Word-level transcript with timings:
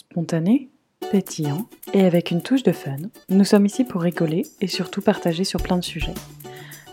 Spontané, 0.00 0.70
pétillant 1.10 1.68
et 1.92 2.04
avec 2.06 2.30
une 2.30 2.40
touche 2.40 2.62
de 2.62 2.72
fun, 2.72 2.96
nous 3.28 3.44
sommes 3.44 3.66
ici 3.66 3.84
pour 3.84 4.00
rigoler 4.00 4.46
et 4.62 4.66
surtout 4.66 5.02
partager 5.02 5.44
sur 5.44 5.62
plein 5.62 5.76
de 5.76 5.84
sujets. 5.84 6.14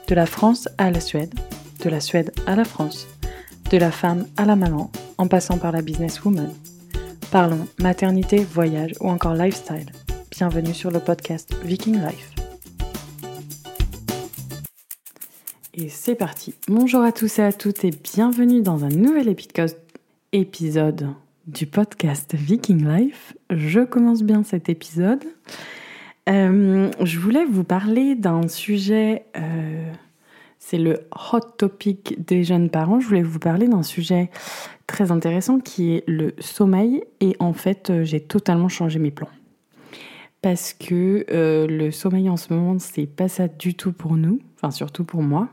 De 0.10 0.14
la 0.14 0.26
France 0.26 0.68
à 0.78 0.92
la 0.92 1.00
Suède, 1.00 1.34
de 1.84 1.90
la 1.90 2.02
Suède 2.02 2.34
à 2.48 2.58
la 2.58 2.66
France, 2.66 3.08
de 3.72 3.78
la 3.78 3.92
femme 3.92 4.28
à 4.36 4.44
la 4.44 4.58
maman, 4.58 4.92
en 5.18 5.30
passant 5.30 5.58
par 5.58 5.72
la 5.72 5.82
businesswoman. 5.82 6.54
Parlons 7.32 7.66
maternité, 7.80 8.44
voyage 8.44 8.92
ou 9.00 9.08
encore 9.10 9.36
lifestyle. 9.36 9.90
Bienvenue 10.30 10.74
sur 10.74 10.92
le 10.92 11.00
podcast 11.00 11.56
Viking 11.64 12.02
Life. 12.02 12.32
Et 15.74 15.88
c'est 15.88 16.16
parti. 16.16 16.56
Bonjour 16.68 17.04
à 17.04 17.14
tous 17.14 17.40
et 17.40 17.44
à 17.44 17.54
toutes 17.54 17.86
et 17.86 17.92
bienvenue 17.92 18.62
dans 18.62 18.84
un 18.84 18.90
nouvel 18.90 19.34
épisode 20.34 21.16
du 21.48 21.66
podcast 21.66 22.36
Viking 22.36 22.86
Life. 22.86 23.36
Je 23.50 23.80
commence 23.80 24.22
bien 24.22 24.44
cet 24.44 24.70
épisode. 24.70 25.24
Euh, 26.30 26.92
je 27.02 27.20
voulais 27.20 27.46
vous 27.46 27.64
parler 27.64 28.16
d'un 28.16 28.48
sujet, 28.50 29.26
euh, 29.38 29.92
c'est 30.60 30.78
le 30.78 31.08
hot 31.32 31.40
topic 31.58 32.24
des 32.26 32.44
jeunes 32.44 32.70
parents. 32.70 33.00
Je 33.00 33.08
voulais 33.08 33.24
vous 33.24 33.40
parler 33.40 33.68
d'un 33.70 33.84
sujet 33.84 34.30
très 34.88 35.12
intéressant 35.12 35.60
qui 35.60 35.94
est 35.94 36.04
le 36.06 36.36
sommeil. 36.40 37.04
Et 37.22 37.36
en 37.40 37.54
fait, 37.54 37.90
euh, 37.90 38.04
j'ai 38.04 38.20
totalement 38.20 38.70
changé 38.70 39.00
mes 39.00 39.12
plans. 39.12 39.30
Parce 40.42 40.74
que 40.74 41.26
le 41.30 41.92
sommeil 41.92 42.30
en 42.30 42.38
ce 42.38 42.54
moment, 42.54 42.78
c'est 42.78 43.08
pas 43.08 43.28
ça 43.28 43.48
du 43.48 43.74
tout 43.74 43.92
pour 43.92 44.16
nous, 44.16 44.40
enfin 44.56 44.70
surtout 44.70 45.04
pour 45.04 45.24
moi 45.24 45.50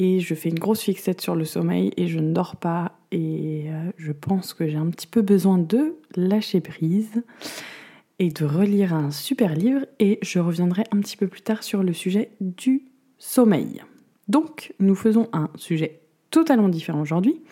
et 0.00 0.20
je 0.20 0.34
fais 0.34 0.48
une 0.48 0.58
grosse 0.58 0.80
fixette 0.80 1.20
sur 1.20 1.34
le 1.34 1.44
sommeil 1.44 1.92
et 1.98 2.08
je 2.08 2.18
ne 2.18 2.32
dors 2.32 2.56
pas 2.56 2.92
et 3.12 3.64
euh, 3.66 3.90
je 3.96 4.12
pense 4.12 4.54
que 4.54 4.68
j'ai 4.68 4.76
un 4.76 4.88
petit 4.90 5.06
peu 5.06 5.22
besoin 5.22 5.58
de 5.58 5.96
lâcher 6.16 6.60
prise 6.60 7.22
et 8.18 8.28
de 8.28 8.44
relire 8.44 8.94
un 8.94 9.10
super 9.10 9.54
livre 9.54 9.86
et 9.98 10.18
je 10.22 10.38
reviendrai 10.38 10.84
un 10.92 11.00
petit 11.00 11.16
peu 11.16 11.26
plus 11.26 11.42
tard 11.42 11.62
sur 11.62 11.82
le 11.82 11.92
sujet 11.92 12.30
du 12.40 12.84
sommeil. 13.18 13.82
Donc 14.28 14.74
nous 14.78 14.94
faisons 14.94 15.28
un 15.32 15.50
sujet 15.56 16.00
totalement 16.30 16.68
différent 16.68 17.00
aujourd'hui. 17.00 17.42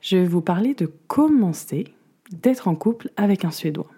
Je 0.00 0.16
vais 0.16 0.26
vous 0.26 0.40
parler 0.40 0.74
de 0.74 0.86
commencer 1.06 1.84
d'être 2.32 2.66
en 2.66 2.74
couple 2.74 3.10
avec 3.16 3.44
un 3.44 3.50
Suédois. 3.50 3.90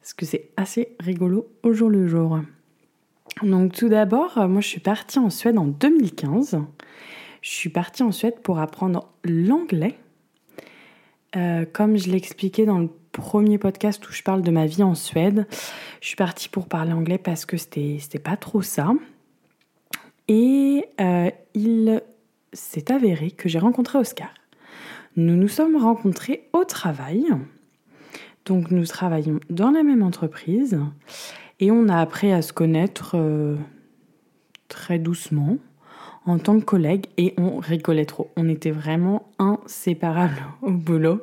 Parce 0.00 0.14
que 0.14 0.26
c'est 0.26 0.50
assez 0.56 0.96
rigolo 0.98 1.48
au 1.62 1.72
jour 1.72 1.90
le 1.90 2.08
jour. 2.08 2.40
Donc 3.42 3.72
tout 3.72 3.88
d'abord, 3.88 4.48
moi 4.48 4.60
je 4.60 4.66
suis 4.66 4.80
partie 4.80 5.18
en 5.18 5.30
Suède 5.30 5.58
en 5.58 5.66
2015. 5.66 6.58
Je 7.48 7.54
suis 7.54 7.70
partie 7.70 8.02
en 8.02 8.12
Suède 8.12 8.40
pour 8.42 8.58
apprendre 8.58 9.08
l'anglais. 9.24 9.98
Euh, 11.34 11.64
comme 11.64 11.96
je 11.96 12.10
l'expliquais 12.10 12.66
dans 12.66 12.78
le 12.78 12.90
premier 13.10 13.56
podcast 13.56 14.06
où 14.06 14.12
je 14.12 14.22
parle 14.22 14.42
de 14.42 14.50
ma 14.50 14.66
vie 14.66 14.82
en 14.82 14.94
Suède, 14.94 15.46
je 16.02 16.08
suis 16.08 16.16
partie 16.16 16.50
pour 16.50 16.68
parler 16.68 16.92
anglais 16.92 17.16
parce 17.16 17.46
que 17.46 17.56
c'était, 17.56 18.18
pas 18.22 18.36
trop 18.36 18.60
ça. 18.60 18.92
Et 20.28 20.84
euh, 21.00 21.30
il 21.54 22.02
s'est 22.52 22.92
avéré 22.92 23.30
que 23.30 23.48
j'ai 23.48 23.58
rencontré 23.58 23.96
Oscar. 23.96 24.28
Nous 25.16 25.34
nous 25.34 25.48
sommes 25.48 25.76
rencontrés 25.76 26.50
au 26.52 26.64
travail. 26.64 27.24
Donc 28.44 28.70
nous 28.70 28.84
travaillons 28.84 29.40
dans 29.48 29.70
la 29.70 29.84
même 29.84 30.02
entreprise. 30.02 30.78
Et 31.60 31.70
on 31.70 31.88
a 31.88 31.98
appris 31.98 32.30
à 32.30 32.42
se 32.42 32.52
connaître 32.52 33.12
euh, 33.14 33.56
très 34.68 34.98
doucement 34.98 35.56
en 36.28 36.38
tant 36.38 36.58
que 36.60 36.64
collègues 36.64 37.06
et 37.16 37.34
on 37.38 37.58
rigolait 37.58 38.04
trop. 38.04 38.30
On 38.36 38.48
était 38.48 38.70
vraiment 38.70 39.28
inséparables 39.38 40.44
au 40.62 40.70
boulot. 40.70 41.20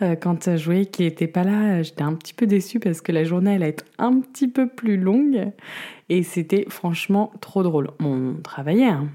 Euh, 0.00 0.16
quand 0.16 0.56
je 0.56 0.64
voyais 0.64 0.86
qu'il 0.86 1.04
n'était 1.04 1.26
pas 1.26 1.44
là, 1.44 1.82
j'étais 1.82 2.02
un 2.02 2.14
petit 2.14 2.34
peu 2.34 2.46
déçue 2.46 2.80
parce 2.80 3.00
que 3.00 3.12
la 3.12 3.24
journée 3.24 3.54
allait 3.54 3.68
être 3.68 3.84
un 3.98 4.20
petit 4.20 4.48
peu 4.48 4.66
plus 4.66 4.96
longue 4.96 5.52
et 6.08 6.22
c'était 6.22 6.66
franchement 6.68 7.32
trop 7.40 7.62
drôle. 7.62 7.90
on 8.00 8.34
travaillait, 8.42 8.86
hein, 8.86 9.08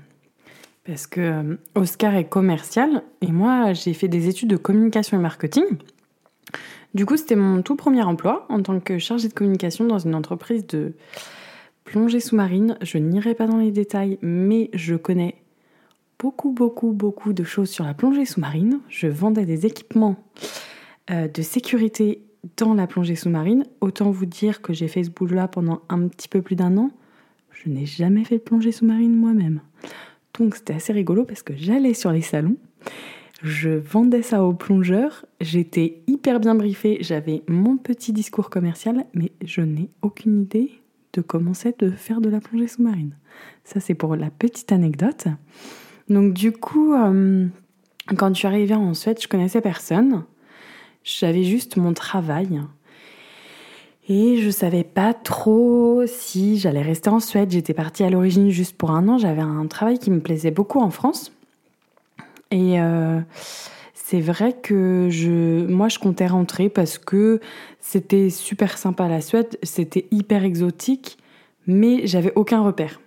parce 0.85 1.07
que 1.07 1.19
euh, 1.19 1.55
Oscar 1.75 2.15
est 2.15 2.29
commercial 2.29 3.03
et 3.21 3.31
moi 3.31 3.73
j'ai 3.73 3.93
fait 3.93 4.07
des 4.07 4.29
études 4.29 4.49
de 4.49 4.57
communication 4.57 5.17
et 5.17 5.21
marketing. 5.21 5.65
Du 6.93 7.05
coup, 7.05 7.17
c'était 7.17 7.35
mon 7.35 7.61
tout 7.61 7.75
premier 7.75 8.01
emploi 8.01 8.45
en 8.49 8.61
tant 8.61 8.79
que 8.79 8.97
chargée 8.97 9.27
de 9.27 9.33
communication 9.33 9.85
dans 9.85 9.99
une 9.99 10.15
entreprise 10.15 10.65
de 10.67 10.93
plongée 11.87 12.19
sous-marine. 12.19 12.77
Je 12.81 12.97
n'irai 12.97 13.33
pas 13.33 13.47
dans 13.47 13.57
les 13.57 13.71
détails, 13.71 14.19
mais 14.21 14.69
je 14.73 14.95
connais 14.95 15.35
beaucoup, 16.19 16.51
beaucoup, 16.51 16.91
beaucoup 16.91 17.31
de 17.31 17.45
choses 17.45 17.69
sur 17.69 17.85
la 17.85 17.93
plongée 17.93 18.25
sous-marine. 18.25 18.81
Je 18.89 19.07
vendais 19.07 19.45
des 19.45 19.65
équipements 19.65 20.17
euh, 21.09 21.29
de 21.29 21.41
sécurité 21.41 22.21
dans 22.57 22.73
la 22.73 22.87
plongée 22.87 23.15
sous-marine. 23.15 23.63
Autant 23.79 24.11
vous 24.11 24.25
dire 24.25 24.61
que 24.61 24.73
j'ai 24.73 24.89
fait 24.89 25.05
ce 25.05 25.09
boulot-là 25.09 25.47
pendant 25.47 25.81
un 25.87 26.09
petit 26.09 26.27
peu 26.27 26.41
plus 26.41 26.57
d'un 26.57 26.77
an. 26.77 26.91
Je 27.51 27.69
n'ai 27.69 27.85
jamais 27.85 28.25
fait 28.25 28.37
de 28.37 28.43
plongée 28.43 28.73
sous-marine 28.73 29.15
moi-même. 29.15 29.61
Donc 30.37 30.55
c'était 30.55 30.73
assez 30.73 30.91
rigolo 30.91 31.23
parce 31.23 31.41
que 31.41 31.55
j'allais 31.55 31.93
sur 31.93 32.11
les 32.11 32.21
salons 32.21 32.57
je 33.43 33.69
vendais 33.69 34.23
ça 34.23 34.43
aux 34.43 34.53
plongeurs, 34.53 35.23
j'étais 35.41 36.01
hyper 36.07 36.39
bien 36.39 36.55
briefée, 36.55 36.97
j'avais 37.01 37.43
mon 37.47 37.77
petit 37.77 38.11
discours 38.11 38.49
commercial, 38.49 39.05
mais 39.13 39.31
je 39.45 39.61
n'ai 39.61 39.91
aucune 40.01 40.41
idée 40.41 40.71
de 41.17 41.21
comment 41.21 41.53
c'est 41.53 41.79
de 41.83 41.89
faire 41.89 42.21
de 42.21 42.29
la 42.29 42.39
plongée 42.39 42.67
sous-marine. 42.67 43.15
Ça, 43.63 43.79
c'est 43.79 43.95
pour 43.95 44.15
la 44.15 44.29
petite 44.29 44.71
anecdote. 44.71 45.27
Donc, 46.09 46.33
du 46.33 46.51
coup, 46.51 46.93
euh, 46.93 47.47
quand 48.15 48.29
je 48.29 48.33
suis 48.35 48.47
arrivée 48.47 48.75
en 48.75 48.93
Suède, 48.93 49.17
je 49.21 49.27
connaissais 49.27 49.61
personne. 49.61 50.23
J'avais 51.03 51.43
juste 51.43 51.75
mon 51.77 51.93
travail. 51.93 52.61
Et 54.07 54.37
je 54.37 54.49
savais 54.49 54.83
pas 54.83 55.13
trop 55.13 56.03
si 56.05 56.59
j'allais 56.59 56.81
rester 56.81 57.09
en 57.09 57.19
Suède. 57.19 57.51
J'étais 57.51 57.73
partie 57.73 58.03
à 58.03 58.09
l'origine 58.09 58.49
juste 58.51 58.77
pour 58.77 58.91
un 58.91 59.07
an. 59.09 59.17
J'avais 59.17 59.41
un 59.41 59.65
travail 59.67 59.99
qui 59.99 60.11
me 60.11 60.21
plaisait 60.21 60.51
beaucoup 60.51 60.79
en 60.79 60.91
France. 60.91 61.33
Et 62.51 62.79
euh, 62.79 63.19
c'est 64.09 64.21
vrai 64.21 64.53
que 64.53 65.09
je, 65.09 65.67
moi, 65.67 65.89
je 65.89 65.99
comptais 65.99 66.27
rentrer 66.27 66.69
parce 66.69 66.97
que 66.97 67.41
c'était 67.81 68.29
super 68.29 68.77
sympa 68.77 69.09
la 69.09 69.19
Suède, 69.19 69.59
c'était 69.63 70.07
hyper 70.11 70.45
exotique, 70.45 71.17
mais 71.65 72.07
j'avais 72.07 72.31
aucun 72.35 72.61
repère. 72.61 73.01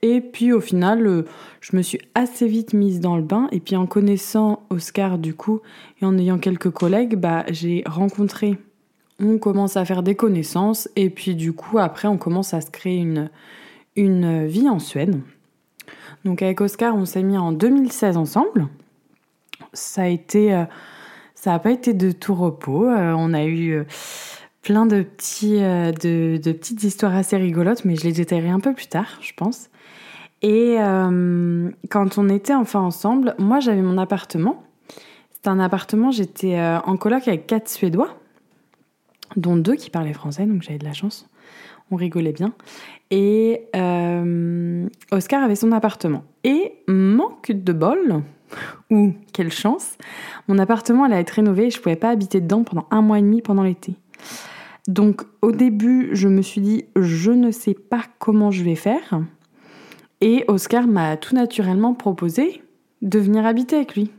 Et 0.00 0.22
puis 0.22 0.54
au 0.54 0.60
final, 0.62 1.06
euh, 1.06 1.26
je 1.60 1.76
me 1.76 1.82
suis 1.82 2.00
assez 2.14 2.46
vite 2.46 2.72
mise 2.72 3.00
dans 3.00 3.18
le 3.18 3.22
bain. 3.22 3.48
Et 3.52 3.60
puis 3.60 3.76
en 3.76 3.84
connaissant 3.84 4.62
Oscar 4.70 5.18
du 5.18 5.34
coup 5.34 5.60
et 6.00 6.06
en 6.06 6.16
ayant 6.16 6.38
quelques 6.38 6.70
collègues, 6.70 7.16
bah 7.16 7.44
j'ai 7.50 7.82
rencontré. 7.84 8.56
On 9.22 9.36
commence 9.36 9.76
à 9.76 9.84
faire 9.84 10.02
des 10.02 10.14
connaissances 10.14 10.88
et 10.96 11.10
puis 11.10 11.34
du 11.34 11.52
coup 11.52 11.78
après 11.78 12.08
on 12.08 12.16
commence 12.16 12.54
à 12.54 12.62
se 12.62 12.70
créer 12.70 12.96
une 12.96 13.28
une 13.94 14.46
vie 14.46 14.70
en 14.70 14.78
Suède. 14.78 15.20
Donc 16.24 16.40
avec 16.40 16.62
Oscar, 16.62 16.96
on 16.96 17.04
s'est 17.04 17.22
mis 17.22 17.36
en 17.36 17.52
2016 17.52 18.16
ensemble. 18.16 18.68
Ça 19.72 20.02
a 20.02 20.06
été, 20.06 20.54
euh, 20.54 20.64
ça 21.34 21.52
n'a 21.52 21.58
pas 21.58 21.70
été 21.70 21.94
de 21.94 22.12
tout 22.12 22.34
repos. 22.34 22.88
Euh, 22.88 23.14
on 23.16 23.32
a 23.32 23.44
eu 23.44 23.72
euh, 23.72 23.84
plein 24.62 24.86
de 24.86 25.02
petits, 25.02 25.60
de, 25.60 26.38
petites 26.52 26.82
histoires 26.82 27.14
assez 27.14 27.36
rigolotes, 27.36 27.84
mais 27.84 27.96
je 27.96 28.04
les 28.04 28.12
détaillerai 28.12 28.50
un 28.50 28.60
peu 28.60 28.74
plus 28.74 28.88
tard, 28.88 29.18
je 29.20 29.32
pense. 29.34 29.70
Et 30.42 30.76
quand 31.90 32.16
on 32.16 32.28
était 32.30 32.54
enfin 32.54 32.80
ensemble, 32.80 33.34
moi 33.38 33.60
j'avais 33.60 33.82
mon 33.82 33.98
appartement. 33.98 34.62
C'était 35.32 35.48
un 35.48 35.60
appartement, 35.60 36.10
j'étais 36.10 36.58
en 36.58 36.96
coloc 36.96 37.28
avec 37.28 37.46
quatre 37.46 37.68
Suédois, 37.68 38.18
dont 39.36 39.56
deux 39.56 39.76
qui 39.76 39.90
parlaient 39.90 40.14
français, 40.14 40.46
donc 40.46 40.62
j'avais 40.62 40.78
de 40.78 40.84
la 40.84 40.94
chance 40.94 41.26
on 41.90 41.96
rigolait 41.96 42.32
bien. 42.32 42.52
Et 43.10 43.66
Oscar 45.10 45.42
avait 45.42 45.56
son 45.56 45.72
appartement. 45.72 46.24
Et 46.44 46.74
manque 46.86 47.52
de 47.52 47.72
bol, 47.72 48.22
ou 48.90 49.12
quelle 49.32 49.52
chance, 49.52 49.96
mon 50.48 50.58
appartement 50.58 51.04
allait 51.04 51.20
être 51.20 51.30
rénové 51.30 51.66
et 51.66 51.70
je 51.70 51.78
ne 51.78 51.82
pouvais 51.82 51.96
pas 51.96 52.10
habiter 52.10 52.40
dedans 52.40 52.64
pendant 52.64 52.86
un 52.90 53.02
mois 53.02 53.18
et 53.18 53.22
demi 53.22 53.42
pendant 53.42 53.62
l'été. 53.62 53.94
Donc 54.88 55.22
au 55.42 55.52
début, 55.52 56.10
je 56.12 56.28
me 56.28 56.42
suis 56.42 56.60
dit, 56.60 56.84
je 56.96 57.30
ne 57.30 57.50
sais 57.50 57.74
pas 57.74 58.02
comment 58.18 58.50
je 58.50 58.64
vais 58.64 58.74
faire. 58.74 59.20
Et 60.20 60.44
Oscar 60.48 60.86
m'a 60.86 61.16
tout 61.16 61.34
naturellement 61.34 61.94
proposé 61.94 62.62
de 63.02 63.18
venir 63.18 63.46
habiter 63.46 63.76
avec 63.76 63.94
lui. 63.94 64.10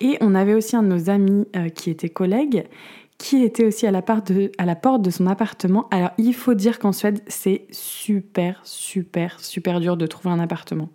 Et 0.00 0.16
on 0.20 0.34
avait 0.34 0.54
aussi 0.54 0.74
un 0.74 0.82
de 0.82 0.88
nos 0.88 1.10
amis 1.10 1.46
euh, 1.54 1.68
qui 1.68 1.90
était 1.90 2.08
collègue 2.08 2.64
qui 3.22 3.44
était 3.44 3.64
aussi 3.64 3.86
à 3.86 3.92
la 3.92 4.02
porte 4.02 4.32
de 4.32 5.10
son 5.10 5.28
appartement. 5.28 5.86
Alors 5.92 6.10
il 6.18 6.34
faut 6.34 6.54
dire 6.54 6.80
qu'en 6.80 6.90
Suède, 6.90 7.20
c'est 7.28 7.66
super, 7.70 8.60
super, 8.64 9.38
super 9.38 9.78
dur 9.78 9.96
de 9.96 10.06
trouver 10.06 10.34
un 10.34 10.40
appartement. 10.40 10.88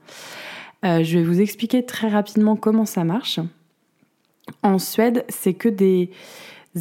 Euh, 0.86 1.04
je 1.04 1.18
vais 1.18 1.24
vous 1.24 1.42
expliquer 1.42 1.86
très 1.86 2.08
rapidement 2.08 2.56
comment 2.56 2.86
ça 2.86 3.04
marche. 3.04 3.40
En 4.64 4.80
Suède, 4.80 5.26
c'est 5.30 5.54
que 5.54 5.70
des 5.70 6.12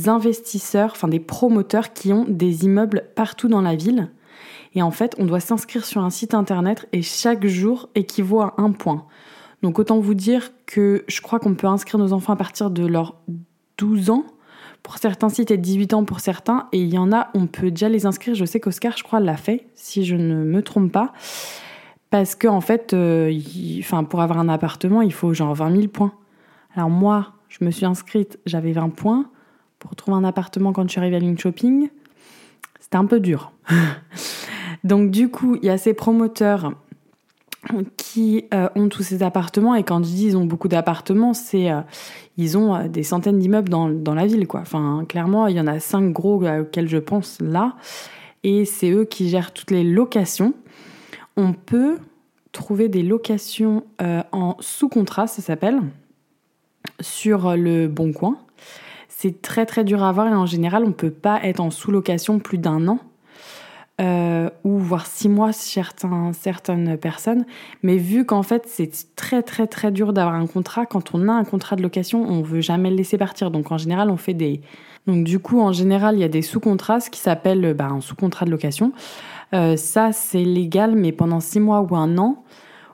investisseurs, 0.06 0.93
enfin 0.93 1.08
des 1.08 1.20
promoteurs 1.20 1.93
qui 1.93 2.12
ont 2.12 2.25
des 2.28 2.64
immeubles 2.64 3.04
partout 3.14 3.48
dans 3.48 3.62
la 3.62 3.75
ville. 3.75 4.10
Et 4.75 4.82
en 4.82 4.90
fait, 4.90 5.14
on 5.19 5.25
doit 5.25 5.40
s'inscrire 5.40 5.84
sur 5.84 6.02
un 6.02 6.10
site 6.10 6.34
internet 6.34 6.87
et 6.93 7.00
chaque 7.02 7.46
jour 7.46 7.88
équivaut 7.94 8.43
à 8.43 8.54
un 8.58 8.72
point. 8.72 9.06
Donc 9.62 9.78
autant 9.78 9.98
vous 9.98 10.14
dire 10.14 10.52
que 10.66 11.04
je 11.08 11.20
crois 11.22 11.38
qu'on 11.38 11.54
peut 11.54 11.66
inscrire 11.66 11.98
nos 11.98 12.12
enfants 12.12 12.34
à 12.34 12.37
partir 12.37 12.70
de 12.70 12.87
leurs 12.87 13.16
12 13.78 14.10
ans 14.10 14.25
Pour 14.82 14.98
certains 14.98 15.31
sites, 15.31 15.50
et 15.50 15.56
18 15.56 15.94
ans 15.94 16.04
pour 16.04 16.20
certains, 16.20 16.69
et 16.72 16.78
il 16.78 16.93
y 16.93 16.98
en 16.98 17.10
a, 17.10 17.31
on 17.34 17.46
peut 17.46 17.70
déjà 17.70 17.88
les 17.88 18.04
inscrire. 18.04 18.34
Je 18.34 18.44
sais 18.44 18.60
qu'Oscar, 18.60 18.96
je 18.96 19.02
crois, 19.02 19.19
l'a 19.19 19.37
fait, 19.37 19.66
si 19.75 20.04
je 20.04 20.14
ne 20.14 20.44
me 20.44 20.62
trompe 20.62 20.93
pas. 20.93 21.12
Parce 22.11 22.35
qu'en 22.35 22.56
en 22.56 22.61
fait, 22.61 22.93
euh, 22.94 23.32
pour 24.08 24.20
avoir 24.20 24.38
un 24.38 24.49
appartement, 24.49 25.03
il 25.03 25.12
faut 25.12 25.35
genre 25.35 25.55
20 25.55 25.75
000 25.75 25.88
points. 25.88 26.12
Alors 26.75 26.91
moi, 26.91 27.32
je 27.49 27.64
me 27.64 27.70
suis 27.70 27.87
inscrite, 27.87 28.38
j'avais 28.47 28.73
20 28.73 28.91
points. 28.91 29.26
Pour 29.79 29.94
trouver 29.94 30.17
un 30.17 30.25
appartement 30.25 30.73
quand 30.73 30.85
je 30.85 30.88
suis 30.88 31.00
arrivée 31.00 31.17
à 31.17 31.19
Link 31.19 31.38
Shopping, 31.38 31.91
c'était 32.81 32.97
un 32.97 33.05
peu 33.05 33.20
dur. 33.20 33.53
Donc 34.85 35.11
du 35.11 35.29
coup, 35.29 35.56
il 35.56 35.67
y 35.67 35.70
a 35.70 35.79
ces 35.79 35.94
promoteurs 35.94 36.73
qui 37.97 38.44
euh, 38.55 38.69
ont 38.75 38.88
tous 38.88 39.03
ces 39.03 39.23
appartements 39.23 39.75
et 39.75 39.82
quand 39.82 39.99
je 39.99 40.11
dis 40.11 40.26
ils 40.26 40.37
ont 40.37 40.44
beaucoup 40.44 40.69
d'appartements, 40.69 41.35
c'est 41.35 41.70
euh, 41.70 41.81
ils 42.37 42.56
ont 42.56 42.75
euh, 42.75 42.88
des 42.88 43.03
centaines 43.03 43.38
d'immeubles 43.38 43.69
dans, 43.69 43.88
dans, 43.88 44.14
la 44.14 44.26
ville 44.26 44.47
quoi. 44.47 44.61
Enfin 44.61 45.05
clairement, 45.08 45.47
il 45.47 45.56
y 45.56 45.61
en 45.61 45.67
a 45.67 45.81
cinq 45.81 46.12
gros 46.12 46.43
auxquels 46.43 46.88
je 46.88 46.99
pense 46.99 47.38
là 47.41 47.75
et 48.44 48.64
c'est 48.64 48.91
eux 48.91 49.05
qui 49.05 49.29
gèrent 49.29 49.53
toutes 49.53 49.70
les 49.70 49.85
locations. 49.85 50.55
On 51.36 51.52
peut 51.52 51.98
trouver 52.52 52.88
des 52.88 53.02
locations 53.02 53.84
en 54.32 54.56
sous-contrat, 54.60 55.26
ça 55.26 55.42
s'appelle, 55.42 55.80
sur 57.00 57.56
le 57.56 57.88
Bon 57.88 58.12
Coin. 58.12 58.38
C'est 59.08 59.42
très 59.42 59.66
très 59.66 59.84
dur 59.84 60.02
à 60.02 60.08
avoir 60.08 60.28
et 60.28 60.34
en 60.34 60.46
général, 60.46 60.84
on 60.84 60.92
peut 60.92 61.10
pas 61.10 61.42
être 61.42 61.60
en 61.60 61.70
sous-location 61.70 62.38
plus 62.38 62.58
d'un 62.58 62.88
an 62.88 62.98
euh, 64.00 64.50
ou 64.64 64.78
voire 64.78 65.06
six 65.06 65.28
mois 65.28 65.52
certains, 65.52 66.32
certaines 66.32 66.96
personnes. 66.98 67.46
Mais 67.82 67.96
vu 67.96 68.25
qu'en 68.25 68.43
fait 68.43 68.64
c'est 68.66 68.90
très 69.16 69.43
très 69.43 69.66
très 69.66 69.90
dur 69.90 70.12
d'avoir 70.12 70.34
un 70.34 70.46
contrat, 70.46 70.87
quand 70.87 71.14
on 71.14 71.28
a 71.28 71.32
un 71.32 71.44
contrat 71.44 71.76
de 71.76 71.82
location, 71.82 72.22
on 72.22 72.43
veut 72.43 72.60
jamais 72.60 72.90
le 72.90 72.96
laisser 72.96 73.19
partir. 73.19 73.50
Donc 73.50 73.72
en 73.72 73.78
général 73.78 74.10
on 74.10 74.16
fait 74.16 74.34
des... 74.34 74.60
Donc 75.06 75.25
du 75.25 75.38
coup 75.38 75.60
en 75.60 75.72
général 75.72 76.16
il 76.16 76.20
y 76.20 76.25
a 76.25 76.28
des 76.28 76.43
sous-contrats, 76.43 77.00
ce 77.00 77.10
qui 77.10 77.20
s'appelle 77.20 77.75
bah, 77.75 77.87
un 77.87 78.00
sous-contrat 78.00 78.44
de 78.44 78.50
location. 78.50 78.93
Euh, 79.54 79.76
ça 79.76 80.12
c'est 80.12 80.44
légal 80.44 80.94
mais 80.94 81.12
pendant 81.12 81.40
six 81.40 81.60
mois 81.60 81.81
ou 81.81 81.96
un 81.96 82.19
an, 82.19 82.44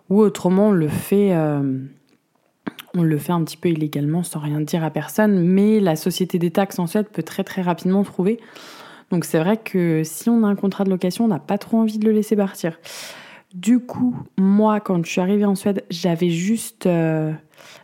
ou 0.08 0.20
autrement 0.20 0.68
on 0.68 0.72
le 0.72 0.88
fait... 0.88 1.34
Euh, 1.34 1.80
on 2.94 3.02
le 3.02 3.16
fait 3.16 3.32
un 3.32 3.42
petit 3.42 3.56
peu 3.56 3.70
illégalement 3.70 4.22
sans 4.22 4.38
rien 4.38 4.60
dire 4.60 4.84
à 4.84 4.90
personne, 4.90 5.42
mais 5.42 5.80
la 5.80 5.96
société 5.96 6.38
des 6.38 6.50
taxes 6.50 6.78
en 6.78 6.86
Suède 6.86 7.06
peut 7.10 7.22
très 7.22 7.42
très 7.42 7.62
rapidement 7.62 8.02
trouver. 8.04 8.38
Donc 9.12 9.26
c'est 9.26 9.38
vrai 9.38 9.58
que 9.58 10.02
si 10.04 10.30
on 10.30 10.42
a 10.42 10.46
un 10.48 10.56
contrat 10.56 10.84
de 10.84 10.90
location, 10.90 11.26
on 11.26 11.28
n'a 11.28 11.38
pas 11.38 11.58
trop 11.58 11.76
envie 11.76 11.98
de 11.98 12.06
le 12.06 12.12
laisser 12.12 12.34
partir. 12.34 12.78
Du 13.54 13.78
coup, 13.78 14.16
moi, 14.38 14.80
quand 14.80 15.04
je 15.04 15.10
suis 15.10 15.20
arrivée 15.20 15.44
en 15.44 15.54
Suède, 15.54 15.84
j'avais 15.90 16.30
juste, 16.30 16.86
euh, 16.86 17.30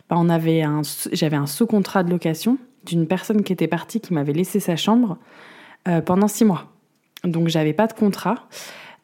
bah, 0.09 0.15
on 0.17 0.27
avait 0.27 0.63
un, 0.63 0.81
j'avais 1.13 1.35
un 1.35 1.45
sous-contrat 1.45 2.03
de 2.03 2.09
location 2.09 2.57
d'une 2.83 3.05
personne 3.05 3.43
qui 3.43 3.53
était 3.53 3.67
partie, 3.67 4.01
qui 4.01 4.11
m'avait 4.11 4.33
laissé 4.33 4.59
sa 4.59 4.75
chambre 4.75 5.19
euh, 5.87 6.01
pendant 6.01 6.27
six 6.27 6.45
mois. 6.45 6.65
Donc 7.23 7.47
j'avais 7.47 7.73
pas 7.73 7.85
de 7.85 7.93
contrat. 7.93 8.47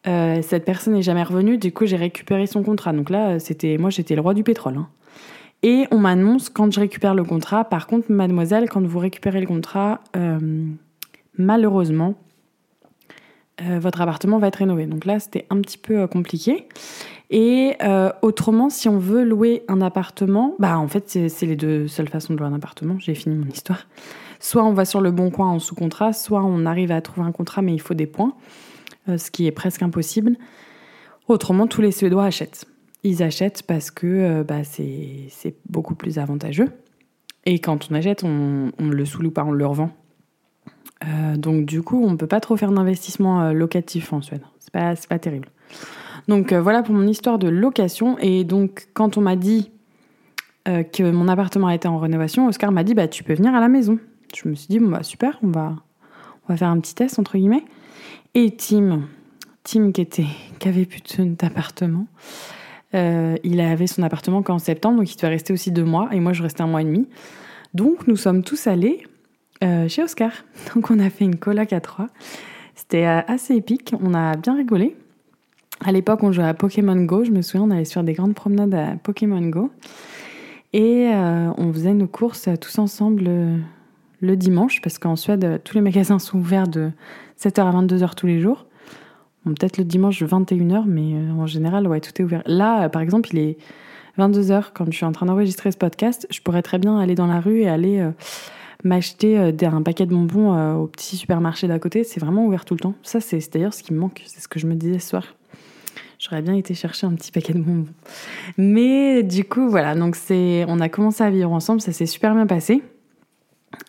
Euh, 0.07 0.42
cette 0.42 0.66
personne 0.66 0.94
n'est 0.94 1.04
jamais 1.04 1.24
revenue. 1.24 1.60
Du 1.60 1.72
coup, 1.72 1.86
j'ai 1.86 1.98
récupéré 1.98 2.48
son 2.48 2.63
contrat. 2.63 2.92
Donc 2.92 3.12
là, 3.12 3.38
c'était, 3.38 3.77
moi, 3.77 3.92
j'étais 3.92 4.16
le 4.16 4.22
roi 4.22 4.33
du 4.33 4.44
pétrole. 4.44 4.77
Hein. 4.77 4.88
Et 5.62 5.86
on 5.92 6.00
m'annonce 6.00 6.50
quand 6.50 6.74
je 6.74 6.80
récupère 6.80 7.13
le 7.13 7.24
contrat. 7.24 7.66
Par 7.66 7.86
contre, 7.86 8.12
mademoiselle, 8.12 8.68
quand 8.68 8.83
vous 8.83 9.00
récupérez 9.00 9.42
le 9.42 9.48
contrat, 9.48 10.01
malheureusement, 11.37 12.15
euh, 13.61 13.79
votre 13.79 14.01
appartement 14.01 14.37
va 14.37 14.47
être 14.47 14.57
rénové. 14.57 14.85
Donc 14.85 15.05
là, 15.05 15.19
c'était 15.19 15.45
un 15.49 15.61
petit 15.61 15.77
peu 15.77 15.99
euh, 15.99 16.07
compliqué. 16.07 16.67
Et 17.29 17.75
euh, 17.83 18.11
autrement, 18.21 18.69
si 18.69 18.89
on 18.89 18.99
veut 18.99 19.23
louer 19.23 19.63
un 19.67 19.81
appartement, 19.81 20.55
bah 20.59 20.77
en 20.77 20.87
fait, 20.87 21.09
c'est 21.29 21.45
les 21.45 21.55
deux 21.55 21.87
seules 21.87 22.09
façons 22.09 22.33
de 22.33 22.39
louer 22.39 22.47
un 22.47 22.53
appartement. 22.53 22.99
J'ai 22.99 23.15
fini 23.15 23.35
mon 23.35 23.47
histoire. 23.47 23.87
Soit 24.39 24.63
on 24.63 24.73
va 24.73 24.85
sur 24.85 25.01
le 25.01 25.11
bon 25.11 25.31
coin 25.31 25.49
en 25.49 25.59
sous-contrat, 25.59 26.13
soit 26.13 26.43
on 26.43 26.65
arrive 26.65 26.91
à 26.91 27.01
trouver 27.01 27.25
un 27.25 27.31
contrat, 27.31 27.61
mais 27.61 27.73
il 27.73 27.81
faut 27.81 27.93
des 27.93 28.05
points, 28.05 28.33
ce 29.07 29.31
qui 29.31 29.47
est 29.47 29.51
presque 29.51 29.81
impossible. 29.81 30.38
Autrement, 31.27 31.65
tous 31.65 31.81
les 31.81 31.91
Suédois 31.91 32.25
achètent. 32.25 32.65
Ils 33.03 33.23
achètent 33.23 33.63
parce 33.63 33.89
que 33.89 34.43
bah, 34.43 34.63
c'est 34.63 35.55
beaucoup 35.67 35.95
plus 35.95 36.19
avantageux. 36.19 36.69
Et 37.45 37.57
quand 37.57 37.89
on 37.89 37.95
achète, 37.95 38.23
on 38.23 38.71
ne 38.77 38.91
le 38.91 39.05
sous-loue 39.05 39.31
pas, 39.31 39.45
on 39.45 39.51
le 39.51 39.65
revend. 39.65 39.89
Euh, 41.03 41.36
donc 41.36 41.65
du 41.65 41.81
coup, 41.81 42.03
on 42.03 42.12
ne 42.12 42.15
peut 42.15 42.27
pas 42.27 42.39
trop 42.39 42.56
faire 42.56 42.71
d'investissement 42.71 43.42
euh, 43.42 43.53
locatif 43.53 44.13
en 44.13 44.21
Suède. 44.21 44.42
C'est 44.59 44.71
pas, 44.71 44.94
pas 45.09 45.19
terrible. 45.19 45.50
Donc 46.27 46.51
euh, 46.51 46.62
voilà 46.62 46.83
pour 46.83 46.95
mon 46.95 47.07
histoire 47.07 47.38
de 47.38 47.47
location. 47.47 48.18
Et 48.19 48.44
donc 48.44 48.88
quand 48.94 49.18
on 49.18 49.21
m'a 49.21 49.36
dit 49.36 49.71
que 50.65 51.12
mon 51.12 51.27
appartement 51.27 51.69
était 51.69 51.88
en 51.88 52.00
rénovation, 52.00 52.47
Oscar 52.47 52.71
m'a 52.71 52.83
dit 52.83 52.95
bah 52.95 53.07
tu 53.07 53.24
peux 53.24 53.36
venir 53.36 53.53
à 53.53 53.59
la 53.59 53.68
maison. 53.68 54.00
Je 54.36 54.50
me 54.50 54.56
suis 54.56 54.68
dit 54.68 54.80
bon 54.80 54.89
bah 54.89 55.03
super, 55.03 55.38
on 55.44 55.50
va 55.50 55.75
on 56.47 56.53
va 56.53 56.57
faire 56.57 56.69
un 56.69 56.80
petit 56.80 56.95
test 56.95 57.19
entre 57.19 57.38
guillemets. 57.38 57.63
Et 58.33 58.50
Tim, 58.50 59.03
Tim 59.63 59.91
qui 59.91 60.01
était 60.01 60.25
qui 60.59 60.68
avait 60.68 60.86
plus 60.86 61.03
d'appartement, 61.19 62.07
il 62.94 63.62
avait 63.62 63.86
son 63.86 64.01
appartement 64.01 64.41
qu'en 64.41 64.57
septembre, 64.57 64.98
donc 64.98 65.13
il 65.13 65.18
devait 65.18 65.27
rester 65.27 65.53
aussi 65.53 65.69
deux 65.69 65.83
mois 65.83 66.09
et 66.12 66.19
moi 66.19 66.33
je 66.33 66.41
restais 66.41 66.63
un 66.63 66.68
mois 66.68 66.81
et 66.81 66.86
demi. 66.86 67.07
Donc 67.75 68.07
nous 68.07 68.15
sommes 68.15 68.41
tous 68.41 68.65
allés 68.65 69.06
euh, 69.65 69.88
chez 69.88 70.03
Oscar. 70.03 70.31
Donc 70.75 70.91
on 70.91 71.00
a 71.00 71.09
fait 71.09 71.25
une 71.25 71.38
coloc 71.38 71.73
à 71.73 71.81
trois. 71.81 72.09
C'était 72.75 73.06
euh, 73.06 73.21
assez 73.27 73.56
épique, 73.56 73.94
on 74.01 74.13
a 74.13 74.35
bien 74.38 74.56
rigolé. 74.56 74.95
À 75.83 75.91
l'époque, 75.91 76.23
on 76.23 76.31
jouait 76.31 76.45
à 76.45 76.53
Pokémon 76.53 76.95
Go. 76.95 77.23
Je 77.23 77.31
me 77.31 77.41
souviens, 77.41 77.67
on 77.67 77.71
allait 77.71 77.85
sur 77.85 78.03
des 78.03 78.13
grandes 78.13 78.35
promenades 78.35 78.73
à 78.73 78.95
Pokémon 79.01 79.41
Go. 79.41 79.71
Et 80.71 81.09
euh, 81.13 81.50
on 81.57 81.73
faisait 81.73 81.94
nos 81.94 82.07
courses 82.07 82.47
tous 82.62 82.79
ensemble 82.79 83.23
le, 84.21 84.35
dimanche, 84.35 84.81
parce 84.81 84.97
qu'en 84.97 85.15
Suède, 85.15 85.62
tous 85.63 85.75
les 85.75 85.81
magasins 85.81 86.19
sont 86.19 86.39
ouverts 86.39 86.67
de 86.67 86.91
7h 87.39 87.62
à 87.62 87.71
22h 87.81 88.15
tous 88.15 88.27
les 88.27 88.41
jours. 88.41 88.65
Peut-être 89.45 89.77
le 89.77 89.83
dimanche 89.83 90.23
21h, 90.23 90.85
mais 90.88 91.13
en 91.31 91.45
général, 91.45 91.88
ouais, 91.88 92.01
tout 92.01 92.12
est 92.19 92.23
ouvert. 92.23 92.41
Là, 92.45 92.89
par 92.89 93.01
exemple, 93.01 93.29
il 93.33 93.39
est 93.39 93.57
22h 94.17 94.71
quand 94.73 94.85
je 94.85 94.95
suis 94.95 95.06
en 95.06 95.12
train 95.12 95.27
d'enregistrer 95.27 95.71
ce 95.71 95.77
podcast. 95.77 96.25
Je 96.31 96.41
pourrais 96.41 96.63
très 96.63 96.79
bien 96.79 96.97
aller 96.97 97.15
dans 97.15 97.27
la 97.27 97.39
rue 97.39 97.59
et 97.59 97.69
aller 97.69 98.03
m'acheter 98.85 99.37
euh, 99.37 99.51
un 99.63 99.81
paquet 99.81 100.05
de 100.05 100.11
bonbons 100.11 100.53
euh, 100.53 100.75
au 100.75 100.87
petit 100.87 101.17
supermarché 101.17 101.67
d'à 101.67 101.79
côté. 101.79 102.05
C'est 102.05 102.21
vraiment 102.21 102.45
ouvert 102.45 102.63
tout 102.63 102.75
le 102.75 102.79
temps. 102.79 102.93
Ça, 103.03 103.19
c'est 103.19 103.39
d'ailleurs 103.51 103.73
ce 103.73 103.83
qui 103.83 103.93
me 103.93 103.99
manque. 103.99 104.21
C'est 104.25 104.39
ce 104.39 104.47
que 104.47 104.59
je 104.59 104.67
me 104.67 104.75
disais 104.75 104.99
ce 104.99 105.09
soir. 105.09 105.35
J'aurais 106.19 106.41
bien 106.41 106.53
été 106.53 106.73
chercher 106.73 107.05
un 107.07 107.13
petit 107.13 107.31
paquet 107.31 107.53
de 107.53 107.59
bonbons. 107.59 107.91
Mais 108.57 109.23
du 109.23 109.43
coup, 109.43 109.69
voilà. 109.69 109.95
Donc, 109.95 110.15
c'est, 110.15 110.65
on 110.69 110.79
a 110.79 110.87
commencé 110.87 111.23
à 111.23 111.29
vivre 111.29 111.51
ensemble. 111.51 111.81
Ça 111.81 111.91
s'est 111.91 112.05
super 112.05 112.33
bien 112.33 112.47
passé. 112.47 112.83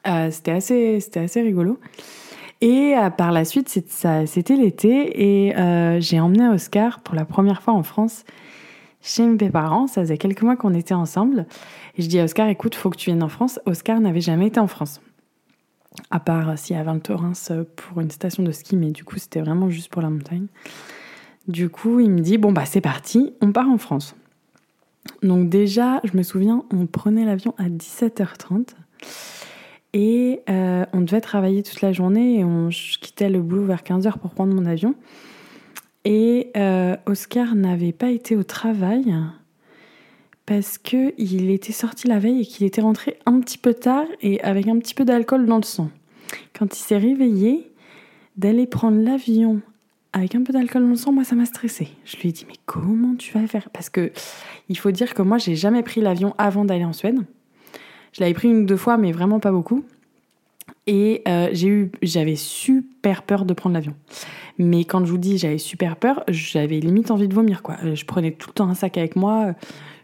Euh, 0.08 0.30
c'était 0.30 0.50
assez, 0.50 0.98
c'était 1.00 1.20
assez 1.20 1.42
rigolo. 1.42 1.78
Et 2.62 2.94
par 3.18 3.32
la 3.32 3.44
suite, 3.44 3.68
c'était 3.68 4.56
l'été 4.56 5.48
et 5.48 6.00
j'ai 6.00 6.18
emmené 6.20 6.48
Oscar 6.48 7.00
pour 7.00 7.14
la 7.14 7.26
première 7.26 7.60
fois 7.60 7.74
en 7.74 7.82
France 7.82 8.24
chez 9.06 9.26
mes 9.26 9.50
parents. 9.50 9.86
Ça 9.86 10.02
faisait 10.02 10.18
quelques 10.18 10.42
mois 10.42 10.56
qu'on 10.56 10.74
était 10.74 10.94
ensemble. 10.94 11.46
Et 11.96 12.02
je 12.02 12.08
dis 12.08 12.18
à 12.18 12.24
Oscar, 12.24 12.48
écoute, 12.48 12.74
faut 12.74 12.90
que 12.90 12.96
tu 12.96 13.10
viennes 13.10 13.22
en 13.22 13.28
France. 13.28 13.60
Oscar 13.64 14.00
n'avait 14.00 14.20
jamais 14.20 14.48
été 14.48 14.60
en 14.60 14.66
France. 14.66 15.00
À 16.10 16.20
part 16.20 16.58
si 16.58 16.74
à 16.74 16.82
Val 16.82 17.00
Thorens 17.00 17.52
pour 17.76 18.00
une 18.00 18.10
station 18.10 18.42
de 18.42 18.52
ski, 18.52 18.76
mais 18.76 18.90
du 18.90 19.04
coup, 19.04 19.18
c'était 19.18 19.40
vraiment 19.40 19.70
juste 19.70 19.88
pour 19.88 20.02
la 20.02 20.10
montagne. 20.10 20.46
Du 21.48 21.68
coup, 21.68 22.00
il 22.00 22.10
me 22.10 22.20
dit, 22.20 22.38
bon, 22.38 22.52
bah, 22.52 22.66
c'est 22.66 22.80
parti, 22.80 23.32
on 23.40 23.52
part 23.52 23.68
en 23.68 23.78
France. 23.78 24.16
Donc, 25.22 25.48
déjà, 25.48 26.00
je 26.04 26.16
me 26.16 26.22
souviens, 26.22 26.64
on 26.72 26.86
prenait 26.86 27.24
l'avion 27.24 27.54
à 27.56 27.68
17h30. 27.68 28.74
Et 29.92 30.42
euh, 30.50 30.84
on 30.92 31.00
devait 31.00 31.20
travailler 31.20 31.62
toute 31.62 31.80
la 31.80 31.92
journée 31.92 32.40
et 32.40 32.44
on 32.44 32.68
quittait 32.68 33.30
le 33.30 33.40
boulot 33.40 33.64
vers 33.64 33.82
15h 33.82 34.18
pour 34.18 34.32
prendre 34.32 34.54
mon 34.54 34.66
avion. 34.66 34.94
Et 36.08 36.52
euh, 36.56 36.96
Oscar 37.06 37.56
n'avait 37.56 37.90
pas 37.90 38.10
été 38.10 38.36
au 38.36 38.44
travail 38.44 39.12
parce 40.46 40.78
que 40.78 41.12
il 41.18 41.50
était 41.50 41.72
sorti 41.72 42.06
la 42.06 42.20
veille 42.20 42.42
et 42.42 42.44
qu'il 42.44 42.64
était 42.64 42.80
rentré 42.80 43.18
un 43.26 43.40
petit 43.40 43.58
peu 43.58 43.74
tard 43.74 44.04
et 44.22 44.40
avec 44.42 44.68
un 44.68 44.78
petit 44.78 44.94
peu 44.94 45.04
d'alcool 45.04 45.46
dans 45.46 45.56
le 45.56 45.64
sang. 45.64 45.90
Quand 46.56 46.78
il 46.78 46.80
s'est 46.80 46.96
réveillé, 46.96 47.72
d'aller 48.36 48.68
prendre 48.68 49.02
l'avion 49.02 49.60
avec 50.12 50.36
un 50.36 50.44
peu 50.44 50.52
d'alcool 50.52 50.82
dans 50.82 50.90
le 50.90 50.94
sang, 50.94 51.10
moi 51.10 51.24
ça 51.24 51.34
m'a 51.34 51.44
stressé. 51.44 51.88
Je 52.04 52.16
lui 52.18 52.28
ai 52.28 52.32
dit 52.32 52.44
mais 52.46 52.54
comment 52.66 53.16
tu 53.16 53.36
vas 53.36 53.44
faire? 53.48 53.68
Parce 53.70 53.90
que 53.90 54.12
il 54.68 54.78
faut 54.78 54.92
dire 54.92 55.12
que 55.12 55.22
moi 55.22 55.38
j'ai 55.38 55.56
jamais 55.56 55.82
pris 55.82 56.00
l'avion 56.00 56.36
avant 56.38 56.64
d'aller 56.64 56.84
en 56.84 56.92
Suède. 56.92 57.18
Je 58.12 58.20
l'avais 58.20 58.34
pris 58.34 58.46
une 58.46 58.58
ou 58.58 58.64
deux 58.64 58.76
fois 58.76 58.96
mais 58.96 59.10
vraiment 59.10 59.40
pas 59.40 59.50
beaucoup. 59.50 59.84
Et 60.86 61.22
euh, 61.26 61.48
j'ai 61.52 61.68
eu, 61.68 61.92
j'avais 62.02 62.36
super 62.36 63.22
peur 63.22 63.44
de 63.44 63.54
prendre 63.54 63.74
l'avion. 63.74 63.94
Mais 64.58 64.84
quand 64.84 65.04
je 65.04 65.10
vous 65.10 65.18
dis 65.18 65.36
j'avais 65.36 65.58
super 65.58 65.96
peur, 65.96 66.22
j'avais 66.28 66.78
limite 66.78 67.10
envie 67.10 67.28
de 67.28 67.34
vomir 67.34 67.62
quoi. 67.62 67.76
Je 67.94 68.04
prenais 68.04 68.30
tout 68.32 68.50
le 68.50 68.54
temps 68.54 68.68
un 68.68 68.74
sac 68.74 68.96
avec 68.96 69.16
moi 69.16 69.54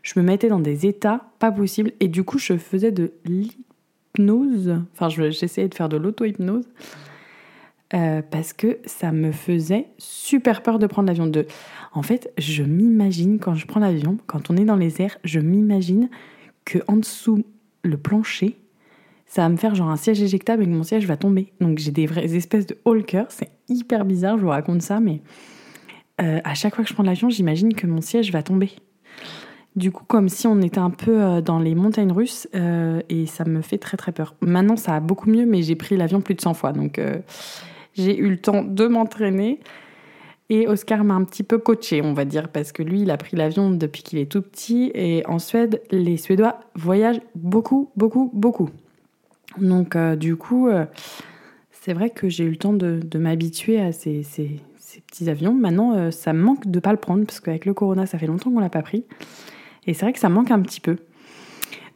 je 0.03 0.19
me 0.19 0.25
mettais 0.25 0.49
dans 0.49 0.61
des 0.61 0.87
états 0.87 1.25
pas 1.39 1.53
possibles 1.53 1.93
et 2.01 2.09
du 2.09 2.25
coup 2.25 2.39
je 2.39 2.57
faisais 2.57 2.93
de 2.93 3.13
l'hypnose, 3.25 4.81
enfin 4.93 5.09
j'essayais 5.09 5.69
de 5.69 5.75
faire 5.75 5.89
de 5.89 5.97
l'auto-hypnose 5.97 6.69
euh, 7.95 8.23
parce 8.29 8.53
que 8.53 8.79
ça 8.85 9.13
me 9.13 9.33
faisait 9.33 9.87
super 9.99 10.63
peur 10.63 10.79
de 10.79 10.87
prendre 10.87 11.09
l'avion. 11.09 11.27
De... 11.27 11.47
En 11.93 12.03
fait, 12.03 12.33
je 12.39 12.63
m'imagine 12.63 13.39
quand 13.39 13.55
je 13.55 13.67
prends 13.67 13.81
l'avion, 13.81 14.19
quand 14.27 14.51
on 14.51 14.57
est 14.57 14.65
dans 14.65 14.77
les 14.77 15.01
airs, 15.01 15.19
je 15.25 15.41
m'imagine 15.41 16.09
que 16.65 16.79
en 16.89 16.97
dessous 16.97 17.45
le 17.83 17.97
plancher, 17.97 18.57
ça 19.33 19.41
va 19.41 19.49
me 19.49 19.57
faire 19.57 19.75
genre 19.75 19.89
un 19.89 19.97
siège 19.97 20.21
éjectable 20.21 20.63
et 20.63 20.67
que 20.67 20.71
mon 20.73 20.83
siège 20.83 21.07
va 21.07 21.17
tomber. 21.17 21.55
Donc 21.59 21.79
j'ai 21.79 21.91
des 21.91 22.05
vraies 22.05 22.35
espèces 22.35 22.67
de 22.67 22.77
cœur 23.01 23.25
c'est 23.31 23.51
hyper 23.67 24.05
bizarre, 24.05 24.37
je 24.37 24.43
vous 24.43 24.51
raconte 24.51 24.83
ça, 24.83 25.01
mais 25.01 25.23
euh, 26.21 26.41
à 26.45 26.53
chaque 26.53 26.75
fois 26.75 26.85
que 26.85 26.91
je 26.91 26.95
prends 26.95 27.03
l'avion, 27.03 27.31
j'imagine 27.31 27.73
que 27.73 27.87
mon 27.87 28.03
siège 28.03 28.31
va 28.31 28.43
tomber. 28.43 28.73
Du 29.75 29.91
coup, 29.91 30.05
comme 30.05 30.29
si 30.29 30.47
on 30.47 30.61
était 30.61 30.81
un 30.81 30.91
peu 30.91 31.23
euh, 31.23 31.41
dans 31.41 31.59
les 31.59 31.75
montagnes 31.75 32.13
russes, 32.13 32.47
euh, 32.55 33.01
et 33.09 33.25
ça 33.25 33.47
me 33.47 33.63
fait 33.63 33.79
très 33.79 33.97
très 33.97 34.13
peur. 34.13 34.35
Maintenant, 34.43 34.77
ça 34.77 34.97
a 34.97 35.01
beaucoup 35.01 35.31
mieux, 35.31 35.47
mais 35.47 35.63
j'ai 35.63 35.77
pris 35.77 35.97
l'avion 35.97 36.21
plus 36.21 36.35
de 36.35 36.43
100 36.43 36.53
fois, 36.53 36.73
donc 36.73 37.01
j'ai 37.95 38.19
eu 38.19 38.29
le 38.29 38.37
temps 38.37 38.63
de 38.63 38.87
m'entraîner. 38.87 39.61
Et 40.51 40.69
Oscar 40.69 41.05
m'a 41.05 41.15
un 41.15 41.25
petit 41.25 41.43
peu 41.43 41.57
coaché, 41.57 42.03
on 42.03 42.13
va 42.13 42.27
dire, 42.27 42.51
parce 42.51 42.71
que 42.71 42.83
lui, 42.83 43.01
il 43.01 43.11
a 43.11 43.17
pris 43.17 43.39
l'avion 43.39 43.71
depuis 43.71 44.03
qu'il 44.03 44.19
est 44.19 44.31
tout 44.31 44.43
petit. 44.43 44.93
Et 44.95 45.25
en 45.27 45.39
Suède, 45.39 45.81
les 45.91 46.19
Suédois 46.19 46.61
voyagent 46.75 47.23
beaucoup, 47.35 47.91
beaucoup, 47.97 48.31
beaucoup. 48.35 48.69
Donc, 49.59 49.97
du 49.97 50.37
coup, 50.37 50.69
c'est 51.85 51.95
vrai 51.95 52.11
que 52.11 52.29
j'ai 52.29 52.45
eu 52.45 52.51
le 52.51 52.57
temps 52.57 52.73
de, 52.73 53.19
m'habituer 53.19 53.81
à 53.81 53.91
ces, 53.91 54.25
petits 55.09 55.29
avions. 55.29 55.53
Maintenant, 55.53 55.97
euh, 55.97 56.11
ça 56.13 56.33
me 56.33 56.41
manque 56.41 56.69
de 56.69 56.79
pas 56.79 56.93
le 56.93 56.97
prendre 56.97 57.25
parce 57.25 57.41
qu'avec 57.41 57.67
le 57.67 57.75
corona, 57.75 58.07
ça 58.07 58.19
fait 58.19 58.29
longtemps 58.29 58.53
qu'on 58.53 58.61
l'a 58.61 58.71
pas 58.71 58.83
pris. 58.83 59.05
Et 59.87 59.95
c'est 59.95 60.05
vrai 60.05 60.13
que 60.13 60.21
ça 60.21 60.29
manque 60.29 60.53
un 60.53 60.61
petit 60.61 60.81
peu. 60.81 60.99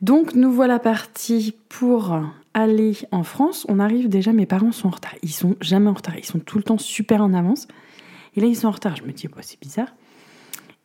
Donc, 0.03 0.35
nous 0.35 0.51
voilà 0.51 0.81
partis 0.81 1.55
pour 1.69 2.19
aller 2.53 2.97
en 3.13 3.23
France. 3.23 3.65
On 3.69 3.79
arrive 3.79 4.09
déjà, 4.09 4.33
mes 4.33 4.45
parents 4.45 4.73
sont 4.73 4.89
en 4.89 4.91
retard. 4.91 5.15
Ils 5.23 5.33
sont 5.33 5.55
jamais 5.61 5.89
en 5.89 5.95
retard. 5.95 6.19
Ils 6.19 6.25
sont 6.25 6.41
tout 6.41 6.59
le 6.59 6.65
temps 6.65 6.79
super 6.79 7.23
en 7.23 7.33
avance. 7.33 7.69
Et 8.35 8.41
là, 8.41 8.49
ils 8.49 8.57
sont 8.57 8.67
en 8.67 8.73
retard. 8.73 8.97
Je 8.97 9.05
me 9.05 9.13
dis, 9.13 9.29
c'est 9.43 9.61
bizarre. 9.61 9.95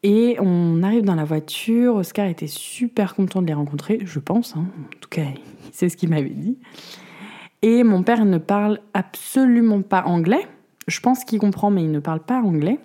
Et 0.04 0.38
on 0.40 0.82
arrive 0.82 1.04
dans 1.04 1.16
la 1.16 1.26
voiture. 1.26 1.96
Oscar 1.96 2.28
était 2.28 2.48
super 2.48 3.16
content 3.16 3.42
de 3.42 3.48
les 3.48 3.54
rencontrer, 3.54 4.00
je 4.04 4.20
pense. 4.20 4.56
Hein. 4.56 4.66
En 4.80 5.00
tout 5.00 5.10
cas, 5.10 5.28
c'est 5.72 5.90
ce 5.90 5.98
qu'il 5.98 6.10
m'avait 6.10 6.30
dit. 6.30 6.58
Et 7.62 7.84
mon 7.84 8.02
père 8.02 8.26
ne 8.26 8.40
parle 8.40 8.80
absolument 8.94 9.82
pas 9.82 10.04
anglais. 10.06 10.48
Je 10.88 11.00
pense 11.00 11.24
qu'il 11.24 11.40
comprend, 11.40 11.70
mais 11.70 11.84
il 11.84 11.92
ne 11.92 12.00
parle 12.00 12.22
pas 12.22 12.42
anglais. 12.42 12.80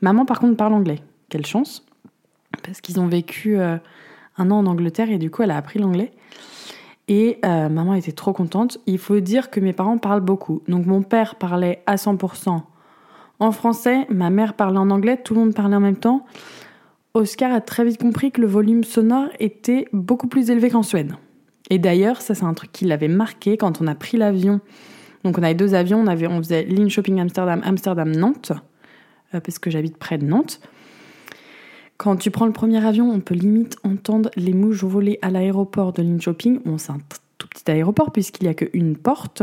Maman, 0.00 0.24
par 0.24 0.40
contre, 0.40 0.56
parle 0.56 0.74
anglais. 0.74 1.00
Quelle 1.28 1.46
chance. 1.46 1.86
Parce 2.64 2.80
qu'ils 2.80 2.98
ont 2.98 3.06
vécu 3.06 3.58
euh, 3.58 3.76
un 4.36 4.50
an 4.50 4.58
en 4.58 4.66
Angleterre 4.66 5.10
et 5.10 5.18
du 5.18 5.30
coup, 5.30 5.42
elle 5.42 5.52
a 5.52 5.56
appris 5.56 5.78
l'anglais. 5.78 6.12
Et 7.06 7.38
euh, 7.44 7.68
maman 7.68 7.94
était 7.94 8.12
trop 8.12 8.32
contente. 8.32 8.78
Il 8.86 8.98
faut 8.98 9.20
dire 9.20 9.50
que 9.50 9.60
mes 9.60 9.72
parents 9.72 9.98
parlent 9.98 10.20
beaucoup. 10.20 10.62
Donc 10.68 10.86
mon 10.86 11.02
père 11.02 11.36
parlait 11.36 11.82
à 11.86 11.94
100% 11.94 12.62
en 13.40 13.52
français, 13.52 14.06
ma 14.10 14.30
mère 14.30 14.54
parlait 14.54 14.78
en 14.78 14.90
anglais, 14.90 15.20
tout 15.22 15.34
le 15.34 15.40
monde 15.40 15.54
parlait 15.54 15.76
en 15.76 15.80
même 15.80 15.96
temps. 15.96 16.26
Oscar 17.14 17.52
a 17.52 17.60
très 17.60 17.84
vite 17.84 18.00
compris 18.00 18.30
que 18.32 18.40
le 18.40 18.46
volume 18.46 18.84
sonore 18.84 19.28
était 19.38 19.86
beaucoup 19.92 20.28
plus 20.28 20.50
élevé 20.50 20.70
qu'en 20.70 20.82
Suède. 20.82 21.14
Et 21.70 21.78
d'ailleurs, 21.78 22.20
ça 22.20 22.34
c'est 22.34 22.44
un 22.44 22.54
truc 22.54 22.72
qui 22.72 22.84
l'avait 22.84 23.08
marqué 23.08 23.56
quand 23.56 23.80
on 23.80 23.86
a 23.86 23.94
pris 23.94 24.16
l'avion. 24.16 24.60
Donc 25.24 25.38
on 25.38 25.42
avait 25.42 25.54
deux 25.54 25.74
avions, 25.74 26.04
on, 26.06 26.38
faisait 26.38 26.64
Lean 26.64 26.88
Shopping 26.88 27.20
Amsterdam, 27.20 27.60
Amsterdam, 27.64 28.10
Nantes, 28.10 28.52
euh, 29.34 29.40
parce 29.40 29.58
que 29.58 29.70
j'habite 29.70 29.96
près 29.96 30.18
de 30.18 30.24
Nantes. 30.24 30.60
Quand 31.96 32.16
tu 32.16 32.30
prends 32.30 32.46
le 32.46 32.52
premier 32.52 32.84
avion, 32.84 33.10
on 33.10 33.20
peut 33.20 33.34
limite 33.34 33.76
entendre 33.82 34.30
les 34.36 34.52
mouches 34.52 34.84
voler 34.84 35.18
à 35.20 35.30
l'aéroport 35.30 35.92
de 35.92 36.02
Lean 36.02 36.20
Shopping. 36.20 36.60
Petit 37.58 37.70
aéroport 37.70 38.10
puisqu'il 38.12 38.44
n'y 38.44 38.50
a 38.50 38.54
qu'une 38.54 38.96
porte, 38.96 39.42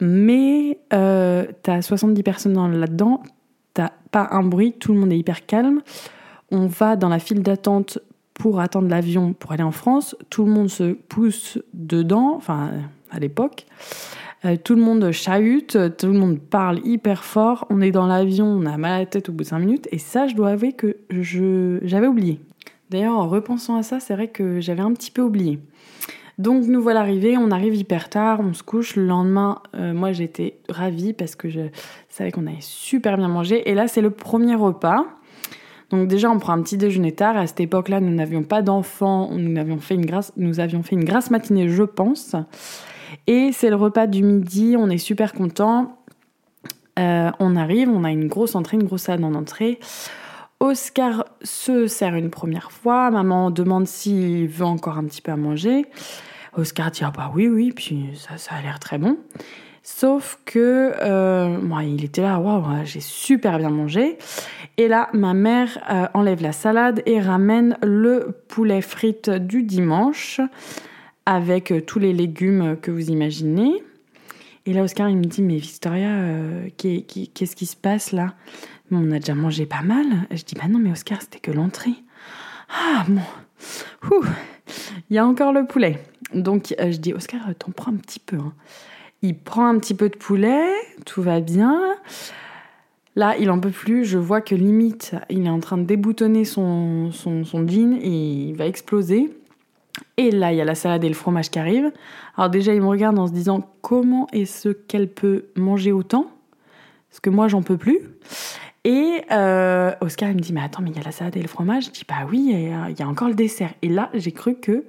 mais 0.00 0.78
euh, 0.92 1.46
tu 1.62 1.70
as 1.70 1.82
70 1.82 2.22
personnes 2.22 2.78
là-dedans, 2.78 3.22
t'as 3.74 3.90
pas 4.10 4.28
un 4.32 4.42
bruit, 4.42 4.72
tout 4.72 4.92
le 4.92 5.00
monde 5.00 5.12
est 5.12 5.18
hyper 5.18 5.46
calme. 5.46 5.82
On 6.50 6.66
va 6.66 6.96
dans 6.96 7.08
la 7.08 7.18
file 7.18 7.42
d'attente 7.42 7.98
pour 8.34 8.60
attendre 8.60 8.88
l'avion 8.88 9.34
pour 9.34 9.52
aller 9.52 9.62
en 9.62 9.70
France. 9.70 10.16
Tout 10.30 10.44
le 10.44 10.50
monde 10.50 10.68
se 10.68 10.94
pousse 10.94 11.58
dedans, 11.74 12.34
enfin 12.36 12.70
à 13.10 13.18
l'époque. 13.18 13.66
Euh, 14.46 14.56
tout 14.56 14.74
le 14.74 14.80
monde 14.80 15.10
chahute, 15.12 15.76
tout 15.98 16.06
le 16.06 16.14
monde 16.14 16.40
parle 16.40 16.80
hyper 16.84 17.24
fort. 17.24 17.66
On 17.68 17.80
est 17.82 17.90
dans 17.90 18.06
l'avion, 18.06 18.46
on 18.46 18.64
a 18.64 18.76
mal 18.78 18.92
à 18.92 18.98
la 19.00 19.06
tête 19.06 19.28
au 19.28 19.32
bout 19.32 19.44
de 19.44 19.48
5 19.48 19.58
minutes. 19.58 19.88
Et 19.92 19.98
ça, 19.98 20.26
je 20.26 20.34
dois 20.34 20.50
avouer 20.50 20.72
que 20.72 20.96
je, 21.10 21.78
j'avais 21.82 22.06
oublié. 22.06 22.40
D'ailleurs, 22.88 23.16
en 23.16 23.28
repensant 23.28 23.76
à 23.76 23.82
ça, 23.82 24.00
c'est 24.00 24.14
vrai 24.14 24.28
que 24.28 24.60
j'avais 24.60 24.80
un 24.80 24.92
petit 24.92 25.10
peu 25.10 25.22
oublié. 25.22 25.60
Donc 26.40 26.64
nous 26.68 26.80
voilà 26.80 27.00
arrivés, 27.00 27.36
on 27.36 27.50
arrive 27.50 27.74
hyper 27.74 28.08
tard, 28.08 28.40
on 28.40 28.54
se 28.54 28.62
couche. 28.62 28.96
Le 28.96 29.04
lendemain, 29.04 29.60
euh, 29.74 29.92
moi 29.92 30.12
j'étais 30.12 30.56
ravie 30.70 31.12
parce 31.12 31.34
que 31.36 31.50
je 31.50 31.60
savais 32.08 32.32
qu'on 32.32 32.46
avait 32.46 32.56
super 32.60 33.18
bien 33.18 33.28
mangé. 33.28 33.68
Et 33.68 33.74
là, 33.74 33.88
c'est 33.88 34.00
le 34.00 34.08
premier 34.08 34.54
repas. 34.54 35.04
Donc 35.90 36.08
déjà, 36.08 36.30
on 36.30 36.38
prend 36.38 36.54
un 36.54 36.62
petit 36.62 36.78
déjeuner 36.78 37.12
tard. 37.12 37.36
À 37.36 37.46
cette 37.46 37.60
époque-là, 37.60 38.00
nous 38.00 38.14
n'avions 38.14 38.42
pas 38.42 38.62
d'enfants. 38.62 39.28
Nous 39.32 39.58
avions 39.58 39.78
fait 39.80 39.94
une 39.94 40.06
grasse, 40.06 41.30
matinée, 41.30 41.68
je 41.68 41.82
pense. 41.82 42.34
Et 43.26 43.50
c'est 43.52 43.68
le 43.68 43.76
repas 43.76 44.06
du 44.06 44.22
midi. 44.22 44.76
On 44.78 44.88
est 44.88 44.96
super 44.96 45.34
content. 45.34 45.98
Euh, 46.98 47.30
on 47.38 47.54
arrive, 47.54 47.90
on 47.90 48.02
a 48.02 48.10
une 48.10 48.28
grosse 48.28 48.54
entrée, 48.54 48.78
une 48.78 48.84
grosse 48.84 49.02
salade 49.02 49.24
en 49.24 49.34
entrée. 49.34 49.78
Oscar 50.58 51.26
se 51.42 51.86
sert 51.86 52.14
une 52.14 52.30
première 52.30 52.72
fois. 52.72 53.10
Maman 53.10 53.50
demande 53.50 53.86
s'il 53.86 54.48
veut 54.48 54.64
encore 54.64 54.96
un 54.96 55.04
petit 55.04 55.20
peu 55.20 55.32
à 55.32 55.36
manger. 55.36 55.84
Oscar 56.52 56.90
dit 56.90 57.02
ah 57.04 57.12
bah 57.16 57.30
oui 57.34 57.48
oui, 57.48 57.72
puis 57.72 58.10
ça, 58.14 58.36
ça 58.38 58.56
a 58.56 58.62
l'air 58.62 58.78
très 58.78 58.98
bon. 58.98 59.18
Sauf 59.82 60.38
que 60.44 60.92
euh, 61.00 61.58
moi, 61.58 61.84
il 61.84 62.04
était 62.04 62.20
là, 62.20 62.38
waouh, 62.38 62.84
j'ai 62.84 63.00
super 63.00 63.58
bien 63.58 63.70
mangé. 63.70 64.18
Et 64.76 64.88
là, 64.88 65.08
ma 65.14 65.32
mère 65.32 65.78
euh, 65.90 66.06
enlève 66.12 66.42
la 66.42 66.52
salade 66.52 67.02
et 67.06 67.20
ramène 67.20 67.76
le 67.82 68.36
poulet 68.48 68.82
frites 68.82 69.30
du 69.30 69.62
dimanche 69.62 70.40
avec 71.24 71.72
euh, 71.72 71.80
tous 71.80 71.98
les 71.98 72.12
légumes 72.12 72.76
que 72.80 72.90
vous 72.90 73.10
imaginez. 73.10 73.82
Et 74.66 74.74
là, 74.74 74.82
Oscar, 74.82 75.08
il 75.08 75.16
me 75.16 75.24
dit, 75.24 75.42
mais 75.42 75.56
Victoria, 75.56 76.10
qu'est-ce 76.76 77.56
qui 77.56 77.66
se 77.66 77.76
passe 77.76 78.12
là? 78.12 78.34
On 78.92 79.10
a 79.10 79.18
déjà 79.18 79.34
mangé 79.34 79.64
pas 79.64 79.80
mal. 79.80 80.06
Je 80.30 80.44
dis, 80.44 80.54
bah 80.54 80.68
non, 80.68 80.78
mais 80.78 80.92
Oscar, 80.92 81.22
c'était 81.22 81.40
que 81.40 81.50
l'entrée. 81.50 81.94
Ah 82.68 83.06
bon, 83.08 84.22
il 85.08 85.16
y 85.16 85.18
a 85.18 85.26
encore 85.26 85.54
le 85.54 85.66
poulet. 85.66 85.98
Donc, 86.34 86.74
je 86.78 86.96
dis, 86.96 87.12
Oscar, 87.12 87.40
t'en 87.58 87.72
prends 87.72 87.92
un 87.92 87.96
petit 87.96 88.20
peu. 88.20 88.36
Hein. 88.36 88.52
Il 89.22 89.36
prend 89.36 89.66
un 89.66 89.78
petit 89.78 89.94
peu 89.94 90.08
de 90.08 90.16
poulet, 90.16 90.64
tout 91.04 91.22
va 91.22 91.40
bien. 91.40 91.96
Là, 93.16 93.36
il 93.38 93.50
en 93.50 93.60
peut 93.60 93.70
plus. 93.70 94.04
Je 94.04 94.18
vois 94.18 94.40
que 94.40 94.54
limite, 94.54 95.14
il 95.28 95.46
est 95.46 95.50
en 95.50 95.60
train 95.60 95.76
de 95.76 95.84
déboutonner 95.84 96.44
son, 96.44 97.10
son, 97.12 97.44
jean 97.66 97.98
et 98.00 98.08
il 98.08 98.54
va 98.54 98.66
exploser. 98.66 99.30
Et 100.16 100.30
là, 100.30 100.52
il 100.52 100.56
y 100.56 100.60
a 100.60 100.64
la 100.64 100.74
salade 100.74 101.04
et 101.04 101.08
le 101.08 101.14
fromage 101.14 101.50
qui 101.50 101.58
arrivent. 101.58 101.92
Alors 102.36 102.48
déjà, 102.48 102.72
il 102.72 102.80
me 102.80 102.86
regarde 102.86 103.18
en 103.18 103.26
se 103.26 103.32
disant 103.32 103.68
comment 103.82 104.26
est-ce 104.32 104.70
qu'elle 104.70 105.08
peut 105.08 105.46
manger 105.56 105.92
autant? 105.92 106.30
Parce 107.10 107.20
que 107.20 107.30
moi, 107.30 107.48
j'en 107.48 107.62
peux 107.62 107.76
plus. 107.76 107.98
Et 108.84 109.22
euh, 109.30 109.92
Oscar, 110.00 110.30
me 110.30 110.40
dit, 110.40 110.54
mais 110.54 110.62
attends, 110.62 110.80
mais 110.80 110.90
il 110.90 110.96
y 110.96 111.00
a 111.00 111.02
la 111.02 111.12
salade 111.12 111.36
et 111.36 111.42
le 111.42 111.48
fromage. 111.48 111.86
Je 111.86 111.90
dis, 111.90 112.04
bah 112.08 112.26
oui, 112.30 112.54
il 112.54 112.98
y 112.98 113.02
a 113.02 113.08
encore 113.08 113.28
le 113.28 113.34
dessert. 113.34 113.72
Et 113.82 113.88
là, 113.88 114.08
j'ai 114.14 114.32
cru 114.32 114.54
que 114.54 114.84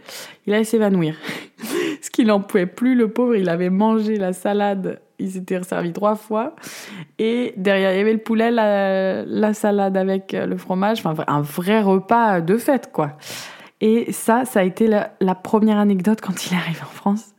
il 0.48 0.54
allait 0.54 0.64
s'évanouir. 0.64 1.16
Parce 1.58 2.10
qu'il 2.10 2.28
n'en 2.28 2.40
pouvait 2.40 2.68
plus, 2.68 2.96
le 2.96 3.10
pauvre. 3.10 3.36
Il 3.36 3.50
avait 3.50 3.70
mangé 3.70 4.16
la 4.16 4.32
salade. 4.32 5.02
Il 5.20 5.32
s'était 5.32 5.58
resservi 5.58 5.92
trois 5.92 6.16
fois. 6.16 6.56
Et 7.20 7.54
derrière, 7.58 7.92
il 7.94 7.98
y 7.98 8.02
avait 8.02 8.14
le 8.14 8.20
poulet, 8.20 8.50
la, 8.50 9.54
salade 9.54 9.98
avec 9.98 10.32
le 10.32 10.56
fromage. 10.58 11.06
Enfin, 11.06 11.24
un 11.28 11.42
vrai 11.42 11.82
repas 11.82 12.40
de 12.40 12.58
fête, 12.58 12.92
quoi. 12.94 13.18
Et 13.82 14.12
ça, 14.14 14.46
ça 14.46 14.62
a 14.62 14.64
été 14.64 14.88
la, 14.88 15.12
la 15.20 15.36
première 15.36 15.78
anecdote 15.78 16.22
quand 16.22 16.46
il 16.46 16.54
est 16.54 16.58
arrivé 16.58 16.82
en 16.82 16.94
France. 16.94 17.34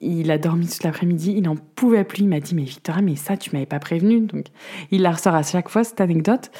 Il, 0.00 0.30
a 0.30 0.38
dormi 0.38 0.66
toute 0.66 0.82
l'après-midi, 0.82 1.34
il 1.36 1.42
n'en 1.42 1.56
pouvait 1.56 2.04
plus. 2.04 2.22
Il 2.22 2.28
m'a 2.28 2.40
dit 2.40 2.54
Mais 2.54 2.62
Victoria, 2.62 3.02
mais 3.02 3.16
ça, 3.16 3.36
tu 3.36 3.50
m'avais 3.52 3.66
pas 3.66 3.78
prévenu. 3.78 4.20
Donc, 4.20 4.46
il 4.90 5.02
la 5.02 5.12
ressort 5.12 5.34
à 5.34 5.42
chaque 5.42 5.68
fois, 5.68 5.84
cette 5.84 6.00
anecdote. 6.00 6.50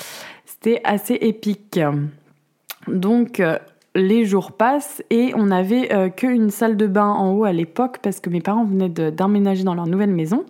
C'était 0.45 0.81
assez 0.85 1.15
épique. 1.15 1.81
Donc, 2.87 3.41
euh, 3.41 3.59
les 3.95 4.27
jours 4.27 4.53
passent 4.53 5.03
et 5.11 5.33
on 5.35 5.47
n'avait 5.47 5.93
euh, 5.93 6.11
qu'une 6.11 6.51
salle 6.51 6.77
de 6.77 6.87
bain 6.87 7.09
en 7.09 7.33
haut 7.33 7.45
à 7.45 7.53
l'époque 7.53 7.99
parce 8.03 8.21
que 8.21 8.29
mes 8.29 8.41
parents 8.41 8.65
venaient 8.65 8.91
d'emménager 9.11 9.65
dans 9.65 9.75
leur 9.75 9.87
nouvelle 9.87 10.13
maison. 10.13 10.45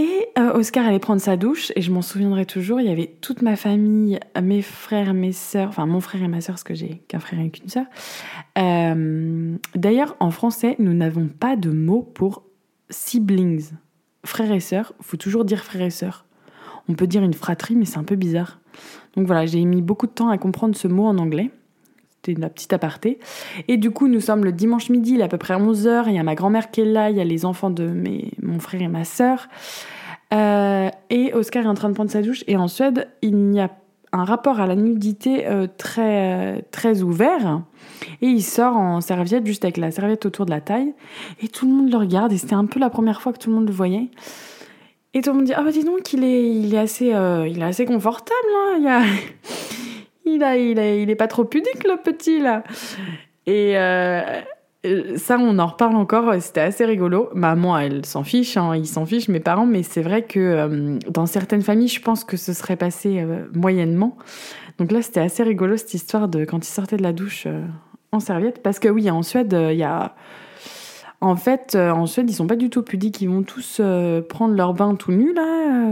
Et 0.00 0.28
euh, 0.38 0.54
Oscar 0.54 0.86
allait 0.86 0.98
prendre 0.98 1.20
sa 1.20 1.36
douche 1.36 1.72
et 1.76 1.82
je 1.82 1.92
m'en 1.92 2.00
souviendrai 2.00 2.46
toujours, 2.46 2.80
il 2.80 2.86
y 2.86 2.90
avait 2.90 3.18
toute 3.20 3.42
ma 3.42 3.54
famille, 3.54 4.18
mes 4.42 4.62
frères, 4.62 5.12
mes 5.12 5.32
sœurs, 5.32 5.68
enfin 5.68 5.84
mon 5.84 6.00
frère 6.00 6.22
et 6.22 6.28
ma 6.28 6.40
sœur 6.40 6.54
parce 6.54 6.64
que 6.64 6.72
j'ai 6.72 7.02
qu'un 7.06 7.20
frère 7.20 7.38
et 7.38 7.50
qu'une 7.50 7.68
sœur. 7.68 7.84
Euh, 8.56 9.58
d'ailleurs, 9.74 10.16
en 10.18 10.30
français, 10.30 10.74
nous 10.78 10.94
n'avons 10.94 11.28
pas 11.28 11.54
de 11.54 11.68
mot 11.68 12.00
pour 12.00 12.44
siblings. 12.88 13.72
Frères 14.24 14.50
et 14.52 14.60
sœurs, 14.60 14.94
faut 15.02 15.18
toujours 15.18 15.44
dire 15.44 15.64
frères 15.64 15.82
et 15.82 15.90
sœurs. 15.90 16.24
On 16.88 16.94
peut 16.94 17.06
dire 17.06 17.22
une 17.22 17.34
fratrie, 17.34 17.76
mais 17.76 17.84
c'est 17.84 17.98
un 17.98 18.04
peu 18.04 18.16
bizarre. 18.16 18.58
Donc 19.16 19.26
voilà, 19.26 19.44
j'ai 19.44 19.62
mis 19.66 19.82
beaucoup 19.82 20.06
de 20.06 20.12
temps 20.12 20.30
à 20.30 20.38
comprendre 20.38 20.76
ce 20.76 20.88
mot 20.88 21.04
en 21.04 21.18
anglais. 21.18 21.50
C'était 22.22 22.38
la 22.40 22.50
petite 22.50 22.72
aparté. 22.72 23.18
Et 23.68 23.76
du 23.76 23.90
coup, 23.90 24.08
nous 24.08 24.20
sommes 24.20 24.44
le 24.44 24.52
dimanche 24.52 24.90
midi, 24.90 25.12
il 25.14 25.20
est 25.20 25.24
à 25.24 25.28
peu 25.28 25.38
près 25.38 25.54
11h. 25.54 26.04
Il 26.08 26.14
y 26.14 26.18
a 26.18 26.22
ma 26.22 26.34
grand-mère 26.34 26.70
qui 26.70 26.82
est 26.82 26.86
là, 26.86 27.10
il 27.10 27.16
y 27.16 27.20
a 27.20 27.24
les 27.24 27.44
enfants 27.44 27.70
de 27.70 27.86
mes, 27.86 28.32
mon 28.42 28.58
frère 28.58 28.82
et 28.82 28.88
ma 28.88 29.04
sœur. 29.04 29.48
Euh, 30.32 30.90
et 31.08 31.32
Oscar 31.34 31.64
est 31.64 31.68
en 31.68 31.74
train 31.74 31.88
de 31.88 31.94
prendre 31.94 32.10
sa 32.10 32.22
douche. 32.22 32.44
Et 32.46 32.56
en 32.56 32.68
Suède, 32.68 33.08
il 33.22 33.36
n'y 33.36 33.60
a 33.60 33.70
un 34.12 34.24
rapport 34.24 34.60
à 34.60 34.66
la 34.66 34.76
nudité 34.76 35.46
euh, 35.46 35.66
très, 35.78 36.62
très 36.70 37.02
ouvert. 37.02 37.62
Et 38.20 38.26
il 38.26 38.42
sort 38.42 38.76
en 38.76 39.00
serviette, 39.00 39.46
juste 39.46 39.64
avec 39.64 39.76
la 39.76 39.90
serviette 39.90 40.26
autour 40.26 40.46
de 40.46 40.50
la 40.50 40.60
taille. 40.60 40.92
Et 41.42 41.48
tout 41.48 41.66
le 41.66 41.72
monde 41.72 41.90
le 41.90 41.96
regarde. 41.96 42.32
Et 42.32 42.38
c'était 42.38 42.54
un 42.54 42.66
peu 42.66 42.80
la 42.80 42.90
première 42.90 43.22
fois 43.22 43.32
que 43.32 43.38
tout 43.38 43.48
le 43.48 43.56
monde 43.56 43.66
le 43.66 43.74
voyait. 43.74 44.08
Et 45.12 45.22
tout 45.22 45.30
le 45.30 45.36
monde 45.36 45.46
dit 45.46 45.54
Ah 45.54 45.62
bah 45.62 45.72
dis 45.72 45.84
donc, 45.84 46.12
il 46.12 46.22
est, 46.22 46.50
il 46.50 46.74
est, 46.74 46.78
assez, 46.78 47.14
euh, 47.14 47.48
il 47.48 47.60
est 47.60 47.64
assez 47.64 47.84
confortable. 47.84 48.48
Hein. 48.56 48.76
Il, 48.78 48.86
a... 48.86 49.02
il, 50.34 50.42
a, 50.42 50.56
il, 50.56 50.78
il 50.78 51.10
est 51.10 51.16
pas 51.16 51.28
trop 51.28 51.44
pudique, 51.44 51.84
le 51.84 51.96
petit, 52.02 52.40
là. 52.40 52.64
Et. 53.46 53.76
Euh, 53.76 54.20
euh, 54.86 55.18
ça, 55.18 55.36
on 55.38 55.58
en 55.58 55.66
reparle 55.66 55.94
encore, 55.96 56.32
c'était 56.40 56.62
assez 56.62 56.86
rigolo. 56.86 57.28
Maman, 57.34 57.78
elle 57.78 58.06
s'en 58.06 58.24
fiche, 58.24 58.56
hein, 58.56 58.74
ils 58.74 58.86
s'en 58.86 59.04
fichent, 59.04 59.28
mes 59.28 59.38
parents, 59.40 59.66
mais 59.66 59.82
c'est 59.82 60.00
vrai 60.00 60.22
que 60.22 60.40
euh, 60.40 60.98
dans 61.10 61.26
certaines 61.26 61.60
familles, 61.60 61.88
je 61.88 62.00
pense 62.00 62.24
que 62.24 62.38
ce 62.38 62.54
serait 62.54 62.76
passé 62.76 63.22
moyennement. 63.52 64.16
Donc 64.78 64.90
là, 64.90 65.02
c'était 65.02 65.20
assez 65.20 65.42
rigolo 65.42 65.76
cette 65.76 65.92
histoire 65.92 66.28
de 66.28 66.46
quand 66.46 66.66
ils 66.66 66.72
sortaient 66.72 66.96
de 66.96 67.02
la 67.02 67.12
douche 67.12 67.46
en 68.12 68.20
serviette. 68.20 68.62
Parce 68.62 68.78
que 68.78 68.88
oui, 68.88 69.10
en 69.10 69.22
Suède, 69.22 69.54
il 69.54 69.76
y 69.76 69.82
a. 69.82 70.14
En 71.20 71.36
fait, 71.36 71.74
en 71.76 72.06
Suède, 72.06 72.30
ils 72.30 72.34
sont 72.34 72.46
pas 72.46 72.56
du 72.56 72.70
tout 72.70 72.82
pudiques, 72.82 73.20
ils 73.20 73.28
vont 73.28 73.42
tous 73.42 73.82
prendre 74.30 74.54
leur 74.54 74.72
bain 74.72 74.94
tout 74.94 75.12
nu, 75.12 75.34
là. 75.34 75.82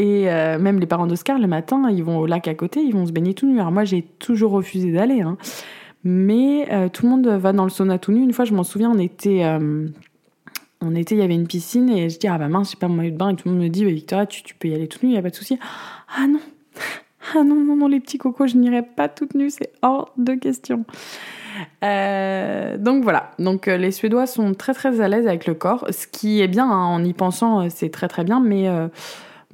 Et 0.00 0.24
même 0.24 0.78
les 0.78 0.86
parents 0.86 1.06
d'Oscar, 1.06 1.38
le 1.38 1.46
matin, 1.46 1.90
ils 1.90 2.04
vont 2.04 2.18
au 2.18 2.26
lac 2.26 2.46
à 2.46 2.54
côté, 2.54 2.80
ils 2.80 2.92
vont 2.92 3.06
se 3.06 3.12
baigner 3.12 3.34
tout 3.34 3.46
nu. 3.46 3.58
Alors 3.58 3.72
moi, 3.72 3.84
j'ai 3.84 4.02
toujours 4.02 4.52
refusé 4.52 4.92
d'aller. 4.92 5.22
Hein. 5.22 5.36
Mais 6.04 6.72
euh, 6.72 6.88
tout 6.88 7.04
le 7.04 7.10
monde 7.10 7.26
va 7.26 7.52
dans 7.52 7.64
le 7.64 7.70
sauna 7.70 7.98
tout 7.98 8.12
nu. 8.12 8.22
Une 8.22 8.32
fois, 8.32 8.44
je 8.44 8.54
m'en 8.54 8.62
souviens, 8.62 8.90
on 8.90 8.98
était, 8.98 9.44
euh, 9.44 9.88
on 10.80 10.94
était, 10.94 11.16
il 11.16 11.18
y 11.18 11.22
avait 11.22 11.34
une 11.34 11.48
piscine 11.48 11.90
et 11.90 12.08
je 12.08 12.18
dis 12.18 12.28
ah 12.28 12.38
bah 12.38 12.48
mince, 12.48 12.70
j'ai 12.70 12.76
pas 12.76 12.88
mon 12.88 12.94
maillot 12.94 13.10
de 13.10 13.16
bain 13.16 13.30
et 13.30 13.36
tout 13.36 13.48
le 13.48 13.54
monde 13.54 13.64
me 13.64 13.68
dit 13.68 13.84
bah, 13.84 13.90
Victoria, 13.90 14.26
tu, 14.26 14.54
peux 14.54 14.68
y 14.68 14.74
aller 14.74 14.88
tout 14.88 15.00
nu, 15.02 15.12
il 15.12 15.14
y 15.14 15.18
a 15.18 15.22
pas 15.22 15.30
de 15.30 15.34
souci. 15.34 15.58
Ah 16.16 16.26
non, 16.28 16.40
ah 17.34 17.42
non 17.42 17.56
non 17.56 17.76
non 17.76 17.88
les 17.88 18.00
petits 18.00 18.18
cocos, 18.18 18.46
je 18.46 18.56
n'irai 18.56 18.82
pas 18.82 19.08
toute 19.08 19.34
nue, 19.34 19.50
c'est 19.50 19.72
hors 19.82 20.12
de 20.16 20.34
question. 20.34 20.84
Euh, 21.82 22.78
donc 22.78 23.02
voilà, 23.02 23.32
donc 23.40 23.66
les 23.66 23.90
Suédois 23.90 24.28
sont 24.28 24.54
très 24.54 24.74
très 24.74 25.00
à 25.00 25.08
l'aise 25.08 25.26
avec 25.26 25.46
le 25.46 25.54
corps, 25.54 25.84
ce 25.90 26.06
qui 26.06 26.40
est 26.40 26.46
bien 26.46 26.70
hein, 26.70 26.86
en 26.86 27.04
y 27.04 27.12
pensant, 27.12 27.68
c'est 27.68 27.90
très 27.90 28.06
très 28.06 28.22
bien, 28.22 28.38
mais 28.38 28.68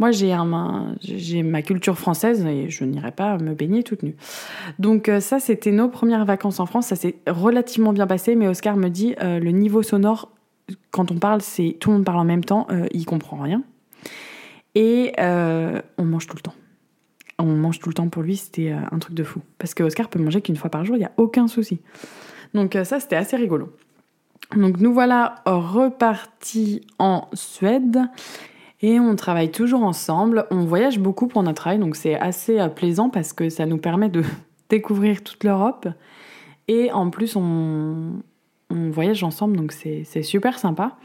moi, 0.01 0.11
j'ai 0.11 1.43
ma 1.45 1.63
culture 1.63 1.97
française 1.97 2.45
et 2.45 2.69
je 2.69 2.85
n'irai 2.85 3.13
pas 3.13 3.39
me 3.39 3.55
baigner 3.55 3.85
toute 3.85 4.03
nue. 4.03 4.17
Donc 4.81 5.09
euh, 5.09 5.21
ça, 5.21 5.39
c'était 5.39 5.71
nos 5.71 5.89
premières 5.89 6.25
vacances 6.25 6.59
en 6.59 6.67
France. 6.67 6.89
Ça 6.89 6.97
s'est 6.97 7.17
relativement 7.29 7.93
bien 7.93 8.07
passé, 8.09 8.35
mais 8.35 8.49
Oscar 8.49 8.77
me 8.77 8.89
dit 8.89 9.15
euh, 9.23 9.39
le 9.39 9.51
niveau 9.53 9.83
sonore 9.83 10.31
quand 10.91 11.13
on 11.13 11.19
parle, 11.19 11.43
c'est 11.43 11.77
tout 11.79 11.91
le 11.91 11.97
monde 11.97 12.05
parle 12.05 12.19
en 12.19 12.25
même 12.25 12.45
temps, 12.45 12.67
euh, 12.71 12.87
il 12.93 13.05
comprend 13.05 13.37
rien. 13.37 13.63
Et 14.75 15.13
on 15.19 16.05
mange 16.05 16.27
tout 16.27 16.37
le 16.37 16.43
temps. 16.43 16.55
On 17.39 17.45
mange 17.45 17.79
tout 17.79 17.89
le 17.89 17.95
temps 17.95 18.09
pour 18.09 18.23
lui, 18.23 18.37
c'était 18.37 18.71
un 18.71 18.99
truc 18.99 19.15
de 19.15 19.23
fou. 19.23 19.41
Parce 19.59 19.75
que 19.75 19.85
Oscar 19.85 20.09
peut 20.09 20.19
manger 20.19 20.41
qu'une 20.41 20.57
fois 20.57 20.71
par 20.71 20.85
jour, 20.85 20.97
il 20.97 21.01
n'y 21.01 21.05
a 21.05 21.13
aucun 21.17 21.47
souci. 21.47 21.81
Donc 22.55 22.77
ça, 22.83 22.99
c'était 22.99 23.15
assez 23.15 23.37
rigolo. 23.37 23.73
Donc 24.57 24.81
nous 24.81 24.93
voilà 24.93 25.43
repartis 25.47 26.81
en 26.99 27.29
Suède. 27.35 28.01
Et 28.87 29.01
on 29.01 29.17
travaille 29.17 29.51
toujours 29.51 29.83
ensemble. 29.83 30.45
On 30.51 30.67
voyage 30.67 30.99
beaucoup 30.99 31.27
pour 31.27 31.43
notre 31.43 31.63
travail, 31.63 31.79
donc 31.79 31.97
c'est 31.97 32.21
assez 32.21 32.61
euh, 32.61 32.69
plaisant 32.69 33.09
parce 33.09 33.33
que 33.33 33.49
ça 33.49 33.65
nous 33.65 33.79
permet 33.79 34.11
de 34.11 34.23
découvrir 34.69 35.25
toute 35.25 35.43
l'Europe. 35.43 35.89
Et 36.69 36.93
en 36.93 37.09
plus, 37.09 37.35
on, 37.35 38.21
voyage 38.69 39.25
ensemble, 39.25 39.57
donc 39.57 39.73
c'est 39.73 40.23
super 40.23 40.59
sympa. 40.59 40.99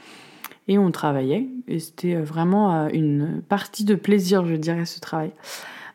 Et 0.68 0.78
on 0.78 0.92
travaillait. 0.92 1.48
Et 1.70 1.80
c'était 1.80 2.16
euh, 2.16 2.22
vraiment 2.22 2.76
euh, 2.76 2.90
une 2.92 3.42
partie 3.48 3.86
de 3.86 3.96
plaisir, 3.96 4.46
je 4.46 4.56
dirais, 4.56 4.84
ce 4.84 5.00
travail. 5.00 5.32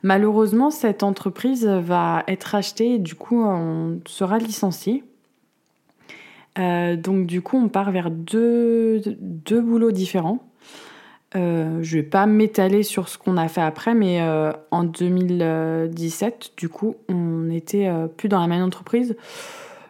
Malheureusement, 0.02 0.70
cette 0.70 1.02
entreprise 1.02 1.66
va 1.66 2.24
être 2.28 2.54
achetée 2.54 2.94
et 2.94 2.98
du 2.98 3.14
coup, 3.14 3.44
on 3.44 4.00
sera 4.06 4.38
licencié. 4.38 5.04
donc 6.56 7.26
du 7.26 7.42
coup, 7.42 7.58
on 7.58 7.68
part 7.68 7.90
vers 7.90 8.10
deux, 8.10 9.02
deux 9.20 9.60
boulots 9.60 9.92
différents. 9.92 10.40
Euh, 11.36 11.80
je 11.82 11.96
vais 11.96 12.04
pas 12.04 12.26
m'étaler 12.26 12.82
sur 12.84 13.08
ce 13.08 13.18
qu'on 13.18 13.36
a 13.36 13.48
fait 13.48 13.60
après, 13.60 13.94
mais 13.94 14.20
euh, 14.20 14.52
en 14.70 14.84
2017, 14.84 16.52
du 16.56 16.68
coup, 16.68 16.96
on 17.08 17.50
était 17.50 17.88
euh, 17.88 18.06
plus 18.06 18.28
dans 18.28 18.40
la 18.40 18.46
même 18.46 18.62
entreprise. 18.62 19.16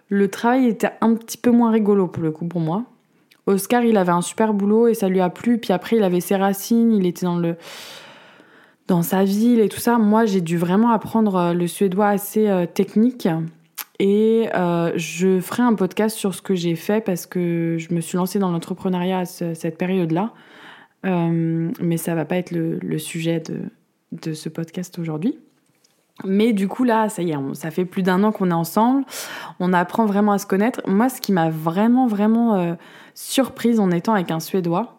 Le 0.08 0.28
travail 0.28 0.66
était 0.66 0.92
un 1.00 1.14
petit 1.14 1.36
peu 1.36 1.50
moins 1.50 1.70
rigolo 1.70 2.06
pour 2.06 2.22
le 2.22 2.30
coup 2.30 2.46
pour 2.46 2.60
moi. 2.60 2.84
Oscar, 3.46 3.84
il 3.84 3.98
avait 3.98 4.12
un 4.12 4.22
super 4.22 4.54
boulot 4.54 4.88
et 4.88 4.94
ça 4.94 5.08
lui 5.08 5.20
a 5.20 5.28
plu. 5.28 5.58
Puis 5.58 5.72
après, 5.74 5.96
il 5.96 6.02
avait 6.02 6.20
ses 6.20 6.36
racines, 6.36 6.92
il 6.92 7.06
était 7.06 7.26
dans 7.26 7.36
le 7.36 7.56
dans 8.86 9.02
sa 9.02 9.24
ville 9.24 9.60
et 9.60 9.68
tout 9.68 9.80
ça. 9.80 9.98
Moi, 9.98 10.24
j'ai 10.24 10.40
dû 10.40 10.56
vraiment 10.56 10.90
apprendre 10.90 11.52
le 11.54 11.66
suédois 11.66 12.08
assez 12.08 12.66
technique. 12.74 13.28
Et 13.98 14.48
je 14.94 15.40
ferai 15.40 15.62
un 15.62 15.74
podcast 15.74 16.16
sur 16.16 16.34
ce 16.34 16.42
que 16.42 16.54
j'ai 16.54 16.74
fait 16.74 17.02
parce 17.02 17.26
que 17.26 17.76
je 17.78 17.94
me 17.94 18.00
suis 18.00 18.16
lancée 18.16 18.38
dans 18.38 18.50
l'entrepreneuriat 18.50 19.20
à 19.20 19.24
cette 19.24 19.78
période-là. 19.78 20.32
Euh, 21.04 21.70
mais 21.80 21.96
ça 21.96 22.14
va 22.14 22.24
pas 22.24 22.36
être 22.36 22.50
le, 22.50 22.98
sujet 22.98 23.42
de, 24.12 24.32
ce 24.32 24.48
podcast 24.48 24.98
aujourd'hui. 24.98 25.38
Mais 26.24 26.52
du 26.52 26.68
coup, 26.68 26.84
là, 26.84 27.08
ça 27.08 27.22
y 27.22 27.32
est, 27.32 27.54
ça 27.54 27.70
fait 27.70 27.84
plus 27.84 28.02
d'un 28.02 28.22
an 28.22 28.32
qu'on 28.32 28.50
est 28.50 28.54
ensemble. 28.54 29.04
On 29.58 29.72
apprend 29.72 30.06
vraiment 30.06 30.32
à 30.32 30.38
se 30.38 30.46
connaître. 30.46 30.80
Moi, 30.86 31.08
ce 31.08 31.20
qui 31.20 31.32
m'a 31.32 31.50
vraiment, 31.50 32.06
vraiment 32.06 32.54
euh, 32.54 32.74
surprise 33.14 33.80
en 33.80 33.90
étant 33.90 34.14
avec 34.14 34.30
un 34.30 34.40
Suédois, 34.40 34.98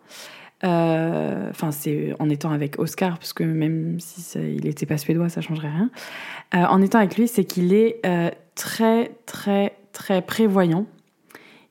euh, 0.63 1.49
enfin, 1.49 1.71
c'est 1.71 2.13
en 2.19 2.29
étant 2.29 2.51
avec 2.51 2.79
Oscar, 2.79 3.17
parce 3.17 3.33
que 3.33 3.43
même 3.43 3.99
si 3.99 4.37
il 4.37 4.65
n'était 4.65 4.85
pas 4.85 4.97
suédois, 4.97 5.29
ça 5.29 5.41
changerait 5.41 5.69
rien. 5.69 5.89
en 6.53 6.81
étant 6.81 6.99
avec 6.99 7.17
lui, 7.17 7.27
c'est 7.27 7.45
qu'il 7.45 7.73
est 7.73 8.01
très, 8.55 9.11
très, 9.25 9.77
très 9.93 10.21
prévoyant. 10.21 10.85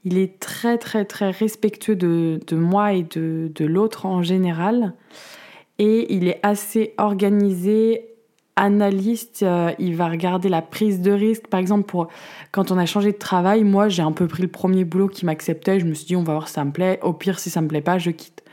Il 0.05 0.19
est 0.19 0.39
très 0.39 0.77
très 0.79 1.05
très 1.05 1.31
respectueux 1.31 1.97
de, 1.97 2.41
moi 2.53 2.93
et 2.93 3.03
de, 3.03 3.65
l'autre 3.65 4.07
en 4.07 4.23
général. 4.23 4.95
Et 5.79 6.15
il 6.15 6.29
est 6.29 6.39
assez 6.43 6.95
organisé, 6.99 8.07
analyste. 8.55 9.43
Euh, 9.43 9.73
il 9.79 9.97
va 9.97 10.09
regarder 10.09 10.49
la 10.49 10.63
prise 10.63 11.01
de 11.01 11.11
risque. 11.11 11.49
Par 11.49 11.59
exemple, 11.59 11.85
pour, 11.85 12.09
quand 12.53 12.71
on 12.71 12.79
a 12.79 12.87
changé 12.87 13.13
de 13.13 13.19
travail, 13.19 13.65
moi 13.65 13.89
j'ai 13.89 14.03
un 14.03 14.13
peu 14.13 14.29
pris 14.29 14.43
le 14.43 14.49
premier 14.49 14.85
boulot 14.85 15.09
qui 15.09 15.25
m'acceptait. 15.25 15.81
Je 15.81 15.87
me 15.87 15.95
suis 15.95 16.07
dit, 16.07 16.17
on 16.17 16.23
va 16.23 16.35
voir 16.35 16.49
si 16.49 16.55
ça 16.55 16.65
me 16.65 16.71
plaît. 16.71 17.01
Au 17.03 17.13
pire, 17.13 17.39
si 17.39 17.51
ça 17.51 17.61
me 17.61 17.69
plaît 17.69 17.81
pas, 17.81 17.99
je 17.99 18.11
quitte. 18.11 18.45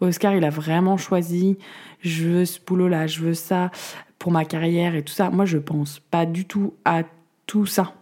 Oscar, 0.00 0.34
il 0.34 0.44
a 0.44 0.50
vraiment 0.50 0.96
choisi. 0.96 1.58
Je 2.00 2.26
veux 2.26 2.44
ce 2.44 2.58
boulot-là, 2.64 3.06
je 3.06 3.20
veux 3.20 3.34
ça 3.34 3.70
pour 4.18 4.32
ma 4.32 4.44
carrière 4.44 4.94
et 4.94 5.02
tout 5.02 5.12
ça. 5.12 5.30
Moi, 5.30 5.44
je 5.44 5.58
pense 5.58 6.00
pas 6.10 6.26
du 6.26 6.44
tout 6.44 6.74
à 6.84 7.02
tout 7.46 7.66
ça. 7.66 7.92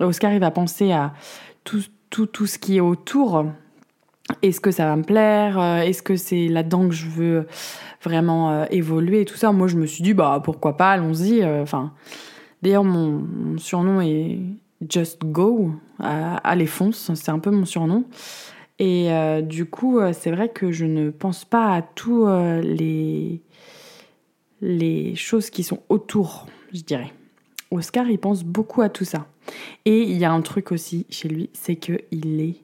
Oscar, 0.00 0.32
il 0.32 0.40
va 0.40 0.50
penser 0.50 0.92
à 0.92 1.14
tout, 1.64 1.82
tout, 2.10 2.46
ce 2.46 2.58
qui 2.58 2.76
est 2.76 2.80
autour. 2.80 3.46
Est-ce 4.42 4.60
que 4.60 4.70
ça 4.70 4.84
va 4.84 4.96
me 4.96 5.02
plaire? 5.02 5.58
Euh, 5.58 5.80
Est-ce 5.80 6.02
que 6.02 6.16
c'est 6.16 6.48
là-dedans 6.48 6.88
que 6.88 6.94
je 6.94 7.06
veux 7.06 7.46
vraiment 8.02 8.50
euh, 8.50 8.64
évoluer 8.70 9.24
tout 9.24 9.36
ça? 9.36 9.52
Moi, 9.52 9.68
je 9.68 9.76
me 9.76 9.86
suis 9.86 10.02
dit, 10.02 10.14
bah 10.14 10.40
pourquoi 10.44 10.76
pas, 10.76 10.92
allons-y. 10.92 11.42
Euh, 11.42 11.62
enfin, 11.62 11.92
d'ailleurs, 12.62 12.84
mon, 12.84 13.56
surnom 13.58 14.00
est 14.00 14.38
Just 14.88 15.24
Go, 15.24 15.72
allez 15.98 16.66
fonce, 16.66 17.12
c'est 17.14 17.30
un 17.30 17.38
peu 17.38 17.50
mon 17.50 17.64
surnom. 17.64 18.04
Et 18.78 19.10
du 19.42 19.64
coup, 19.66 19.98
c'est 20.12 20.30
vrai 20.30 20.50
que 20.50 20.70
je 20.70 20.84
ne 20.84 21.10
pense 21.10 21.44
pas 21.44 21.74
à 21.74 21.82
tous 21.82 22.28
les 24.62 25.14
choses 25.16 25.50
qui 25.50 25.64
sont 25.64 25.80
autour, 25.88 26.46
je 26.72 26.82
dirais. 26.82 27.12
Oscar, 27.70 28.08
il 28.08 28.18
pense 28.18 28.44
beaucoup 28.44 28.82
à 28.82 28.88
tout 28.88 29.04
ça. 29.04 29.26
Et 29.84 30.02
il 30.02 30.16
y 30.16 30.24
a 30.24 30.32
un 30.32 30.40
truc 30.40 30.72
aussi 30.72 31.06
chez 31.10 31.28
lui, 31.28 31.50
c'est 31.52 31.76
qu'il 31.76 32.40
est 32.40 32.56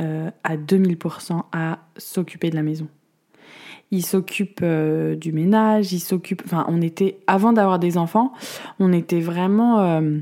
euh, 0.00 0.30
à 0.44 0.56
2000% 0.56 1.44
à 1.52 1.78
s'occuper 1.96 2.50
de 2.50 2.56
la 2.56 2.62
maison. 2.62 2.88
Il 3.92 4.04
s'occupe 4.04 4.60
euh, 4.62 5.16
du 5.16 5.32
ménage, 5.32 5.92
il 5.92 6.00
s'occupe... 6.00 6.42
Enfin, 6.44 6.66
on 6.68 6.82
était... 6.82 7.18
Avant 7.26 7.52
d'avoir 7.52 7.78
des 7.78 7.96
enfants, 7.98 8.32
on 8.78 8.92
était 8.92 9.20
vraiment 9.20 9.80
euh, 9.80 10.18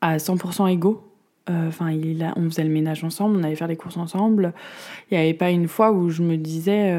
à 0.00 0.18
100% 0.18 0.70
égaux. 0.70 1.06
Enfin, 1.48 1.92
on 2.36 2.48
faisait 2.48 2.62
le 2.62 2.70
ménage 2.70 3.02
ensemble, 3.02 3.36
on 3.36 3.42
allait 3.42 3.56
faire 3.56 3.66
les 3.66 3.76
courses 3.76 3.96
ensemble. 3.96 4.52
Il 5.10 5.18
n'y 5.18 5.24
avait 5.24 5.34
pas 5.34 5.50
une 5.50 5.66
fois 5.66 5.90
où 5.90 6.08
je 6.08 6.22
me 6.22 6.36
disais... 6.36 6.94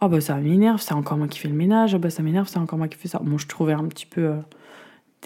Oh 0.00 0.08
bah 0.08 0.20
ça 0.20 0.34
m'énerve, 0.34 0.80
c'est 0.80 0.94
encore 0.94 1.16
moi 1.16 1.28
qui 1.28 1.38
fais 1.38 1.48
le 1.48 1.54
ménage, 1.54 1.94
oh 1.94 1.98
bah 2.00 2.10
ça 2.10 2.24
m'énerve, 2.24 2.48
c'est 2.48 2.58
encore 2.58 2.76
moi 2.76 2.88
qui 2.88 2.98
fais 2.98 3.06
ça. 3.06 3.20
Bon, 3.22 3.38
je 3.38 3.46
trouvais 3.46 3.72
un 3.72 3.84
petit 3.84 4.04
peu 4.04 4.32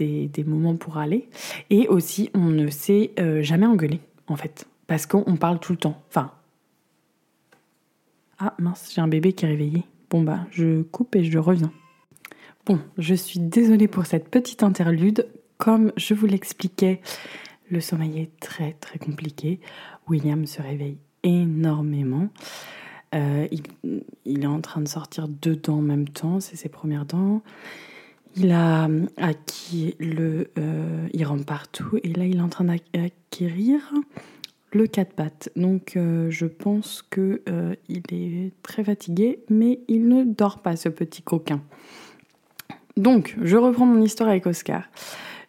des, 0.07 0.45
moments 0.45 0.77
pour 0.77 0.99
aller. 0.99 1.29
Et 1.71 1.89
aussi, 1.89 2.31
on 2.35 2.47
ne 2.47 2.69
s'est 2.69 3.13
euh, 3.19 3.43
jamais 3.43 3.67
engueulé, 3.67 4.01
en 4.27 4.37
fait. 4.37 4.67
Parce 4.87 5.07
qu'on 5.07 5.37
parle 5.37 5.61
tout 5.61 5.73
le 5.73 5.79
temps. 5.79 6.03
Enfin. 6.09 6.33
Ah 8.39 8.55
mince, 8.59 8.91
j'ai 8.95 9.01
un 9.01 9.09
bébé 9.09 9.33
qui 9.35 9.45
est 9.45 9.49
réveillé. 9.49 9.85
Bon 10.09 10.23
bah, 10.23 10.47
je 10.51 10.83
coupe 10.83 11.15
et 11.15 11.23
je 11.23 11.39
reviens. 11.39 11.71
Bon, 12.65 12.81
je 12.99 13.15
suis 13.15 13.39
désolée 13.39 13.87
pour 13.87 14.07
cette 14.07 14.29
petite 14.29 14.63
interlude. 14.63 15.29
Comme 15.59 15.93
je 15.99 16.15
vous 16.15 16.27
l'expliquais, 16.27 17.03
le 17.69 17.81
sommeil 17.81 18.19
est 18.19 18.41
très 18.41 18.73
très 18.81 18.99
compliqué. 18.99 19.61
William 20.09 20.47
se 20.47 20.63
réveille 20.63 20.97
énormément. 21.23 22.29
Euh, 23.15 23.47
il, 23.51 23.63
il, 24.25 24.43
est 24.43 24.47
en 24.47 24.61
train 24.61 24.81
de 24.81 24.89
sortir 24.89 25.29
deux 25.29 25.57
dents 25.57 25.79
en 25.79 25.83
même 25.83 26.09
temps, 26.09 26.41
c'est 26.41 26.57
ses 26.57 26.69
premières 26.69 27.05
dents. 27.05 27.43
Il 28.37 28.53
a 28.53 28.89
acquis 29.17 29.97
le 29.99 30.51
euh, 30.59 31.09
il 31.13 31.25
rentre 31.25 31.45
partout 31.45 31.99
et 32.03 32.13
là 32.13 32.25
il 32.25 32.37
est 32.37 32.43
en 32.43 32.49
train 32.49 32.65
d'acquérir 32.65 33.93
le 34.73 34.87
4 34.87 35.15
pattes. 35.15 35.51
Donc 35.57 35.97
euh, 35.97 36.31
je 36.31 36.47
pense 36.47 37.03
que 37.03 37.43
euh, 37.49 37.75
il 37.89 38.03
est 38.13 38.53
très 38.63 38.85
fatigué, 38.85 39.41
mais 39.49 39.81
il 39.89 40.09
ne 40.09 40.25
dort 40.25 40.61
pas 40.61 40.77
ce 40.77 40.89
petit 40.89 41.23
coquin. 41.23 41.61
Donc 42.97 43.37
je 43.43 43.57
reprends 43.57 43.87
mon 43.87 44.03
histoire 44.03 44.29
avec 44.29 44.47
Oscar. 44.47 44.85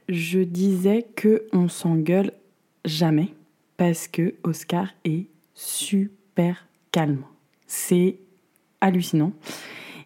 Je 0.09 0.39
disais 0.39 1.05
que 1.15 1.45
on 1.53 1.67
s'engueule 1.67 2.31
jamais 2.83 3.29
parce 3.77 4.07
que 4.07 4.35
Oscar 4.43 4.87
est 5.05 5.27
super 5.53 6.67
calme. 6.91 7.23
C'est 7.67 8.17
hallucinant. 8.81 9.33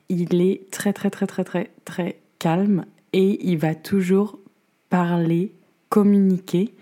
Il 0.10 0.42
est 0.42 0.70
très 0.72 0.94
très 0.94 1.10
très 1.10 1.26
très 1.26 1.44
très 1.44 1.72
très 1.84 2.20
calme 2.46 2.86
et 3.12 3.44
il 3.50 3.58
va 3.58 3.74
toujours 3.74 4.38
parler, 4.92 5.52
communiquer. 5.90 6.76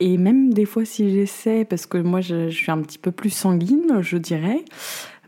Et 0.00 0.18
même 0.18 0.52
des 0.52 0.64
fois 0.64 0.84
si 0.84 1.12
j'essaie, 1.12 1.64
parce 1.64 1.86
que 1.86 1.98
moi 1.98 2.20
je, 2.20 2.50
suis 2.50 2.72
un 2.72 2.82
petit 2.82 2.98
peu 2.98 3.12
plus 3.12 3.30
sanguine, 3.30 4.00
je 4.00 4.16
dirais, 4.16 4.64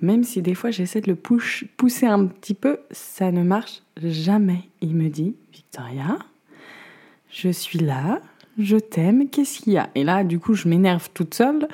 même 0.03 0.25
si 0.25 0.43
des 0.43 0.57
fois 0.57 0.73
j'essaie 0.73 1.01
de 1.01 1.13
le 1.13 1.15
pousser 1.15 2.07
un 2.07 2.27
petit 2.27 2.55
peu, 2.55 2.81
ça 2.91 3.31
ne 3.31 3.45
marche 3.45 3.83
jamais. 4.03 4.63
Il 4.81 4.97
me 4.97 5.11
dit, 5.11 5.37
Victoria, 5.53 6.19
je 7.31 7.51
suis 7.51 7.79
là, 7.79 8.21
je 8.59 8.79
t'aime, 8.79 9.31
qu'est-ce 9.31 9.61
qu'il 9.61 9.75
y 9.75 9.79
a? 9.79 9.91
Et 9.95 10.03
là, 10.03 10.25
du 10.25 10.41
coup, 10.41 10.55
je 10.55 10.67
m'énerve 10.67 11.09
toute 11.15 11.35
seule 11.35 11.69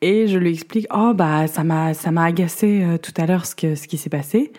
et 0.00 0.26
je 0.26 0.38
lui 0.38 0.50
explique, 0.50 0.86
oh 0.94 1.12
bah 1.14 1.46
ça 1.46 1.64
m'a 1.64 1.94
ça 1.94 2.10
m'a 2.10 2.24
agacé 2.24 2.82
euh, 2.82 2.98
tout 2.98 3.12
à 3.16 3.26
l'heure 3.26 3.46
ce, 3.46 3.54
que, 3.54 3.74
ce 3.74 3.88
qui 3.88 3.96
s'est 3.96 4.10
passé. 4.10 4.52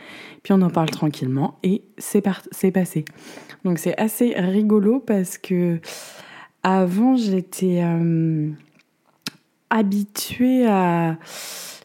Puis 0.44 0.54
on 0.54 0.62
en 0.62 0.70
parle 0.70 0.90
tranquillement 0.90 1.60
et 1.64 1.84
c'est 1.98 2.24
c'est 2.52 2.72
passé. 2.72 3.06
Donc 3.64 3.80
c'est 3.80 3.98
assez 3.98 4.34
rigolo 4.38 5.00
parce 5.00 5.38
que 5.38 5.80
avant 6.64 7.16
j'étais 7.16 7.82
euh, 7.84 8.50
habituée 9.70 10.66
à 10.68 11.18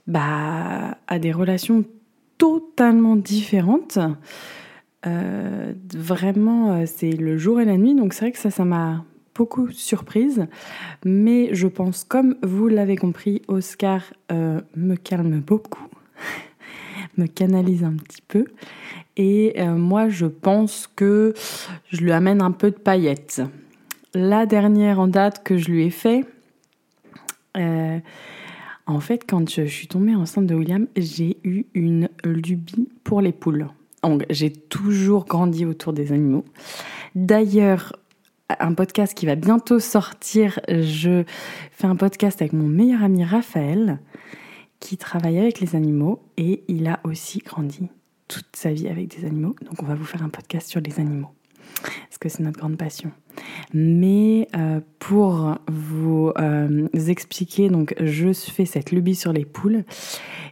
bah, 0.07 0.97
à 1.07 1.19
des 1.19 1.33
relations 1.33 1.85
totalement 2.39 3.17
différentes. 3.17 3.99
Euh, 5.05 5.73
vraiment, 5.95 6.85
c'est 6.87 7.13
le 7.13 7.37
jour 7.37 7.61
et 7.61 7.65
la 7.65 7.77
nuit. 7.77 7.95
Donc 7.95 8.15
c'est 8.15 8.27
vrai 8.27 8.33
que 8.33 8.39
ça, 8.39 8.51
ça 8.51 8.65
m'a 8.65 9.05
beaucoup 9.35 9.71
surprise, 9.71 10.47
mais 11.05 11.55
je 11.55 11.69
pense, 11.69 12.05
comme 12.05 12.37
vous 12.43 12.69
l'avez 12.69 12.97
compris, 12.97 13.43
Oscar 13.49 14.03
euh, 14.31 14.61
me 14.77 14.95
calme 14.97 15.41
beaucoup, 15.41 15.89
me 17.17 17.27
canalise 17.27 17.85
un 17.85 17.95
petit 17.95 18.23
peu, 18.27 18.45
et 19.17 19.61
euh, 19.61 19.75
moi 19.75 20.09
je 20.09 20.27
pense 20.27 20.89
que 20.95 21.35
je 21.91 22.01
lui 22.01 22.13
amène 22.13 22.43
un 22.43 22.53
peu 22.53 22.71
de 22.71 22.79
paillettes. 22.79 23.43
La 24.15 24.47
dernière 24.47 25.01
en 25.01 25.09
date 25.09 25.43
que 25.43 25.57
je 25.57 25.71
lui 25.71 25.85
ai 25.85 25.91
fait, 25.91 26.25
euh, 27.57 27.99
en 28.87 29.01
fait, 29.01 29.25
quand 29.27 29.49
je, 29.49 29.65
suis 29.65 29.87
tombée 29.87 30.15
enceinte 30.15 30.47
de 30.47 30.55
William, 30.55 30.87
j'ai 30.97 31.39
eu 31.45 31.65
une 31.75 32.09
lubie 32.25 32.89
pour 33.05 33.21
les 33.21 33.33
poules. 33.33 33.69
J'ai 34.31 34.51
toujours 34.51 35.27
grandi 35.27 35.65
autour 35.65 35.93
des 35.93 36.13
animaux. 36.13 36.45
D'ailleurs, 37.15 37.95
un 38.61 38.75
podcast 38.75 39.15
qui 39.15 39.27
va 39.27 39.35
bientôt 39.35 39.79
sortir. 39.79 40.61
Je 40.69 41.25
fais 41.71 41.87
un 41.87 41.97
podcast 41.97 42.41
avec 42.41 42.53
mon 42.53 42.67
meilleur 42.67 43.03
ami 43.03 43.25
Raphaël 43.25 44.01
qui 44.81 44.97
travaille 44.97 45.39
avec 45.39 45.61
les 45.61 45.77
animaux 45.77 46.23
et 46.37 46.65
il 46.69 46.89
a 46.89 47.01
aussi 47.05 47.39
grandi 47.39 47.89
toute 48.29 48.57
sa 48.57 48.73
vie 48.73 48.89
avec 48.89 49.17
des 49.17 49.27
animaux. 49.27 49.55
Donc 49.63 49.83
on 49.83 49.87
va 49.87 49.95
vous 49.95 50.05
faire 50.05 50.23
un 50.23 50.29
podcast 50.29 50.69
sur 50.69 50.81
les 50.81 50.99
animaux 51.01 51.31
parce 51.83 52.19
que 52.21 52.29
c'est 52.29 52.43
notre 52.43 52.59
grande 52.59 52.77
passion. 52.77 53.13
Mais 53.73 54.49
euh, 54.57 54.81
pour 54.99 55.57
vous 55.69 56.33
euh, 56.39 56.89
expliquer, 57.09 57.69
donc 57.69 57.95
je 58.01 58.33
fais 58.33 58.67
cette 58.67 58.91
lubie 58.91 59.15
sur 59.15 59.33
les 59.33 59.45
poules 59.45 59.85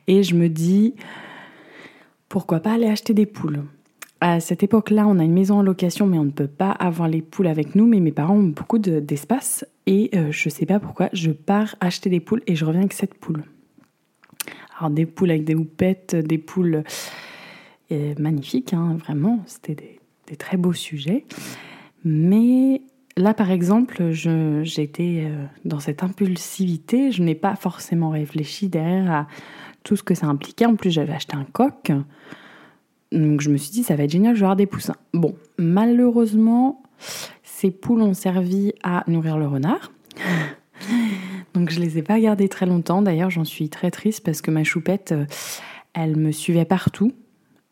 et 0.06 0.22
je 0.22 0.34
me 0.34 0.48
dis 0.48 0.94
pourquoi 2.28 2.60
pas 2.60 2.74
aller 2.74 2.86
acheter 2.86 3.12
des 3.12 3.26
poules? 3.26 3.64
À 4.20 4.40
cette 4.40 4.62
époque-là, 4.62 5.06
on 5.06 5.18
a 5.18 5.24
une 5.24 5.32
maison 5.32 5.58
en 5.58 5.62
location, 5.62 6.06
mais 6.06 6.18
on 6.18 6.24
ne 6.24 6.30
peut 6.30 6.46
pas 6.46 6.70
avoir 6.70 7.08
les 7.08 7.22
poules 7.22 7.46
avec 7.46 7.74
nous. 7.74 7.86
Mais 7.86 8.00
mes 8.00 8.12
parents 8.12 8.36
ont 8.36 8.42
beaucoup 8.48 8.78
d'espace 8.78 9.64
et 9.86 10.10
euh, 10.14 10.30
je 10.30 10.48
ne 10.48 10.52
sais 10.52 10.66
pas 10.66 10.78
pourquoi, 10.78 11.08
je 11.12 11.30
pars 11.30 11.74
acheter 11.80 12.10
des 12.10 12.20
poules 12.20 12.42
et 12.46 12.54
je 12.54 12.64
reviens 12.64 12.82
avec 12.82 12.92
cette 12.92 13.14
poule. 13.14 13.44
Alors 14.78 14.90
des 14.90 15.06
poules 15.06 15.30
avec 15.30 15.44
des 15.44 15.54
houpettes, 15.54 16.14
des 16.14 16.38
poules 16.38 16.84
euh, 17.92 18.14
magnifiques, 18.18 18.72
hein, 18.72 18.96
vraiment, 19.00 19.40
c'était 19.46 19.74
des, 19.74 20.36
très 20.36 20.56
beaux 20.56 20.72
sujets. 20.72 21.24
Mais 22.04 22.82
là, 23.16 23.34
par 23.34 23.50
exemple, 23.50 24.12
j'étais 24.12 25.24
euh, 25.26 25.44
dans 25.64 25.80
cette 25.80 26.04
impulsivité, 26.04 27.10
je 27.10 27.22
n'ai 27.22 27.34
pas 27.34 27.56
forcément 27.56 28.10
réfléchi 28.10 28.68
derrière 28.68 29.10
à 29.10 29.26
tout 29.82 29.96
ce 29.96 30.02
que 30.02 30.14
ça 30.14 30.26
impliquait. 30.26 30.66
En 30.66 30.76
plus, 30.76 30.90
j'avais 30.90 31.14
acheté 31.14 31.36
un 31.36 31.44
coq. 31.44 31.90
Donc 33.12 33.40
je 33.40 33.50
me 33.50 33.56
suis 33.56 33.70
dit, 33.70 33.82
ça 33.82 33.96
va 33.96 34.04
être 34.04 34.10
génial, 34.10 34.34
je 34.34 34.40
vais 34.40 34.46
avoir 34.46 34.56
des 34.56 34.66
poussins. 34.66 34.96
Bon, 35.12 35.34
malheureusement, 35.58 36.82
ces 37.42 37.70
poules 37.70 38.02
ont 38.02 38.14
servi 38.14 38.72
à 38.82 39.04
nourrir 39.08 39.38
le 39.38 39.46
renard. 39.46 39.92
Donc 41.54 41.70
je 41.70 41.80
les 41.80 41.98
ai 41.98 42.02
pas 42.02 42.20
gardées 42.20 42.48
très 42.48 42.66
longtemps. 42.66 43.02
D'ailleurs, 43.02 43.30
j'en 43.30 43.44
suis 43.44 43.68
très 43.68 43.90
triste 43.90 44.24
parce 44.24 44.40
que 44.40 44.50
ma 44.50 44.64
choupette, 44.64 45.12
euh, 45.12 45.26
elle 45.92 46.16
me 46.16 46.30
suivait 46.30 46.64
partout. 46.64 47.12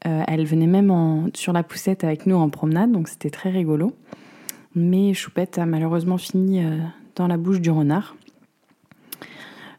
Euh, 0.06 0.22
elle 0.26 0.44
venait 0.44 0.66
même 0.66 0.90
en, 0.90 1.28
sur 1.34 1.52
la 1.52 1.62
poussette 1.62 2.04
avec 2.04 2.26
nous 2.26 2.36
en 2.36 2.50
promenade, 2.50 2.92
donc 2.92 3.08
c'était 3.08 3.30
très 3.30 3.50
rigolo. 3.50 3.96
Mais 4.74 5.12
Choupette 5.14 5.58
a 5.58 5.66
malheureusement 5.66 6.18
fini 6.18 6.64
euh, 6.64 6.78
dans 7.16 7.26
la 7.26 7.36
bouche 7.36 7.60
du 7.60 7.70
renard. 7.70 8.16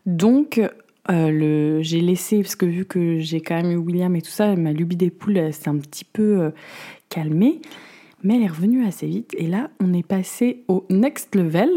Donc 0.05 0.61
euh, 1.09 1.79
j'ai 1.81 2.01
laissé, 2.01 2.41
parce 2.41 2.55
que 2.55 2.65
vu 2.65 2.85
que 2.85 3.19
j'ai 3.19 3.41
quand 3.41 3.55
même 3.55 3.71
eu 3.71 3.77
William 3.77 4.15
et 4.15 4.21
tout 4.21 4.31
ça, 4.31 4.55
ma 4.55 4.73
lubie 4.73 4.95
des 4.95 5.09
poules 5.09 5.51
s'est 5.53 5.69
un 5.69 5.77
petit 5.77 6.05
peu 6.05 6.41
euh, 6.41 6.49
calmée. 7.09 7.61
Mais 8.23 8.35
elle 8.35 8.43
est 8.43 8.47
revenue 8.47 8.85
assez 8.85 9.07
vite. 9.07 9.33
Et 9.37 9.47
là, 9.47 9.69
on 9.79 9.93
est 9.93 10.05
passé 10.05 10.63
au 10.67 10.85
next 10.89 11.35
level. 11.35 11.69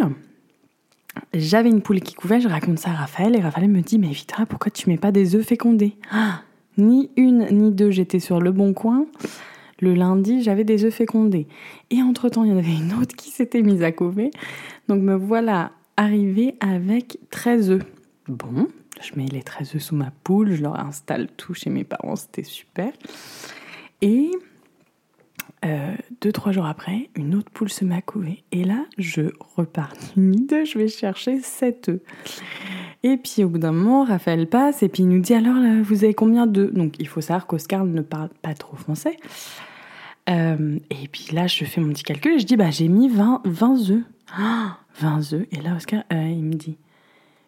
J'avais 1.35 1.69
une 1.69 1.83
poule 1.83 2.01
qui 2.01 2.15
couvait, 2.15 2.41
je 2.41 2.49
raconte 2.49 2.79
ça 2.79 2.91
à 2.91 2.95
Raphaël. 2.95 3.37
Et 3.37 3.41
Raphaël 3.41 3.69
me 3.69 3.81
dit 3.81 3.99
Mais 3.99 4.09
Vitra, 4.09 4.47
pourquoi 4.47 4.71
tu 4.71 4.89
mets 4.91 4.97
pas 4.97 5.13
des 5.13 5.37
œufs 5.37 5.47
fécondés? 5.47 5.95
Ah, 6.11 6.43
Ni 6.79 7.11
une, 7.17 7.47
ni 7.51 7.71
deux, 7.71 7.91
j'étais 7.91 8.19
sur 8.19 8.41
le 8.41 8.51
bon 8.51 8.73
coin. 8.73 9.07
Le 9.81 9.95
lundi, 9.95 10.43
j'avais 10.43 10.65
des 10.65 10.85
œufs 10.85 10.95
fécondés. 10.95 11.47
Et 11.91 12.03
entre-temps, 12.03 12.45
il 12.45 12.51
y 12.51 12.55
en 12.55 12.59
avait 12.59 12.75
une 12.75 12.95
autre 13.01 13.15
qui 13.17 13.31
s'était 13.31 13.63
mise 13.63 13.83
à 13.83 13.93
couver. 13.93 14.31
Donc 14.89 15.03
me 15.03 15.15
voilà 15.15 15.73
arrivée 15.97 16.55
avec 16.61 17.19
13 17.31 17.71
œufs. 17.71 17.83
Bon, 18.29 18.69
je 19.03 19.15
mets 19.17 19.27
les 19.27 19.43
13 19.43 19.75
œufs 19.75 19.83
sous 19.83 19.97
ma 19.97 20.11
poule, 20.25 20.55
je 20.55 20.63
leur 20.63 20.79
installe 20.79 21.29
tout 21.37 21.55
chez 21.55 21.71
mes 21.71 21.85
parents, 21.85 22.17
c'était 22.17 22.45
super. 22.45 22.93
Et 24.01 24.31
euh, 25.65 25.95
deux, 26.21 26.33
trois 26.33 26.53
jours 26.53 26.67
après, 26.67 27.11
une 27.15 27.35
autre 27.35 27.51
poule 27.51 27.69
se 27.69 27.85
met 27.85 27.95
à 27.95 28.03
couver. 28.03 28.43
Et 28.51 28.65
là, 28.65 28.85
je 28.99 29.23
repars 29.57 29.93
timide, 29.97 30.65
je 30.65 30.79
vais 30.79 30.89
chercher 30.89 31.41
7 31.41 31.89
œufs. 31.89 32.01
Et 33.05 33.17
puis 33.17 33.45
au 33.45 33.49
bout 33.49 33.59
d'un 33.59 33.73
moment, 33.73 34.05
Raphaël 34.05 34.49
passe 34.49 34.83
et 34.83 34.89
puis 34.89 35.03
il 35.03 35.09
nous 35.09 35.21
dit 35.21 35.35
alors 35.35 35.57
vous 35.83 36.05
avez 36.05 36.15
combien 36.15 36.47
d'œufs? 36.47 36.73
Donc 36.73 36.95
il 37.01 37.09
faut 37.09 37.21
savoir 37.21 37.47
qu'Oscar 37.47 37.85
ne 37.85 38.01
parle 38.01 38.31
pas 38.43 38.55
trop 38.55 38.77
français. 38.77 39.17
Euh, 40.31 40.79
et 40.91 41.09
puis 41.09 41.29
là, 41.33 41.49
je 41.49 41.65
fais 41.65 41.81
mon 41.81 41.93
petit 41.93 42.05
calcul 42.05 42.35
et 42.35 42.39
je 42.39 42.47
dis 42.47 42.57
bah 42.57 42.71
j'ai 42.71 42.89
mis 42.89 43.09
20, 43.09 43.43
20 43.45 43.91
œufs. 43.91 44.03
20 45.01 45.33
œufs. 45.33 45.47
Et 45.51 45.61
là, 45.61 45.75
Oscar, 45.77 46.05
euh, 46.13 46.29
il 46.29 46.45
me 46.45 46.55
dit 46.55 46.77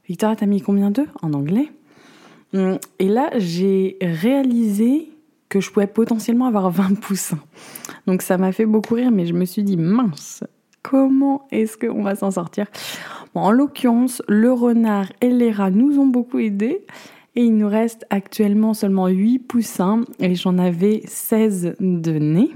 Victoria, 0.09 0.37
t'as 0.37 0.47
mis 0.47 0.61
combien 0.61 0.91
d'œufs 0.91 1.09
en 1.23 1.33
anglais? 1.33 1.71
Hum, 2.53 2.79
Et 2.99 3.09
là, 3.09 3.31
j'ai 3.37 3.97
réalisé 4.01 5.11
que 5.49 5.61
je 5.61 5.71
pouvais 5.71 5.87
potentiellement 5.87 6.47
avoir 6.47 6.71
20 6.71 7.01
poussins. 7.01 7.39
Donc 8.07 8.23
ça 8.23 8.39
m'a 8.39 8.53
fait 8.53 8.67
beaucoup 8.67 8.95
rire, 8.95 9.11
mais 9.11 9.27
je 9.27 9.35
me 9.35 9.45
suis 9.45 9.63
dit, 9.63 9.77
mince, 9.77 10.45
comment 10.83 11.47
est-ce 11.51 11.77
qu'on 11.77 12.03
va 12.03 12.17
s'en 12.17 12.33
sortir? 12.33 12.67
En 13.35 13.51
l'occurrence, 13.51 14.23
le 14.29 14.53
renard 14.53 15.07
et 15.21 15.31
les 15.31 15.51
rats 15.51 15.71
nous 15.71 15.99
ont 15.99 16.07
beaucoup 16.07 16.39
aidés. 16.39 16.85
Et 17.37 17.43
il 17.45 17.57
nous 17.57 17.69
reste 17.69 18.07
actuellement 18.11 18.75
seulement 18.75 19.09
8 19.09 19.41
poussins 19.41 20.03
et 20.21 20.37
j'en 20.37 20.57
avais 20.57 21.03
16 21.05 21.75
de 21.81 22.13
nez. 22.13 22.51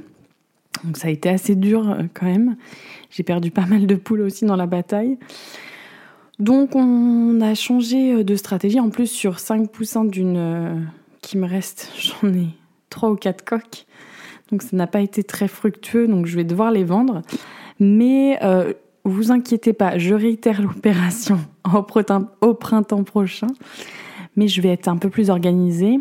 Donc 0.84 0.96
ça 0.96 1.08
a 1.08 1.10
été 1.10 1.28
assez 1.28 1.56
dur 1.56 1.90
euh, 1.90 2.02
quand 2.14 2.26
même. 2.26 2.56
J'ai 3.10 3.24
perdu 3.24 3.50
pas 3.50 3.66
mal 3.66 3.88
de 3.88 3.94
poules 3.96 4.20
aussi 4.20 4.44
dans 4.44 4.54
la 4.54 4.66
bataille. 4.66 5.18
Donc 6.38 6.76
on 6.76 7.40
a 7.40 7.54
changé 7.54 8.14
euh, 8.14 8.24
de 8.24 8.36
stratégie. 8.36 8.80
En 8.80 8.90
plus, 8.90 9.08
sur 9.08 9.40
5 9.40 9.70
poussins 9.70 10.04
d'une 10.04 10.36
euh, 10.36 10.74
qui 11.20 11.36
me 11.36 11.46
reste, 11.46 11.92
j'en 11.98 12.32
ai 12.32 12.48
3 12.90 13.10
ou 13.10 13.16
4 13.16 13.44
coques. 13.44 13.86
Donc 14.50 14.62
ça 14.62 14.76
n'a 14.76 14.86
pas 14.86 15.00
été 15.00 15.24
très 15.24 15.48
fructueux, 15.48 16.08
donc 16.08 16.26
je 16.26 16.36
vais 16.36 16.44
devoir 16.44 16.70
les 16.70 16.84
vendre. 16.84 17.22
Mais 17.80 18.38
euh, 18.42 18.72
vous 19.04 19.30
inquiétez 19.30 19.72
pas, 19.72 19.98
je 19.98 20.14
réitère 20.14 20.62
l'opération 20.62 21.38
au 22.40 22.54
printemps 22.54 23.04
prochain. 23.04 23.48
Mais 24.36 24.48
je 24.48 24.62
vais 24.62 24.70
être 24.70 24.88
un 24.88 24.96
peu 24.96 25.10
plus 25.10 25.30
organisée 25.30 25.98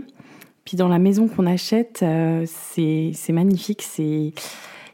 Puis 0.64 0.78
dans 0.78 0.88
la 0.88 1.00
maison 1.00 1.28
qu'on 1.28 1.48
achète, 1.48 2.06
c'est 2.46 3.34
magnifique. 3.34 3.82
C'est 3.82 4.34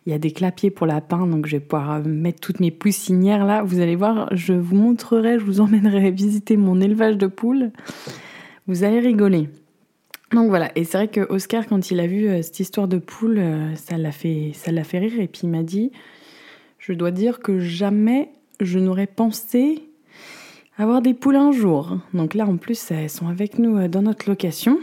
il 0.06 0.12
y 0.12 0.16
a 0.16 0.20
des 0.20 0.32
clapiers 0.32 0.70
pour 0.70 0.86
lapin, 0.86 1.28
donc 1.28 1.46
je 1.46 1.58
vais 1.58 1.60
pouvoir 1.60 1.96
euh, 1.96 2.04
mettre 2.04 2.40
toutes 2.40 2.60
mes 2.60 2.72
poussinières 2.72 3.46
là. 3.46 3.64
Vous 3.64 3.80
allez 3.80 3.96
voir, 3.96 4.28
je 4.36 4.54
vous 4.54 4.76
montrerai, 4.76 5.40
je 5.40 5.46
vous 5.46 5.62
emmènerai 5.62 6.12
visiter 6.12 6.58
mon 6.58 6.82
élevage 6.82 7.18
de 7.18 7.28
poules. 7.28 7.72
Vous 8.68 8.84
allez 8.84 9.00
rigoler. 9.00 9.50
Donc 10.32 10.50
voilà, 10.50 10.72
et 10.76 10.84
c'est 10.84 10.98
vrai 10.98 11.08
que 11.08 11.22
Oscar, 11.32 11.68
quand 11.68 11.92
il 11.92 12.00
a 12.00 12.08
vu 12.08 12.28
euh, 12.28 12.42
cette 12.42 12.60
histoire 12.60 12.88
de 12.88 12.98
poule, 12.98 13.42
ça 13.76 13.98
l'a 13.98 14.12
fait, 14.12 14.52
ça 14.54 14.72
l'a 14.72 14.84
fait 14.84 15.00
rire. 15.00 15.20
Et 15.20 15.28
puis 15.28 15.42
il 15.44 15.50
m'a 15.50 15.64
dit, 15.64 15.92
je 16.80 16.94
dois 16.94 17.12
dire 17.12 17.40
que 17.40 17.60
jamais 17.60 18.30
je 18.60 18.80
n'aurais 18.80 19.08
pensé 19.08 19.84
avoir 20.78 21.02
des 21.02 21.14
poules 21.14 21.36
un 21.36 21.52
jour. 21.52 21.98
Donc 22.14 22.34
là, 22.34 22.46
en 22.46 22.58
plus, 22.58 22.92
elles 22.92 23.10
sont 23.10 23.28
avec 23.28 23.60
nous 23.60 23.78
euh, 23.78 23.88
dans 23.88 24.02
notre 24.02 24.30
location. 24.30 24.80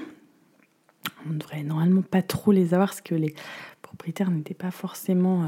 On 1.29 1.33
devrait 1.33 1.63
normalement 1.63 2.03
pas 2.03 2.23
trop 2.23 2.53
les 2.53 2.75
avoir 2.75 2.91
parce 2.91 3.01
que 3.01 3.15
les 3.15 3.35
propriétaires 4.01 4.31
n'étaient 4.31 4.55
pas 4.55 4.71
forcément 4.71 5.43
euh, 5.43 5.47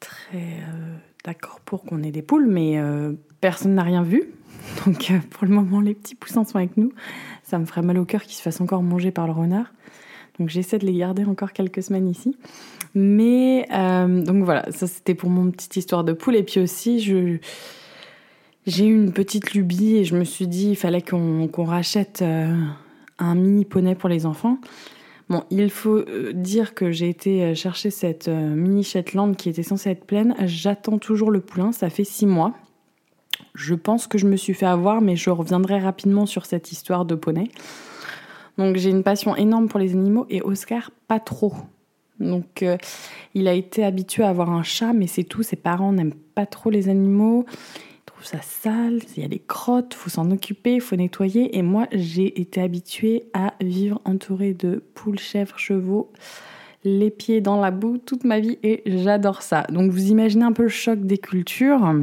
très 0.00 0.38
euh, 0.38 0.96
d'accord 1.24 1.60
pour 1.64 1.84
qu'on 1.84 2.02
ait 2.02 2.10
des 2.10 2.22
poules, 2.22 2.48
mais 2.48 2.80
personne 3.40 3.74
n'a 3.74 3.84
rien 3.84 4.02
vu. 4.02 4.24
Donc 4.84 5.12
pour 5.30 5.46
le 5.46 5.54
moment, 5.54 5.80
les 5.80 5.94
petits 5.94 6.16
poussins 6.16 6.44
sont 6.44 6.56
avec 6.56 6.76
nous. 6.76 6.92
Ça 7.44 7.58
me 7.58 7.64
ferait 7.64 7.82
mal 7.82 7.98
au 7.98 8.04
cœur 8.04 8.22
qu'ils 8.22 8.34
se 8.34 8.42
fassent 8.42 8.60
encore 8.60 8.82
manger 8.82 9.12
par 9.12 9.26
le 9.26 9.32
renard. 9.32 9.72
Donc 10.38 10.48
j'essaie 10.48 10.78
de 10.78 10.86
les 10.86 10.94
garder 10.94 11.24
encore 11.24 11.52
quelques 11.52 11.82
semaines 11.82 12.08
ici. 12.08 12.36
Mais 12.94 13.68
donc 13.70 14.44
voilà, 14.44 14.70
ça 14.72 14.86
c'était 14.88 15.14
pour 15.14 15.30
mon 15.30 15.50
petite 15.52 15.76
histoire 15.76 16.02
de 16.02 16.12
poule. 16.12 16.34
Et 16.34 16.42
puis 16.42 16.60
aussi, 16.60 17.00
je 17.00 17.38
j'ai 18.68 18.84
eu 18.86 18.94
une 18.94 19.12
petite 19.12 19.54
lubie 19.54 19.96
et 19.96 20.04
je 20.04 20.14
me 20.14 20.24
suis 20.24 20.46
dit 20.46 20.70
il 20.70 20.76
fallait 20.76 21.00
qu'on 21.00 21.64
rachète 21.64 22.20
euh, 22.20 22.54
un 23.18 23.34
mini 23.34 23.64
poney 23.64 23.94
pour 23.94 24.10
les 24.10 24.26
enfants. 24.26 24.58
Bon, 25.28 25.44
il 25.50 25.70
faut 25.70 25.96
euh, 25.96 26.32
dire 26.32 26.74
que 26.74 26.90
j'ai 26.90 27.08
été 27.08 27.42
euh, 27.42 27.54
chercher 27.54 27.90
cette 27.90 28.28
mini 28.28 28.82
Shetland 28.82 29.36
qui 29.36 29.48
était 29.50 29.62
censée 29.62 29.90
être 29.90 30.04
pleine. 30.04 30.34
J'attends 30.44 30.98
toujours 30.98 31.30
le 31.30 31.40
poulain, 31.40 31.72
ça 31.72 31.90
fait 31.90 32.04
six 32.04 32.26
mois. 32.26 32.54
Je 33.54 33.74
pense 33.74 34.06
que 34.06 34.18
je 34.18 34.26
me 34.26 34.36
suis 34.36 34.54
fait 34.54 34.66
avoir, 34.66 35.00
mais 35.00 35.16
je 35.16 35.30
reviendrai 35.30 35.78
rapidement 35.78 36.26
sur 36.26 36.46
cette 36.46 36.72
histoire 36.72 37.04
de 37.04 37.14
poney. 37.14 37.50
Donc 38.56 38.76
j'ai 38.76 38.90
une 38.90 39.02
passion 39.02 39.36
énorme 39.36 39.68
pour 39.68 39.78
les 39.78 39.92
animaux 39.92 40.26
et 40.30 40.42
Oscar 40.42 40.90
pas 41.06 41.20
trop. 41.20 41.54
Donc 42.18 42.64
il 43.34 43.46
a 43.46 43.52
été 43.52 43.84
habitué 43.84 44.24
à 44.24 44.30
avoir 44.30 44.50
un 44.50 44.64
chat, 44.64 44.92
mais 44.92 45.06
c'est 45.06 45.22
tout. 45.22 45.44
Ses 45.44 45.54
parents 45.54 45.92
n'aiment 45.92 46.14
pas 46.34 46.46
trop 46.46 46.70
les 46.70 46.88
animaux 46.88 47.46
ça 48.22 48.40
sale, 48.42 49.00
il 49.16 49.22
y 49.22 49.24
a 49.24 49.28
des 49.28 49.42
crottes, 49.46 49.94
faut 49.94 50.10
s'en 50.10 50.30
occuper, 50.30 50.80
faut 50.80 50.96
nettoyer. 50.96 51.56
Et 51.56 51.62
moi, 51.62 51.86
j'ai 51.92 52.40
été 52.40 52.60
habituée 52.60 53.24
à 53.32 53.54
vivre 53.60 54.00
entourée 54.04 54.54
de 54.54 54.82
poules, 54.94 55.18
chèvres, 55.18 55.58
chevaux, 55.58 56.10
les 56.84 57.10
pieds 57.10 57.40
dans 57.40 57.60
la 57.60 57.70
boue 57.70 57.98
toute 57.98 58.24
ma 58.24 58.40
vie 58.40 58.58
et 58.62 58.82
j'adore 58.86 59.42
ça. 59.42 59.64
Donc 59.70 59.90
vous 59.90 60.10
imaginez 60.10 60.44
un 60.44 60.52
peu 60.52 60.64
le 60.64 60.68
choc 60.68 61.00
des 61.00 61.18
cultures 61.18 61.94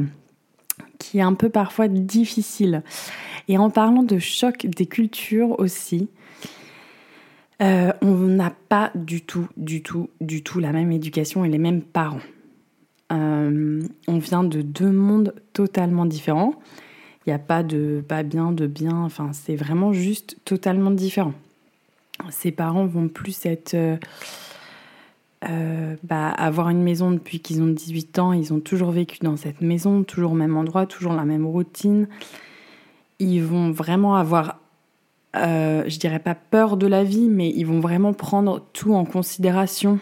qui 0.98 1.18
est 1.18 1.22
un 1.22 1.34
peu 1.34 1.48
parfois 1.48 1.88
difficile. 1.88 2.82
Et 3.48 3.58
en 3.58 3.70
parlant 3.70 4.02
de 4.02 4.18
choc 4.18 4.66
des 4.66 4.86
cultures 4.86 5.58
aussi, 5.58 6.08
euh, 7.62 7.92
on 8.02 8.14
n'a 8.14 8.52
pas 8.68 8.90
du 8.94 9.22
tout, 9.22 9.48
du 9.56 9.82
tout, 9.82 10.10
du 10.20 10.42
tout 10.42 10.60
la 10.60 10.72
même 10.72 10.92
éducation 10.92 11.44
et 11.44 11.48
les 11.48 11.58
mêmes 11.58 11.82
parents. 11.82 12.20
Euh, 13.12 13.82
on 14.08 14.18
vient 14.18 14.42
de 14.42 14.62
deux 14.62 14.90
mondes 14.90 15.34
totalement 15.52 16.06
différents. 16.06 16.54
Il 17.24 17.30
n'y 17.30 17.34
a 17.34 17.38
pas 17.38 17.62
de 17.62 18.04
pas 18.06 18.22
bien, 18.22 18.52
de 18.52 18.66
bien, 18.66 18.96
enfin 18.96 19.30
c'est 19.32 19.56
vraiment 19.56 19.92
juste 19.92 20.36
totalement 20.44 20.90
différent. 20.90 21.34
Ses 22.30 22.52
parents 22.52 22.86
vont 22.86 23.08
plus 23.08 23.46
être... 23.46 23.74
Euh, 23.74 23.96
euh, 25.48 25.94
bah, 26.02 26.30
avoir 26.30 26.70
une 26.70 26.82
maison 26.82 27.10
depuis 27.10 27.40
qu'ils 27.40 27.62
ont 27.62 27.66
18 27.66 28.18
ans, 28.18 28.32
ils 28.32 28.52
ont 28.52 28.58
toujours 28.58 28.90
vécu 28.90 29.18
dans 29.20 29.36
cette 29.36 29.60
maison, 29.60 30.02
toujours 30.02 30.32
au 30.32 30.34
même 30.34 30.56
endroit, 30.56 30.86
toujours 30.86 31.12
la 31.12 31.24
même 31.24 31.46
routine. 31.46 32.08
Ils 33.18 33.42
vont 33.42 33.70
vraiment 33.70 34.16
avoir, 34.16 34.58
je 35.34 35.98
dirais 35.98 36.18
pas 36.18 36.34
peur 36.34 36.76
de 36.76 36.86
la 36.86 37.04
vie, 37.04 37.28
mais 37.28 37.50
ils 37.50 37.66
vont 37.66 37.80
vraiment 37.80 38.14
prendre 38.14 38.64
tout 38.72 38.94
en 38.94 39.04
considération 39.04 40.00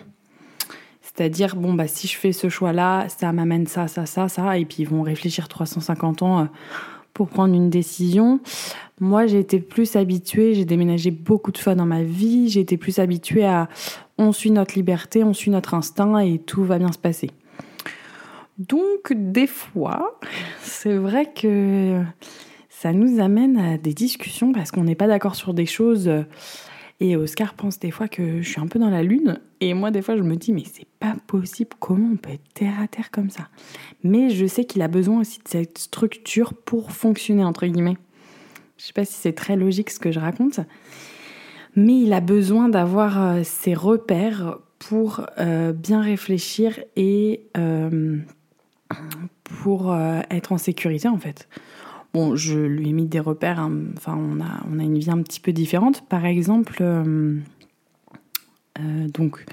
c'est-à-dire, 1.14 1.54
bon, 1.54 1.74
bah, 1.74 1.86
si 1.86 2.08
je 2.08 2.16
fais 2.16 2.32
ce 2.32 2.48
choix-là, 2.48 3.06
ça 3.08 3.32
m'amène 3.32 3.66
ça, 3.66 3.86
ça, 3.86 4.04
ça, 4.04 4.28
ça, 4.28 4.58
et 4.58 4.64
puis 4.64 4.78
ils 4.80 4.88
vont 4.88 5.02
réfléchir 5.02 5.46
350 5.46 6.22
ans 6.22 6.40
euh, 6.40 6.44
pour 7.12 7.28
prendre 7.28 7.54
une 7.54 7.70
décision. 7.70 8.40
Moi, 9.00 9.26
j'ai 9.26 9.38
été 9.38 9.60
plus 9.60 9.94
habituée, 9.94 10.54
j'ai 10.54 10.64
déménagé 10.64 11.12
beaucoup 11.12 11.52
de 11.52 11.58
fois 11.58 11.76
dans 11.76 11.86
ma 11.86 12.02
vie, 12.02 12.48
j'ai 12.48 12.60
été 12.60 12.76
plus 12.76 12.98
habituée 12.98 13.44
à 13.44 13.68
on 14.18 14.32
suit 14.32 14.50
notre 14.50 14.74
liberté, 14.74 15.22
on 15.22 15.32
suit 15.32 15.50
notre 15.50 15.74
instinct 15.74 16.18
et 16.18 16.38
tout 16.38 16.64
va 16.64 16.78
bien 16.78 16.90
se 16.90 16.98
passer. 16.98 17.30
Donc, 18.58 19.12
des 19.12 19.46
fois, 19.46 20.18
c'est 20.60 20.94
vrai 20.94 21.32
que 21.32 22.02
ça 22.68 22.92
nous 22.92 23.20
amène 23.20 23.56
à 23.56 23.78
des 23.78 23.94
discussions 23.94 24.52
parce 24.52 24.72
qu'on 24.72 24.84
n'est 24.84 24.94
pas 24.94 25.08
d'accord 25.08 25.36
sur 25.36 25.54
des 25.54 25.66
choses 25.66 26.10
et 27.00 27.16
Oscar 27.16 27.54
pense 27.54 27.78
des 27.78 27.90
fois 27.90 28.08
que 28.08 28.40
je 28.40 28.48
suis 28.48 28.60
un 28.60 28.66
peu 28.66 28.78
dans 28.78 28.90
la 28.90 29.02
lune. 29.02 29.40
Et 29.60 29.74
moi, 29.74 29.90
des 29.90 30.02
fois, 30.02 30.16
je 30.16 30.22
me 30.22 30.36
dis, 30.36 30.52
mais 30.52 30.62
c'est 30.64 30.86
pas 31.00 31.16
possible. 31.26 31.70
Comment 31.80 32.10
on 32.12 32.16
peut 32.16 32.30
être 32.30 32.54
terre 32.54 32.80
à 32.80 32.86
terre 32.86 33.10
comme 33.10 33.30
ça? 33.30 33.48
Mais 34.02 34.30
je 34.30 34.46
sais 34.46 34.64
qu'il 34.64 34.82
a 34.82 34.88
besoin 34.88 35.20
aussi 35.20 35.38
de 35.40 35.48
cette 35.48 35.78
structure 35.78 36.54
pour 36.54 36.92
fonctionner, 36.92 37.44
entre 37.44 37.66
guillemets. 37.66 37.96
Je 38.78 38.84
sais 38.84 38.92
pas 38.92 39.04
si 39.04 39.14
c'est 39.14 39.32
très 39.32 39.56
logique 39.56 39.90
ce 39.90 39.98
que 39.98 40.12
je 40.12 40.20
raconte. 40.20 40.60
Mais 41.76 42.00
il 42.00 42.12
a 42.12 42.20
besoin 42.20 42.68
d'avoir 42.68 43.20
euh, 43.20 43.40
ses 43.42 43.74
repères 43.74 44.58
pour 44.78 45.26
euh, 45.38 45.72
bien 45.72 46.00
réfléchir 46.00 46.78
et 46.94 47.46
euh, 47.56 48.18
pour 49.42 49.96
être 50.30 50.52
en 50.52 50.58
sécurité, 50.58 51.08
en 51.08 51.18
fait. 51.18 51.48
Bon, 52.14 52.36
je 52.36 52.56
lui 52.56 52.90
ai 52.90 52.92
mis 52.92 53.06
des 53.06 53.18
repères, 53.18 53.58
hein. 53.58 53.72
enfin, 53.96 54.16
on 54.16 54.40
a, 54.40 54.64
on 54.70 54.78
a 54.78 54.84
une 54.84 55.00
vie 55.00 55.10
un 55.10 55.20
petit 55.20 55.40
peu 55.40 55.52
différente. 55.52 56.08
Par 56.08 56.24
exemple, 56.24 56.78
euh, 56.80 57.36
euh, 58.78 59.08
donc, 59.08 59.44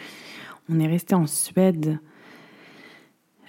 on 0.69 0.79
est 0.79 0.85
resté 0.85 1.15
en 1.15 1.25
Suède. 1.25 1.97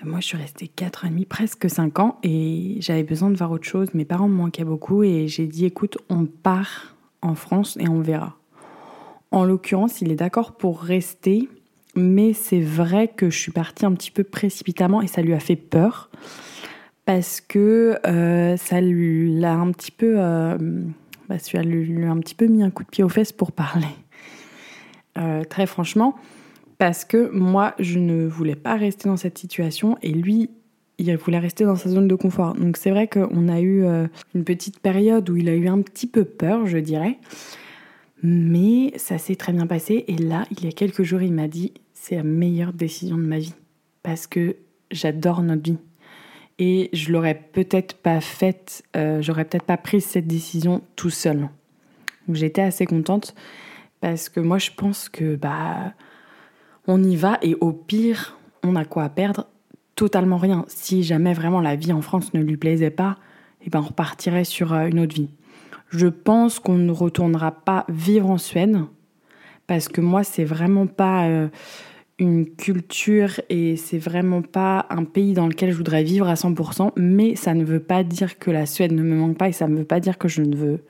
Moi, 0.02 0.20
je 0.20 0.28
suis 0.28 0.38
restée 0.38 0.66
4 0.66 1.04
ans 1.04 1.08
et 1.08 1.10
demi, 1.10 1.26
presque 1.26 1.68
5 1.68 1.98
ans, 1.98 2.18
et 2.22 2.78
j'avais 2.80 3.02
besoin 3.02 3.28
de 3.28 3.36
voir 3.36 3.50
autre 3.50 3.66
chose. 3.66 3.92
Mes 3.92 4.06
parents 4.06 4.28
me 4.28 4.34
manquaient 4.34 4.64
beaucoup, 4.64 5.02
et 5.02 5.28
j'ai 5.28 5.46
dit 5.46 5.66
écoute, 5.66 5.98
on 6.08 6.24
part 6.24 6.96
en 7.20 7.34
France 7.34 7.76
et 7.78 7.90
on 7.90 8.00
verra. 8.00 8.38
En 9.30 9.44
l'occurrence, 9.44 10.00
il 10.00 10.10
est 10.10 10.16
d'accord 10.16 10.52
pour 10.52 10.80
rester, 10.80 11.50
mais 11.94 12.32
c'est 12.32 12.60
vrai 12.60 13.08
que 13.08 13.28
je 13.28 13.38
suis 13.38 13.52
partie 13.52 13.84
un 13.84 13.92
petit 13.92 14.10
peu 14.10 14.24
précipitamment 14.24 15.02
et 15.02 15.06
ça 15.06 15.20
lui 15.20 15.34
a 15.34 15.40
fait 15.40 15.56
peur 15.56 16.10
parce 17.04 17.40
que 17.40 17.98
euh, 18.06 18.56
ça 18.56 18.80
lui 18.80 19.44
a 19.44 19.54
un 19.54 19.72
petit 19.72 19.90
peu, 19.90 20.14
euh, 20.18 20.56
bah, 21.28 21.38
ça 21.38 21.62
lui, 21.62 22.04
a 22.04 22.10
un 22.10 22.18
petit 22.18 22.34
peu 22.34 22.46
mis 22.46 22.62
un 22.62 22.70
coup 22.70 22.84
de 22.84 22.88
pied 22.88 23.02
aux 23.02 23.08
fesses 23.08 23.32
pour 23.32 23.52
parler. 23.52 23.86
Euh, 25.18 25.44
très 25.44 25.66
franchement, 25.66 26.16
parce 26.78 27.04
que 27.04 27.30
moi, 27.30 27.74
je 27.78 27.98
ne 27.98 28.26
voulais 28.26 28.56
pas 28.56 28.76
rester 28.76 29.08
dans 29.08 29.16
cette 29.16 29.36
situation 29.36 29.98
et 30.02 30.12
lui, 30.12 30.50
il 30.98 31.14
voulait 31.16 31.38
rester 31.38 31.64
dans 31.64 31.76
sa 31.76 31.90
zone 31.90 32.06
de 32.06 32.14
confort. 32.14 32.54
Donc 32.54 32.76
c'est 32.76 32.90
vrai 32.90 33.08
qu'on 33.08 33.48
a 33.48 33.60
eu 33.60 33.84
une 34.34 34.44
petite 34.44 34.78
période 34.78 35.28
où 35.28 35.36
il 35.36 35.48
a 35.48 35.54
eu 35.54 35.66
un 35.66 35.82
petit 35.82 36.06
peu 36.06 36.24
peur, 36.24 36.66
je 36.66 36.78
dirais. 36.78 37.18
Mais 38.22 38.92
ça 38.96 39.18
s'est 39.18 39.34
très 39.34 39.52
bien 39.52 39.66
passé. 39.66 40.04
Et 40.06 40.16
là, 40.16 40.44
il 40.52 40.64
y 40.64 40.68
a 40.68 40.72
quelques 40.72 41.02
jours, 41.02 41.22
il 41.22 41.32
m'a 41.32 41.48
dit 41.48 41.72
c'est 41.92 42.14
la 42.14 42.22
meilleure 42.22 42.72
décision 42.72 43.16
de 43.16 43.22
ma 43.22 43.38
vie. 43.38 43.54
Parce 44.02 44.28
que 44.28 44.56
j'adore 44.92 45.42
notre 45.42 45.62
vie 45.62 45.78
et 46.58 46.90
je 46.92 47.12
l'aurais 47.12 47.34
peut-être 47.34 47.96
pas 47.96 48.20
faite, 48.20 48.82
euh, 48.96 49.22
j'aurais 49.22 49.44
peut-être 49.44 49.64
pas 49.64 49.76
pris 49.76 50.00
cette 50.00 50.26
décision 50.26 50.82
tout 50.96 51.10
seul. 51.10 51.48
J'étais 52.28 52.62
assez 52.62 52.86
contente 52.86 53.34
parce 54.00 54.28
que 54.28 54.40
moi 54.40 54.58
je 54.58 54.70
pense 54.76 55.08
que 55.08 55.36
bah 55.36 55.92
on 56.86 57.02
y 57.02 57.16
va 57.16 57.38
et 57.42 57.54
au 57.60 57.72
pire 57.72 58.38
on 58.62 58.76
a 58.76 58.84
quoi 58.84 59.04
à 59.04 59.08
perdre? 59.08 59.48
Totalement 59.94 60.38
rien. 60.38 60.64
Si 60.68 61.02
jamais 61.02 61.34
vraiment 61.34 61.60
la 61.60 61.76
vie 61.76 61.92
en 61.92 62.00
France 62.00 62.32
ne 62.32 62.42
lui 62.42 62.56
plaisait 62.56 62.90
pas, 62.90 63.16
et 63.60 63.64
eh 63.66 63.70
ben 63.70 63.80
on 63.80 63.88
repartirait 63.88 64.44
sur 64.44 64.72
euh, 64.72 64.86
une 64.86 65.00
autre 65.00 65.14
vie. 65.14 65.30
Je 65.90 66.06
pense 66.06 66.58
qu'on 66.58 66.78
ne 66.78 66.90
retournera 66.90 67.52
pas 67.52 67.84
vivre 67.88 68.30
en 68.30 68.38
Suède 68.38 68.78
parce 69.66 69.88
que 69.88 70.00
moi 70.00 70.24
c'est 70.24 70.44
vraiment 70.44 70.86
pas 70.86 71.26
euh, 71.26 71.48
une 72.22 72.46
culture 72.46 73.40
et 73.48 73.76
c'est 73.76 73.98
vraiment 73.98 74.42
pas 74.42 74.86
un 74.90 75.04
pays 75.04 75.32
dans 75.32 75.48
lequel 75.48 75.72
je 75.72 75.76
voudrais 75.76 76.04
vivre 76.04 76.28
à 76.28 76.34
100%, 76.34 76.92
mais 76.96 77.34
ça 77.34 77.52
ne 77.52 77.64
veut 77.64 77.80
pas 77.80 78.04
dire 78.04 78.38
que 78.38 78.52
la 78.52 78.64
Suède 78.64 78.92
ne 78.92 79.02
me 79.02 79.16
manque 79.16 79.36
pas 79.36 79.48
et 79.48 79.52
ça 79.52 79.66
ne 79.66 79.76
veut 79.76 79.84
pas 79.84 79.98
dire 79.98 80.18
que 80.18 80.28
je 80.28 80.40
ne 80.40 80.54
veux 80.54 80.84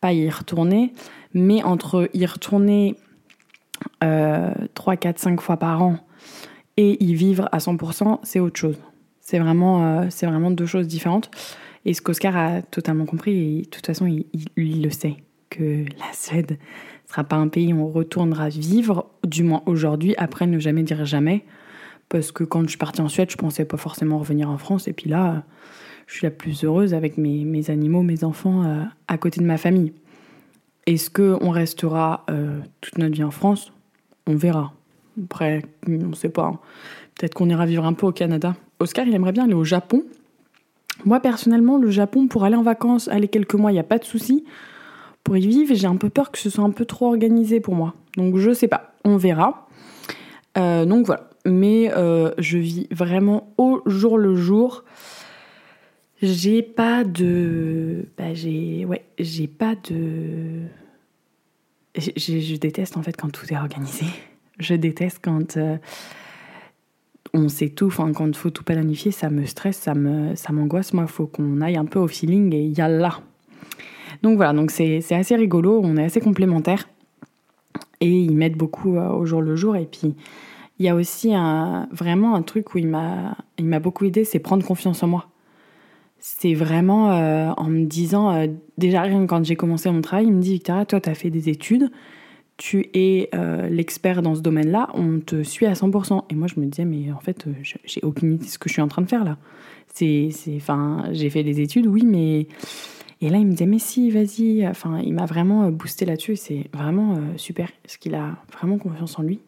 pas 0.00 0.14
y 0.14 0.30
retourner. 0.30 0.94
Mais 1.34 1.62
entre 1.62 2.08
y 2.14 2.24
retourner 2.24 2.96
euh, 4.02 4.50
3, 4.72 4.96
4, 4.96 5.18
5 5.18 5.40
fois 5.42 5.58
par 5.58 5.82
an 5.82 5.98
et 6.78 7.04
y 7.04 7.14
vivre 7.14 7.50
à 7.52 7.58
100%, 7.58 8.20
c'est 8.22 8.40
autre 8.40 8.58
chose. 8.58 8.78
C'est 9.20 9.38
vraiment, 9.38 9.84
euh, 9.84 10.06
c'est 10.08 10.26
vraiment 10.26 10.50
deux 10.50 10.66
choses 10.66 10.88
différentes. 10.88 11.30
Et 11.84 11.92
ce 11.92 12.00
qu'Oscar 12.00 12.34
a 12.34 12.62
totalement 12.62 13.04
compris, 13.04 13.58
et 13.58 13.62
de 13.62 13.68
toute 13.68 13.84
façon, 13.84 14.06
il, 14.06 14.24
il 14.56 14.82
le 14.82 14.90
sait 14.90 15.16
que 15.50 15.84
la 15.98 16.12
Suède 16.14 16.58
ne 17.06 17.10
sera 17.10 17.24
pas 17.24 17.36
un 17.36 17.48
pays 17.48 17.72
où 17.72 17.80
on 17.80 17.90
retournera 17.90 18.48
vivre, 18.48 19.08
du 19.24 19.42
moins 19.42 19.62
aujourd'hui, 19.66 20.14
après 20.18 20.46
ne 20.46 20.58
jamais 20.58 20.82
dire 20.82 21.04
jamais. 21.04 21.44
Parce 22.08 22.32
que 22.32 22.44
quand 22.44 22.62
je 22.62 22.68
suis 22.68 22.78
partie 22.78 23.00
en 23.00 23.08
Suède, 23.08 23.30
je 23.30 23.36
pensais 23.36 23.64
pas 23.64 23.76
forcément 23.76 24.18
revenir 24.18 24.50
en 24.50 24.58
France. 24.58 24.88
Et 24.88 24.92
puis 24.92 25.10
là, 25.10 25.44
je 26.06 26.14
suis 26.14 26.26
la 26.26 26.30
plus 26.30 26.64
heureuse 26.64 26.94
avec 26.94 27.18
mes, 27.18 27.70
animaux, 27.70 28.02
mes 28.02 28.24
enfants 28.24 28.64
euh, 28.64 28.82
à 29.08 29.18
côté 29.18 29.40
de 29.40 29.46
ma 29.46 29.58
famille. 29.58 29.92
Est-ce 30.86 31.10
qu'on 31.10 31.50
restera 31.50 32.24
euh, 32.30 32.60
toute 32.80 32.98
notre 32.98 33.14
vie 33.14 33.24
en 33.24 33.32
France? 33.32 33.72
On 34.26 34.36
verra. 34.36 34.72
Après, 35.24 35.62
on 35.88 35.90
ne 35.90 36.14
sait 36.14 36.28
pas. 36.28 36.46
Hein. 36.46 36.58
Peut-être 37.16 37.34
qu'on 37.34 37.48
ira 37.48 37.66
vivre 37.66 37.84
un 37.84 37.92
peu 37.92 38.06
au 38.06 38.12
Canada. 38.12 38.54
Oscar, 38.78 39.06
il 39.06 39.14
aimerait 39.14 39.32
bien 39.32 39.44
aller 39.44 39.54
au 39.54 39.64
Japon. 39.64 40.04
Moi, 41.04 41.20
personnellement, 41.20 41.78
le 41.78 41.90
Japon, 41.90 42.28
pour 42.28 42.44
aller 42.44 42.56
en 42.56 42.62
vacances, 42.62 43.08
aller 43.08 43.28
quelques 43.28 43.54
mois, 43.54 43.70
il 43.70 43.74
n'y 43.74 43.80
a 43.80 43.84
pas 43.84 43.98
de 43.98 44.04
souci. 44.04 44.44
Pour 45.26 45.36
y 45.36 45.44
vivre, 45.44 45.74
j'ai 45.74 45.88
un 45.88 45.96
peu 45.96 46.08
peur 46.08 46.30
que 46.30 46.38
ce 46.38 46.48
soit 46.48 46.62
un 46.62 46.70
peu 46.70 46.84
trop 46.84 47.08
organisé 47.08 47.58
pour 47.58 47.74
moi. 47.74 47.94
Donc, 48.16 48.36
je 48.36 48.54
sais 48.54 48.68
pas. 48.68 48.94
On 49.04 49.16
verra. 49.16 49.66
Euh, 50.56 50.84
donc, 50.84 51.04
voilà. 51.06 51.30
Mais 51.44 51.90
euh, 51.96 52.30
je 52.38 52.58
vis 52.58 52.86
vraiment 52.92 53.52
au 53.58 53.82
jour 53.86 54.18
le 54.18 54.36
jour. 54.36 54.84
J'ai 56.22 56.62
pas 56.62 57.02
de. 57.02 58.06
Bah, 58.16 58.34
j'ai. 58.34 58.84
Ouais, 58.84 59.04
j'ai 59.18 59.48
pas 59.48 59.74
de. 59.90 60.62
Je, 61.96 62.56
déteste 62.56 62.96
en 62.96 63.02
fait 63.02 63.16
quand 63.16 63.32
tout 63.32 63.52
est 63.52 63.56
organisé. 63.56 64.06
Je 64.60 64.76
déteste 64.76 65.18
quand. 65.20 65.56
Euh, 65.56 65.76
on 67.34 67.48
sait 67.48 67.70
tout, 67.70 67.86
enfin, 67.86 68.12
quand 68.12 68.28
il 68.28 68.36
faut 68.36 68.50
tout 68.50 68.62
planifier, 68.62 69.10
ça 69.10 69.28
me 69.28 69.44
stresse, 69.44 69.76
ça 69.78 69.92
m'angoisse. 70.52 70.92
Moi, 70.92 71.02
il 71.08 71.12
faut 71.12 71.26
qu'on 71.26 71.60
aille 71.62 71.76
un 71.76 71.84
peu 71.84 71.98
au 71.98 72.06
feeling 72.06 72.54
et 72.54 72.62
y. 72.62 72.80
Donc 74.22 74.36
voilà, 74.36 74.52
donc 74.52 74.70
c'est, 74.70 75.02
assez 75.12 75.36
rigolo, 75.36 75.80
on 75.82 75.96
est 75.96 76.04
assez 76.04 76.20
complémentaires 76.20 76.88
et 78.00 78.10
ils 78.10 78.36
m'aident 78.36 78.56
beaucoup 78.56 78.96
euh, 78.96 79.10
au 79.10 79.26
jour 79.26 79.42
le 79.42 79.56
jour. 79.56 79.76
Et 79.76 79.86
puis, 79.86 80.14
il 80.78 80.86
y 80.86 80.88
a 80.88 80.94
aussi 80.94 81.32
vraiment 81.90 82.34
un 82.34 82.42
truc 82.42 82.74
où 82.74 82.78
il 82.78 82.88
m'a, 82.88 83.36
beaucoup 83.80 84.04
aidé, 84.04 84.24
c'est 84.24 84.38
prendre 84.38 84.64
confiance 84.64 85.02
en 85.02 85.08
moi. 85.08 85.28
C'est 86.18 86.54
vraiment 86.54 87.12
euh, 87.12 87.50
en 87.56 87.68
me 87.68 87.84
disant, 87.84 88.34
euh, 88.34 88.46
déjà 88.78 89.08
quand 89.26 89.44
j'ai 89.44 89.56
commencé 89.56 89.90
mon 89.90 90.00
travail, 90.00 90.26
il 90.26 90.32
me 90.32 90.42
dit 90.42 90.52
Victoria, 90.54 90.84
toi, 90.84 91.00
tu 91.00 91.08
as 91.08 91.14
fait 91.14 91.30
des 91.30 91.48
études, 91.48 91.90
tu 92.58 92.88
es 92.94 93.30
l'expert 93.70 94.22
dans 94.22 94.34
ce 94.34 94.40
domaine-là, 94.40 94.88
on 94.94 95.20
te 95.20 95.42
suit 95.42 95.66
à 95.66 95.72
100%. 95.74 96.24
Et 96.30 96.34
moi, 96.34 96.48
je 96.48 96.58
me 96.58 96.66
disais, 96.66 96.84
mais 96.84 97.12
en 97.12 97.20
fait, 97.20 97.46
j'ai 97.84 98.00
aucune 98.02 98.34
idée 98.34 98.46
de 98.46 98.50
ce 98.50 98.58
que 98.58 98.68
je 98.68 98.74
suis 98.74 98.82
en 98.82 98.88
train 98.88 99.02
de 99.02 99.08
faire 99.08 99.24
là. 99.24 99.36
C'est, 99.94 100.30
enfin, 100.56 101.04
j'ai 101.12 101.30
fait 101.30 101.42
des 101.42 101.60
études, 101.60 101.86
oui, 101.86 102.04
mais. 102.04 102.48
Et 103.20 103.30
là, 103.30 103.38
il 103.38 103.46
me 103.46 103.52
disait, 103.52 103.66
mais 103.66 103.78
si, 103.78 104.10
vas-y. 104.10 104.66
Enfin, 104.66 105.00
il 105.00 105.14
m'a 105.14 105.26
vraiment 105.26 105.64
euh, 105.64 105.70
boosté 105.70 106.04
là-dessus 106.04 106.36
c'est 106.36 106.68
vraiment 106.72 107.18
super, 107.36 107.70
parce 107.82 107.96
qu'il 107.96 108.14
a 108.14 108.36
vraiment 108.52 108.78
confiance 108.78 109.18
en 109.18 109.22
lui. 109.22 109.40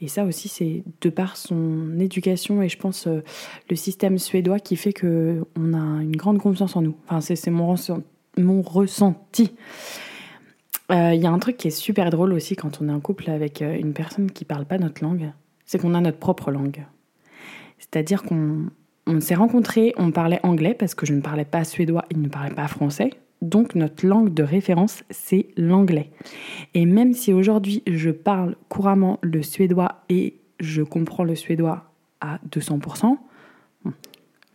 Et 0.00 0.08
ça 0.08 0.24
aussi, 0.24 0.48
c'est 0.48 0.82
de 1.00 1.08
par 1.08 1.36
son 1.36 1.98
éducation 1.98 2.60
et 2.62 2.68
je 2.68 2.76
pense 2.76 3.06
le 3.06 3.76
système 3.76 4.18
suédois 4.18 4.58
qui 4.58 4.76
fait 4.76 4.92
que 4.92 5.46
on 5.56 5.72
a 5.72 6.02
une 6.02 6.16
grande 6.16 6.38
confiance 6.38 6.76
en 6.76 6.82
nous. 6.82 6.96
Enfin, 7.08 7.20
c'est 7.20 7.50
mon, 7.50 7.74
ressenti. 8.62 9.54
Il 10.90 10.96
euh, 10.96 11.14
y 11.14 11.26
a 11.26 11.30
un 11.30 11.38
truc 11.38 11.56
qui 11.56 11.68
est 11.68 11.70
super 11.70 12.10
drôle 12.10 12.34
aussi 12.34 12.56
quand 12.56 12.82
on 12.82 12.88
est 12.90 12.92
en 12.92 13.00
couple 13.00 13.30
avec 13.30 13.62
euh, 13.62 13.74
une 13.74 13.94
personne 13.94 14.30
qui 14.30 14.44
parle 14.44 14.66
pas 14.66 14.76
notre 14.76 15.02
langue, 15.02 15.32
c'est 15.64 15.78
qu'on 15.78 15.94
a 15.94 16.00
notre 16.00 16.18
propre 16.18 16.50
langue. 16.50 16.84
C'est-à-dire 17.78 18.22
qu'on 18.22 18.66
s'est 19.20 19.34
rencontrés, 19.34 19.94
on 19.96 20.10
parlait 20.10 20.40
anglais 20.42 20.74
parce 20.74 20.94
que 20.94 21.06
je 21.06 21.14
ne 21.14 21.20
parlais 21.20 21.44
pas 21.44 21.64
suédois, 21.64 22.04
il 22.10 22.20
ne 22.20 22.28
parlait 22.28 22.54
pas 22.54 22.68
français. 22.68 23.10
Donc 23.42 23.74
notre 23.74 24.06
langue 24.06 24.32
de 24.32 24.42
référence, 24.42 25.04
c'est 25.10 25.48
l'anglais. 25.56 26.10
Et 26.72 26.86
même 26.86 27.12
si 27.12 27.32
aujourd'hui 27.32 27.82
je 27.86 28.10
parle 28.10 28.56
couramment 28.68 29.18
le 29.22 29.42
suédois 29.42 30.02
et 30.08 30.40
je 30.60 30.82
comprends 30.82 31.24
le 31.24 31.34
suédois 31.34 31.90
à 32.20 32.38
200%, 32.50 33.18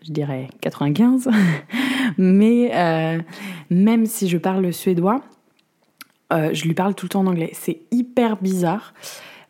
je 0.06 0.12
dirais 0.12 0.48
95, 0.62 1.30
mais 2.18 2.72
euh, 2.74 3.22
même 3.70 4.06
si 4.06 4.28
je 4.28 4.38
parle 4.38 4.64
le 4.64 4.72
suédois, 4.72 5.22
euh, 6.32 6.50
je 6.54 6.66
lui 6.66 6.74
parle 6.74 6.96
tout 6.96 7.06
le 7.06 7.10
temps 7.10 7.22
en 7.22 7.28
anglais. 7.28 7.52
C'est 7.54 7.82
hyper 7.92 8.38
bizarre, 8.42 8.94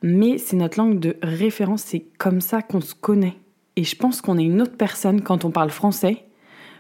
mais 0.02 0.38
c'est 0.38 0.58
notre 0.58 0.78
langue 0.78 1.00
de 1.00 1.18
référence. 1.22 1.84
C'est 1.84 2.06
comme 2.18 2.42
ça 2.42 2.62
qu'on 2.62 2.82
se 2.82 2.96
connaît. 2.96 3.36
Et 3.80 3.86
je 3.86 3.96
pense 3.96 4.20
qu'on 4.20 4.38
est 4.38 4.44
une 4.44 4.62
autre 4.62 4.76
personne 4.76 5.22
quand 5.22 5.46
on 5.46 5.52
parle 5.52 5.70
français, 5.70 6.26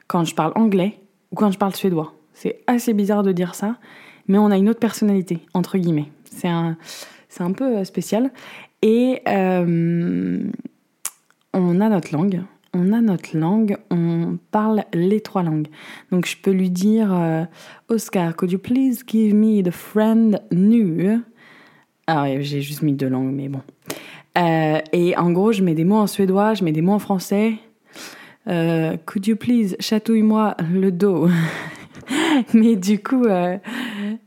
quand 0.07 0.25
je 0.25 0.35
parle 0.35 0.51
anglais 0.55 0.99
ou 1.31 1.37
quand 1.37 1.49
je 1.49 1.57
parle 1.57 1.73
suédois. 1.73 2.13
C'est 2.33 2.59
assez 2.67 2.93
bizarre 2.93 3.23
de 3.23 3.31
dire 3.31 3.55
ça, 3.55 3.77
mais 4.27 4.37
on 4.37 4.51
a 4.51 4.57
une 4.57 4.67
autre 4.67 4.81
personnalité, 4.81 5.39
entre 5.53 5.77
guillemets. 5.77 6.09
C'est 6.25 6.49
un, 6.49 6.75
c'est 7.29 7.41
un 7.41 7.53
peu 7.53 7.77
euh, 7.77 7.83
spécial. 7.85 8.31
Et 8.81 9.21
euh, 9.29 10.43
on 11.53 11.79
a 11.79 11.87
notre 11.87 12.13
langue, 12.13 12.41
on 12.73 12.91
a 12.91 12.99
notre 12.99 13.37
langue, 13.37 13.77
on 13.91 14.37
parle 14.51 14.83
les 14.91 15.21
trois 15.21 15.43
langues. 15.43 15.69
Donc 16.11 16.25
je 16.25 16.35
peux 16.35 16.51
lui 16.51 16.69
dire 16.69 17.13
euh, 17.13 17.45
Oscar, 17.87 18.35
could 18.35 18.51
you 18.51 18.59
please 18.59 19.05
give 19.07 19.33
me 19.33 19.63
the 19.63 19.71
friend 19.71 20.41
new 20.51 21.21
Ah 22.07 22.41
j'ai 22.41 22.61
juste 22.61 22.81
mis 22.81 22.91
deux 22.91 23.07
langues, 23.07 23.33
mais 23.33 23.47
bon. 23.47 23.61
Euh, 24.37 24.79
et 24.93 25.17
en 25.17 25.31
gros, 25.31 25.51
je 25.51 25.63
mets 25.63 25.75
des 25.75 25.85
mots 25.85 25.97
en 25.97 26.07
suédois, 26.07 26.53
je 26.53 26.63
mets 26.63 26.71
des 26.71 26.81
mots 26.81 26.93
en 26.93 26.99
français. 26.99 27.55
Euh, 28.47 28.95
could 29.05 29.27
you 29.27 29.35
please 29.35 29.75
chatouille-moi 29.79 30.55
le 30.71 30.91
dos 30.91 31.27
mais 32.53 32.75
du 32.75 32.97
coup, 33.03 33.25
euh, 33.25 33.57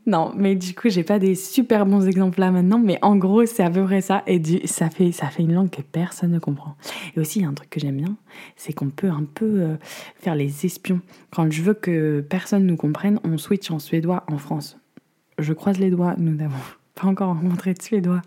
non, 0.05 0.31
mais 0.37 0.55
du 0.55 0.73
coup, 0.73 0.89
j'ai 0.89 1.03
pas 1.03 1.19
des 1.19 1.35
super 1.35 1.85
bons 1.85 2.07
exemples 2.07 2.39
là 2.39 2.51
maintenant, 2.51 2.79
mais 2.79 2.97
en 3.01 3.17
gros, 3.17 3.45
c'est 3.45 3.63
à 3.63 3.69
peu 3.69 3.83
près 3.83 4.01
ça. 4.01 4.23
Et 4.27 4.39
du, 4.39 4.61
ça, 4.65 4.89
fait, 4.89 5.11
ça 5.11 5.27
fait 5.27 5.43
une 5.43 5.53
langue 5.53 5.69
que 5.69 5.81
personne 5.81 6.31
ne 6.31 6.39
comprend. 6.39 6.75
Et 7.15 7.19
aussi, 7.19 7.39
il 7.39 7.41
y 7.41 7.45
a 7.45 7.49
un 7.49 7.53
truc 7.53 7.69
que 7.69 7.79
j'aime 7.79 7.97
bien, 7.97 8.15
c'est 8.55 8.71
qu'on 8.71 8.89
peut 8.89 9.09
un 9.09 9.25
peu 9.33 9.77
faire 10.15 10.35
les 10.35 10.65
espions. 10.65 11.01
Quand 11.31 11.51
je 11.51 11.61
veux 11.61 11.73
que 11.73 12.21
personne 12.21 12.65
nous 12.65 12.77
comprenne, 12.77 13.19
on 13.25 13.37
switch 13.37 13.69
en 13.71 13.79
suédois 13.79 14.23
en 14.31 14.37
France. 14.37 14.77
Je 15.39 15.51
croise 15.51 15.79
les 15.79 15.89
doigts, 15.89 16.15
nous 16.17 16.33
n'avons 16.33 16.55
pas 16.95 17.07
encore 17.07 17.35
rencontré 17.35 17.73
de 17.73 17.81
suédois 17.81 18.21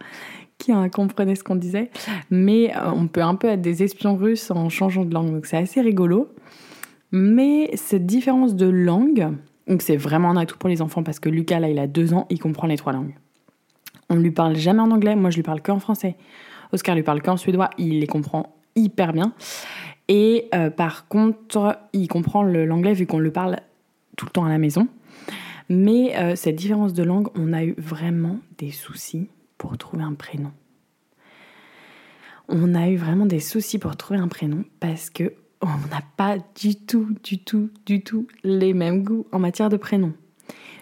qui 0.59 0.73
hein, 0.73 0.89
comprenaient 0.89 1.35
ce 1.35 1.45
qu'on 1.45 1.57
disait, 1.57 1.91
mais 2.31 2.75
euh, 2.77 2.91
on 2.95 3.09
peut 3.09 3.23
un 3.23 3.35
peu 3.35 3.49
être 3.49 3.61
des 3.61 3.83
espions 3.83 4.17
russes 4.17 4.51
en 4.51 4.69
changeant 4.69 5.05
de 5.05 5.13
langue, 5.13 5.33
donc 5.33 5.47
c'est 5.47 5.57
assez 5.57 5.81
rigolo. 5.81 6.29
Mais 7.13 7.71
cette 7.75 8.07
différence 8.07 8.55
de 8.55 8.67
langue, 8.67 9.29
donc 9.69 9.83
c'est 9.83 9.97
vraiment 9.97 10.31
un 10.31 10.37
atout 10.37 10.59
pour 10.59 10.69
les 10.69 10.83
enfants 10.83 11.03
parce 11.03 11.21
que 11.21 11.29
Lucas, 11.29 11.61
là, 11.61 11.69
il 11.69 11.79
a 11.79 11.87
deux 11.87 12.15
ans, 12.15 12.27
il 12.31 12.39
comprend 12.39 12.67
les 12.67 12.77
trois 12.77 12.93
langues. 12.93 13.15
On 14.09 14.17
ne 14.17 14.21
lui 14.21 14.31
parle 14.31 14.57
jamais 14.57 14.81
en 14.81 14.91
anglais, 14.91 15.17
moi 15.17 15.31
je 15.31 15.37
lui 15.37 15.43
parle 15.43 15.61
qu'en 15.63 15.79
français. 15.79 16.17
Oscar 16.73 16.95
lui 16.95 17.03
parle 17.03 17.23
qu'en 17.23 17.37
suédois, 17.37 17.71
il 17.79 18.01
les 18.01 18.07
comprend 18.07 18.57
hyper 18.75 19.13
bien. 19.13 19.33
Et 20.09 20.49
euh, 20.55 20.71
par 20.71 21.09
contre, 21.09 21.79
il 21.93 22.09
comprend 22.09 22.43
l'anglais 22.43 22.93
vu 22.93 23.07
qu'on 23.07 23.19
le 23.19 23.33
parle 23.33 23.57
tout 24.17 24.27
le 24.27 24.31
temps 24.31 24.45
à 24.45 24.49
la 24.49 24.59
maison. 24.59 24.89
Mais 25.69 26.17
euh, 26.17 26.37
cette 26.37 26.57
différence 26.57 26.93
de 26.93 27.03
langue, 27.03 27.29
on 27.35 27.53
a 27.53 27.65
eu 27.65 27.75
vraiment 27.77 28.39
des 28.59 28.71
soucis 28.71 29.29
pour 29.59 29.77
trouver 29.79 30.03
un 30.03 30.15
prénom. 30.15 30.53
On 32.49 32.75
a 32.75 32.89
eu 32.89 32.97
vraiment 32.97 33.27
des 33.27 33.41
soucis 33.41 33.79
pour 33.79 33.97
trouver 33.97 34.21
un 34.21 34.29
prénom 34.29 34.65
parce 34.81 35.11
que 35.11 35.35
on 35.61 35.89
n'a 35.91 36.03
pas 36.17 36.37
du 36.61 36.77
tout, 36.77 37.15
du 37.23 37.39
tout, 37.39 37.71
du 37.87 38.03
tout 38.03 38.29
les 38.45 38.73
mêmes 38.73 39.03
goûts 39.03 39.27
en 39.33 39.39
matière 39.39 39.69
de 39.69 39.77
prénoms. 39.77 40.15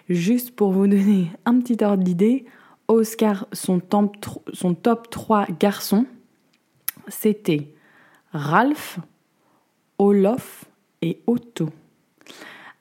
Juste 0.09 0.55
pour 0.55 0.71
vous 0.71 0.87
donner 0.87 1.31
un 1.45 1.59
petit 1.59 1.83
ordre 1.83 2.03
d'idée, 2.03 2.45
Oscar, 2.87 3.47
son 3.51 3.79
top, 3.79 4.17
son 4.53 4.75
top 4.75 5.09
3 5.09 5.47
garçons, 5.59 6.05
c'était 7.07 7.73
Ralph, 8.31 8.99
Olof 9.97 10.65
et 11.01 11.21
Otto. 11.25 11.69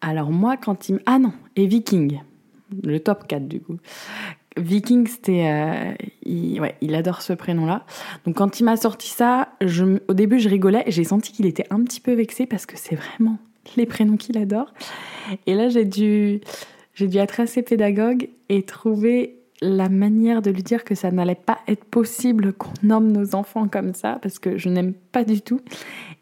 Alors 0.00 0.30
moi, 0.30 0.56
quand 0.58 0.88
il... 0.88 1.00
Ah 1.06 1.18
non, 1.18 1.32
et 1.56 1.66
Viking, 1.66 2.20
le 2.82 3.00
top 3.00 3.26
4 3.26 3.48
du 3.48 3.60
coup. 3.60 3.78
Viking, 4.56 5.06
c'était, 5.08 5.48
euh, 5.48 5.94
il, 6.24 6.60
ouais, 6.60 6.76
il 6.80 6.94
adore 6.94 7.22
ce 7.22 7.32
prénom-là. 7.32 7.84
Donc 8.24 8.36
quand 8.36 8.60
il 8.60 8.64
m'a 8.64 8.76
sorti 8.76 9.08
ça, 9.08 9.48
je, 9.60 9.98
au 10.08 10.14
début 10.14 10.38
je 10.38 10.48
rigolais, 10.48 10.84
j'ai 10.86 11.04
senti 11.04 11.32
qu'il 11.32 11.46
était 11.46 11.66
un 11.70 11.82
petit 11.82 12.00
peu 12.00 12.12
vexé 12.12 12.46
parce 12.46 12.64
que 12.64 12.76
c'est 12.76 12.94
vraiment 12.94 13.38
les 13.76 13.86
prénoms 13.86 14.16
qu'il 14.16 14.38
adore. 14.38 14.72
Et 15.46 15.54
là 15.54 15.68
j'ai 15.68 15.84
dû, 15.84 16.40
j'ai 16.94 17.08
dû 17.08 17.18
être 17.18 17.40
assez 17.40 17.62
pédagogue 17.62 18.28
et 18.48 18.62
trouver 18.62 19.38
la 19.60 19.88
manière 19.88 20.40
de 20.40 20.50
lui 20.50 20.62
dire 20.62 20.84
que 20.84 20.94
ça 20.94 21.10
n'allait 21.10 21.34
pas 21.34 21.58
être 21.66 21.84
possible 21.84 22.52
qu'on 22.52 22.72
nomme 22.82 23.10
nos 23.10 23.34
enfants 23.34 23.66
comme 23.66 23.94
ça 23.94 24.18
parce 24.22 24.38
que 24.38 24.56
je 24.56 24.68
n'aime 24.68 24.92
pas 24.92 25.24
du 25.24 25.40
tout. 25.40 25.60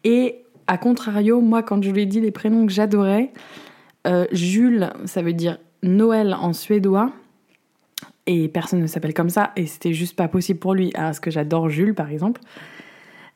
Et 0.03 0.37
à 0.65 0.79
contrario, 0.79 1.39
moi 1.39 1.61
quand 1.61 1.83
je 1.83 1.91
lui 1.91 2.01
ai 2.01 2.05
dit 2.07 2.21
les 2.21 2.31
prénoms 2.31 2.65
que 2.65 2.71
j'adorais, 2.71 3.31
euh, 4.07 4.25
Jules, 4.31 4.89
ça 5.05 5.21
veut 5.21 5.33
dire 5.33 5.59
Noël 5.83 6.33
en 6.33 6.53
suédois 6.53 7.11
et 8.25 8.47
personne 8.47 8.79
ne 8.79 8.87
s'appelle 8.87 9.13
comme 9.13 9.29
ça 9.29 9.51
et 9.55 9.65
c'était 9.65 9.93
juste 9.93 10.15
pas 10.15 10.27
possible 10.27 10.59
pour 10.59 10.73
lui. 10.73 10.91
Parce 10.93 11.19
que 11.19 11.31
j'adore 11.31 11.69
Jules 11.69 11.95
par 11.95 12.09
exemple. 12.09 12.41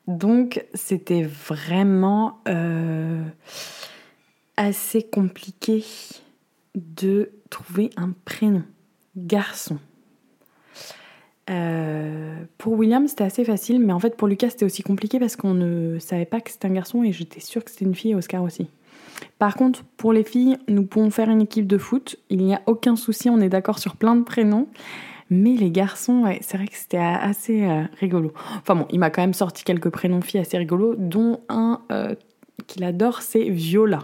Donc 0.08 0.66
c'était 0.74 1.24
vraiment 1.24 2.40
euh, 2.48 3.24
assez 4.56 5.04
compliqué 5.04 5.84
de 6.76 7.32
trouver 7.50 7.90
un 7.98 8.14
prénom. 8.26 8.64
garçon. 9.16 9.80
Euh, 11.50 12.36
pour 12.58 12.74
William, 12.74 13.08
c'était 13.08 13.24
assez 13.24 13.46
facile, 13.46 13.80
mais 13.80 13.94
en 13.94 14.00
fait, 14.00 14.18
pour 14.18 14.28
Lucas, 14.28 14.50
c'était 14.50 14.66
aussi 14.66 14.84
compliqué 14.84 15.18
parce 15.18 15.38
qu'on 15.38 15.54
ne 15.54 15.98
savait 16.00 16.26
pas 16.26 16.42
que 16.42 16.52
c'était 16.52 16.68
un 16.68 16.74
garçon 16.74 17.04
et 17.04 17.14
j'étais 17.14 17.40
sûre 17.40 17.64
que 17.64 17.72
c'était 17.72 17.86
une 17.86 17.96
fille 17.96 18.16
Oscar 18.16 18.44
aussi. 18.44 18.68
Par 19.40 19.56
contre, 19.56 19.84
pour 19.98 20.14
les 20.14 20.24
filles, 20.24 20.58
nous 20.68 20.84
pouvons 20.84 21.12
faire 21.12 21.30
une 21.30 21.42
équipe 21.42 21.68
de 21.68 21.78
foot. 21.78 22.18
Il 22.30 22.44
n'y 22.44 22.56
a 22.56 22.62
aucun 22.66 22.96
souci, 22.96 23.30
on 23.30 23.40
est 23.40 23.50
d'accord 23.50 23.80
sur 23.80 23.96
plein 23.96 24.16
de 24.16 24.24
prénoms. 24.24 24.68
Mais 25.30 25.56
les 25.56 25.72
garçons, 25.72 26.24
c'est 26.42 26.58
vrai 26.58 26.68
que 26.68 26.76
c'était 26.76 26.98
assez 26.98 27.66
euh, 27.66 27.84
rigolo. 28.00 28.34
Enfin 28.58 28.76
bon, 28.76 28.88
il 28.92 29.00
m'a 29.00 29.10
quand 29.10 29.22
même 29.22 29.34
sorti 29.34 29.64
quelques 29.64 29.90
prénoms 29.90 30.22
filles 30.22 30.40
assez 30.40 30.58
rigolos, 30.58 30.96
dont 30.98 31.42
un 31.50 31.82
euh, 31.92 32.16
qu'il 32.66 32.84
adore, 32.84 33.22
c'est 33.22 33.50
Viola. 33.50 34.00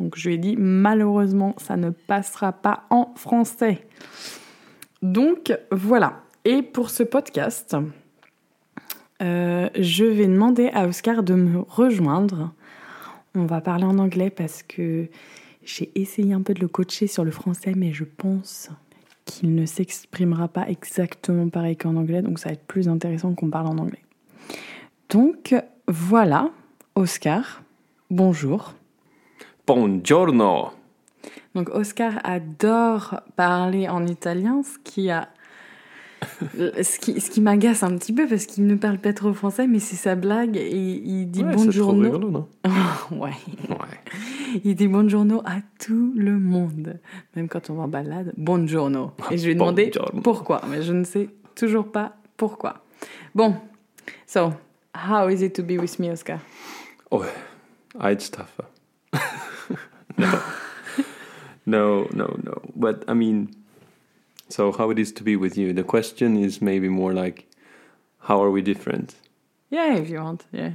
Donc 0.00 0.16
je 0.16 0.28
lui 0.28 0.34
ai 0.34 0.38
dit, 0.38 0.56
malheureusement, 0.58 1.54
ça 1.58 1.76
ne 1.76 1.90
passera 1.90 2.52
pas 2.52 2.84
en 2.90 3.12
français. 3.14 3.86
Donc 5.02 5.56
voilà. 5.70 6.22
Et 6.44 6.62
pour 6.62 6.90
ce 6.90 7.04
podcast, 7.04 7.76
euh, 9.22 9.68
je 9.78 10.04
vais 10.04 10.26
demander 10.26 10.70
à 10.74 10.86
Oscar 10.86 11.22
de 11.22 11.34
me 11.34 11.60
rejoindre. 11.60 12.52
On 13.36 13.46
va 13.46 13.60
parler 13.60 13.84
en 13.84 13.98
anglais 13.98 14.30
parce 14.30 14.62
que 14.62 15.08
j'ai 15.64 15.90
essayé 15.94 16.34
un 16.34 16.42
peu 16.42 16.54
de 16.54 16.60
le 16.60 16.68
coacher 16.68 17.06
sur 17.06 17.24
le 17.24 17.30
français, 17.30 17.72
mais 17.74 17.92
je 17.92 18.04
pense 18.04 18.70
qu'il 19.24 19.54
ne 19.54 19.66
s'exprimera 19.66 20.48
pas 20.48 20.68
exactement 20.68 21.48
pareil 21.48 21.76
qu'en 21.76 21.96
anglais, 21.96 22.22
donc 22.22 22.38
ça 22.38 22.50
va 22.50 22.52
être 22.52 22.66
plus 22.66 22.88
intéressant 22.88 23.34
qu'on 23.34 23.50
parle 23.50 23.66
en 23.66 23.78
anglais. 23.78 24.02
Donc 25.08 25.54
voilà, 25.88 26.50
Oscar, 26.94 27.62
bonjour. 28.10 28.74
Buongiorno. 29.66 30.70
Donc 31.54 31.70
Oscar 31.70 32.20
adore 32.24 33.20
parler 33.36 33.88
en 33.88 34.06
italien, 34.06 34.62
ce 34.62 34.78
qui 34.78 35.10
a 35.10 35.28
ce 36.56 36.98
qui, 36.98 37.20
ce 37.20 37.30
qui 37.30 37.40
m'agace 37.40 37.82
un 37.82 37.96
petit 37.96 38.12
peu 38.12 38.26
parce 38.26 38.46
qu'il 38.46 38.66
ne 38.66 38.74
parle 38.74 38.98
pas 38.98 39.12
trop 39.12 39.32
français, 39.32 39.66
mais 39.66 39.78
c'est 39.78 39.96
sa 39.96 40.14
blague 40.14 40.56
et 40.56 40.76
il 40.76 41.30
dit 41.30 41.42
Ouais, 41.42 41.52
bonjour. 41.54 41.72
c'est 41.72 41.80
trop 41.80 41.90
rigolo, 41.92 42.30
non 42.30 42.48
ouais. 43.12 43.32
Ouais. 43.70 44.60
Il 44.64 44.74
dit 44.74 44.88
buongiorno 44.88 45.42
à 45.44 45.56
tout 45.84 46.12
le 46.16 46.38
monde, 46.38 46.98
même 47.36 47.48
quand 47.48 47.70
on 47.70 47.74
va 47.74 47.82
en 47.84 47.88
balade. 47.88 48.32
Buongiorno. 48.36 49.12
Et 49.30 49.38
je 49.38 49.44
lui 49.44 49.52
ai 49.52 49.54
demandé 49.54 49.90
pourquoi, 50.22 50.62
mais 50.68 50.82
je 50.82 50.92
ne 50.92 51.04
sais 51.04 51.28
toujours 51.54 51.90
pas 51.90 52.16
pourquoi. 52.36 52.84
Bon, 53.34 53.56
so 54.26 54.52
how 54.94 55.28
is 55.28 55.42
it 55.42 55.54
to 55.54 55.62
be 55.62 55.78
with 55.78 55.98
me, 55.98 56.10
Oscar? 56.10 56.38
Oh, 57.10 57.24
Eidstaffer. 58.00 58.64
no. 60.18 60.28
no, 61.66 62.08
no, 62.14 62.36
no. 62.42 62.62
But 62.74 63.04
I 63.08 63.14
mean, 63.14 63.48
so 64.54 64.70
how 64.70 64.90
it 64.90 65.00
is 65.00 65.10
to 65.10 65.24
be 65.24 65.34
with 65.34 65.58
you? 65.58 65.72
The 65.72 65.82
question 65.82 66.36
is 66.36 66.62
maybe 66.62 66.88
more 66.88 67.12
like, 67.12 67.48
how 68.20 68.40
are 68.40 68.52
we 68.52 68.62
different? 68.62 69.16
Yeah, 69.68 69.96
if 69.96 70.08
you 70.08 70.20
want, 70.20 70.44
yeah. 70.52 70.74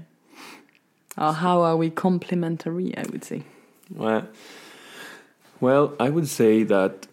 Or 1.18 1.32
how 1.32 1.62
are 1.62 1.78
we 1.78 1.90
complementary? 1.90 2.94
I 2.98 3.06
would 3.10 3.24
say. 3.24 3.44
Well, 3.90 4.28
well, 5.62 5.94
I 5.98 6.10
would 6.10 6.28
say 6.28 6.64
that 6.64 7.08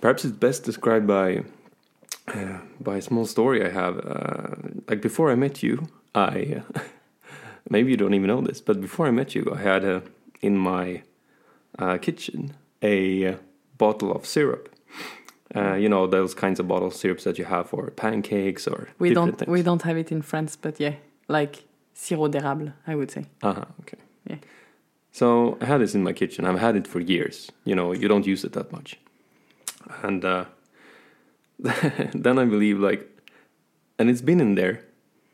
perhaps 0.00 0.24
it's 0.24 0.36
best 0.36 0.64
described 0.64 1.06
by 1.06 1.44
uh, 2.26 2.58
by 2.80 2.96
a 2.96 3.02
small 3.02 3.26
story 3.26 3.64
I 3.64 3.70
have. 3.70 3.94
Uh, 3.98 4.56
like 4.88 5.00
before 5.00 5.30
I 5.30 5.36
met 5.36 5.62
you, 5.62 5.86
I 6.12 6.62
maybe 7.70 7.92
you 7.92 7.96
don't 7.96 8.14
even 8.14 8.26
know 8.26 8.40
this, 8.40 8.60
but 8.60 8.80
before 8.80 9.06
I 9.06 9.12
met 9.12 9.36
you, 9.36 9.52
I 9.54 9.60
had 9.62 9.84
a, 9.84 10.02
in 10.40 10.58
my 10.58 11.02
uh, 11.78 11.98
kitchen 11.98 12.54
a 12.82 13.26
uh, 13.26 13.36
bottle 13.78 14.10
of 14.10 14.26
syrup. 14.26 14.69
Uh, 15.54 15.74
you 15.74 15.88
know 15.88 16.06
those 16.06 16.32
kinds 16.34 16.60
of 16.60 16.68
bottle 16.68 16.90
syrups 16.90 17.24
that 17.24 17.36
you 17.38 17.44
have 17.44 17.68
for 17.68 17.90
pancakes 17.90 18.68
or 18.68 18.88
We 19.00 19.12
don't 19.14 19.36
things. 19.36 19.50
we 19.50 19.62
don't 19.62 19.82
have 19.82 19.96
it 19.98 20.12
in 20.12 20.22
France, 20.22 20.56
but 20.56 20.78
yeah, 20.78 20.94
like 21.28 21.64
sirop 21.94 22.30
d'érable, 22.30 22.72
I 22.86 22.94
would 22.94 23.10
say. 23.10 23.24
Uh-huh, 23.42 23.64
okay. 23.80 23.98
Yeah. 24.28 24.36
So 25.12 25.58
I 25.60 25.64
had 25.64 25.80
this 25.80 25.94
in 25.94 26.02
my 26.04 26.12
kitchen. 26.12 26.44
I've 26.46 26.60
had 26.60 26.76
it 26.76 26.86
for 26.86 27.00
years. 27.00 27.50
You 27.64 27.74
know, 27.74 27.92
you 27.92 28.06
don't 28.08 28.26
use 28.26 28.44
it 28.44 28.52
that 28.52 28.70
much. 28.70 28.96
And 30.02 30.24
uh, 30.24 30.44
then 32.14 32.38
I 32.38 32.44
believe, 32.44 32.78
like, 32.78 33.08
and 33.98 34.08
it's 34.08 34.22
been 34.22 34.40
in 34.40 34.54
there 34.54 34.84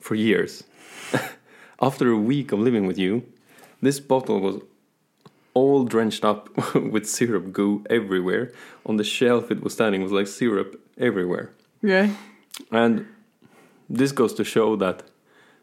for 0.00 0.14
years. 0.14 0.64
After 1.80 2.10
a 2.10 2.16
week 2.18 2.52
of 2.52 2.58
living 2.58 2.86
with 2.86 2.98
you, 2.98 3.22
this 3.82 4.00
bottle 4.00 4.40
was 4.40 4.56
all 5.60 5.84
drenched 5.94 6.24
up 6.24 6.42
with 6.92 7.04
syrup 7.06 7.46
goo 7.52 7.82
everywhere. 7.98 8.44
On 8.84 8.96
the 8.96 9.04
shelf 9.04 9.50
it 9.50 9.60
was 9.64 9.72
standing 9.72 10.02
was 10.02 10.12
like 10.12 10.26
syrup 10.26 10.70
everywhere. 11.08 11.46
Yeah. 11.82 12.06
And 12.70 13.06
this 13.98 14.12
goes 14.12 14.34
to 14.34 14.44
show 14.44 14.76
that 14.76 15.02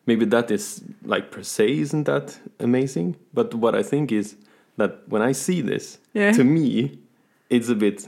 maybe 0.05 0.25
that 0.25 0.51
is 0.51 0.81
like 1.13 1.25
per 1.31 1.43
se 1.43 1.65
isn't 1.85 2.05
that 2.05 2.39
amazing. 2.59 3.15
But 3.33 3.53
what 3.53 3.73
I 3.75 3.83
think 3.83 4.11
is 4.11 4.35
that 4.77 4.91
when 5.07 5.21
I 5.29 5.33
see 5.33 5.61
this, 5.61 5.99
Yeah. 6.13 6.31
to 6.37 6.43
me, 6.43 6.67
it's 7.49 7.69
a 7.69 7.75
bit 7.75 8.07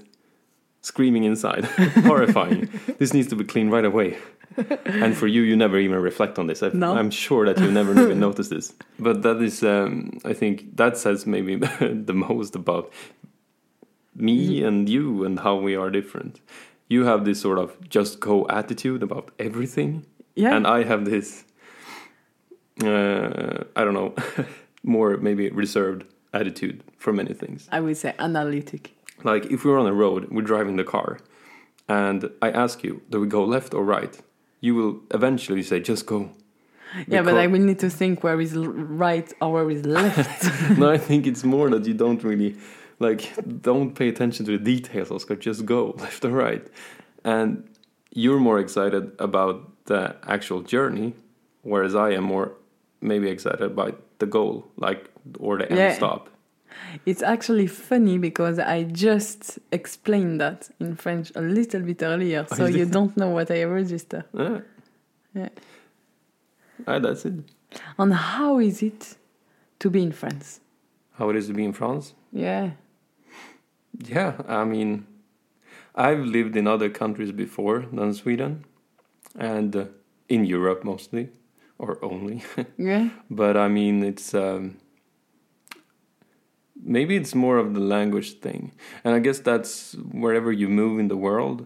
screaming 0.81 1.23
inside, 1.23 1.65
horrifying. 2.09 2.69
this 2.99 3.13
needs 3.13 3.27
to 3.29 3.35
be 3.35 3.43
cleaned 3.43 3.71
right 3.71 3.85
away. 3.85 4.17
and 4.85 5.15
for 5.17 5.27
you, 5.27 5.41
you 5.41 5.55
never 5.55 5.77
even 5.79 5.99
reflect 5.99 6.39
on 6.39 6.47
this. 6.47 6.63
I, 6.63 6.69
No. 6.73 6.95
I'm 6.95 7.11
sure 7.11 7.45
that 7.45 7.59
you 7.63 7.71
never 7.71 7.91
even 7.91 8.19
notice 8.27 8.49
this. 8.49 8.73
But 8.99 9.21
that 9.23 9.41
is, 9.41 9.63
um, 9.63 10.19
I 10.25 10.33
think, 10.33 10.75
that 10.77 10.97
says 10.97 11.25
maybe 11.25 11.55
the 12.05 12.13
most 12.13 12.55
about 12.55 12.91
me 14.15 14.63
and 14.63 14.87
you 14.89 15.25
and 15.25 15.39
how 15.39 15.55
we 15.55 15.75
are 15.75 15.89
different. 15.89 16.39
You 16.87 17.05
have 17.05 17.25
this 17.25 17.41
sort 17.41 17.57
of 17.59 17.77
just 17.89 18.19
go 18.19 18.47
attitude 18.47 19.03
about 19.03 19.31
everything, 19.39 20.05
Yeah. 20.35 20.55
and 20.55 20.65
I 20.67 20.83
have 20.83 21.03
this, 21.05 21.43
uh, 22.83 23.63
I 23.75 23.83
don't 23.83 23.93
know, 23.93 24.13
more 24.83 25.17
maybe 25.17 25.49
reserved 25.49 26.05
attitude 26.33 26.83
for 26.97 27.13
many 27.13 27.33
things. 27.33 27.67
I 27.71 27.79
would 27.79 27.97
say 27.97 28.13
analytic. 28.19 28.91
Like 29.23 29.45
if 29.51 29.65
we're 29.65 29.79
on 29.79 29.87
a 29.87 29.93
road, 29.93 30.27
we're 30.29 30.43
driving 30.43 30.75
the 30.75 30.83
car, 30.83 31.17
and 31.87 32.29
I 32.41 32.51
ask 32.51 32.83
you, 32.83 33.01
do 33.09 33.19
we 33.19 33.27
go 33.27 33.43
left 33.43 33.73
or 33.73 33.83
right? 33.83 34.21
You 34.61 34.75
will 34.75 34.99
eventually 35.11 35.63
say, 35.63 35.79
just 35.79 36.05
go. 36.05 36.29
Yeah, 37.07 37.23
but 37.23 37.35
I 37.35 37.47
will 37.47 37.59
need 37.59 37.79
to 37.79 37.89
think 37.89 38.23
where 38.23 38.39
is 38.39 38.55
right 38.55 39.31
or 39.41 39.51
where 39.53 39.69
is 39.69 39.85
left. 39.85 40.49
no, 40.77 40.89
I 40.89 40.97
think 40.97 41.27
it's 41.27 41.43
more 41.43 41.69
that 41.69 41.85
you 41.85 41.93
don't 41.93 42.23
really 42.23 42.55
like 42.99 43.33
don't 43.61 43.93
pay 43.93 44.07
attention 44.07 44.45
to 44.45 44.57
the 44.57 44.63
details, 44.63 45.11
Oscar. 45.11 45.35
Just 45.35 45.65
go 45.65 45.91
left 45.97 46.23
or 46.23 46.29
right, 46.29 46.65
and 47.23 47.67
you're 48.11 48.39
more 48.39 48.59
excited 48.59 49.11
about 49.19 49.85
the 49.85 50.15
actual 50.25 50.61
journey, 50.61 51.13
whereas 51.63 51.95
I 51.95 52.11
am 52.11 52.23
more 52.23 52.53
maybe 53.01 53.27
excited 53.29 53.61
about 53.61 54.01
the 54.19 54.25
goal, 54.25 54.71
like 54.77 55.09
or 55.39 55.57
the 55.57 55.69
end 55.69 55.77
Yeah. 55.77 55.93
stop. 55.93 56.29
It's 57.05 57.21
actually 57.21 57.67
funny 57.67 58.17
because 58.17 58.59
I 58.59 58.83
just 58.83 59.59
explained 59.71 60.39
that 60.41 60.69
in 60.79 60.95
French 60.95 61.31
a 61.35 61.41
little 61.41 61.81
bit 61.81 62.01
earlier, 62.03 62.45
Oh, 62.51 62.55
so 62.55 62.65
you 62.65 62.79
you 62.79 62.85
don't 62.85 63.15
know 63.17 63.29
what 63.29 63.49
I 63.51 63.63
register. 63.63 64.25
Yeah. 64.33 64.59
Yeah. 65.33 65.49
Ah, 66.87 66.99
that's 66.99 67.25
it. 67.25 67.33
And 67.97 68.13
how 68.13 68.59
is 68.59 68.81
it 68.81 69.15
to 69.79 69.89
be 69.89 70.01
in 70.01 70.11
France? 70.13 70.61
How 71.17 71.29
it 71.29 71.35
is 71.35 71.47
to 71.47 71.53
be 71.53 71.65
in 71.65 71.73
France? 71.73 72.13
Yeah. 72.31 72.71
Yeah, 74.07 74.33
I 74.47 74.63
mean, 74.65 75.05
I've 75.95 76.19
lived 76.25 76.55
in 76.57 76.67
other 76.67 76.89
countries 76.89 77.31
before 77.31 77.85
than 77.91 78.13
Sweden, 78.13 78.65
and 79.37 79.75
uh, 79.75 79.85
in 80.29 80.45
Europe 80.45 80.83
mostly, 80.83 81.29
or 81.77 81.97
only. 82.01 82.43
Yeah. 82.77 83.09
but 83.29 83.55
I 83.57 83.67
mean, 83.67 84.03
it's 84.03 84.33
um, 84.33 84.77
maybe 86.83 87.15
it's 87.15 87.33
more 87.35 87.57
of 87.57 87.73
the 87.73 87.79
language 87.79 88.39
thing, 88.39 88.71
and 89.03 89.15
I 89.15 89.19
guess 89.19 89.39
that's 89.39 89.93
wherever 90.11 90.51
you 90.51 90.67
move 90.69 90.99
in 90.99 91.07
the 91.07 91.17
world, 91.17 91.65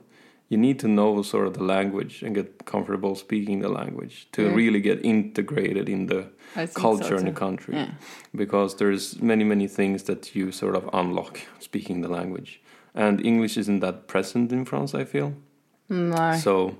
you 0.50 0.58
need 0.58 0.80
to 0.80 0.88
know 0.88 1.22
sort 1.22 1.46
of 1.48 1.54
the 1.54 1.64
language 1.64 2.24
and 2.24 2.34
get 2.36 2.66
comfortable 2.66 3.16
speaking 3.16 3.60
the 3.62 3.70
language 3.70 4.28
to 4.32 4.42
Yeah. 4.44 4.56
really 4.56 4.82
get 4.82 5.06
integrated 5.06 5.88
in 5.90 6.08
the 6.08 6.26
culture 6.74 7.04
so 7.16 7.18
in 7.18 7.26
the 7.26 7.32
country 7.40 7.76
Yeah. 7.76 7.92
because 8.36 8.76
there's 8.78 9.22
many 9.22 9.44
many 9.44 9.68
things 9.68 10.04
that 10.04 10.36
you 10.36 10.52
sort 10.52 10.76
of 10.76 10.90
unlock 10.94 11.40
speaking 11.60 12.02
the 12.02 12.10
language 12.10 12.62
and 12.96 13.24
english 13.24 13.58
isn't 13.58 13.80
that 13.82 14.08
present 14.08 14.52
in 14.52 14.66
france 14.66 14.96
i 14.96 15.06
feel 15.06 15.34
No. 15.90 16.34
so 16.38 16.78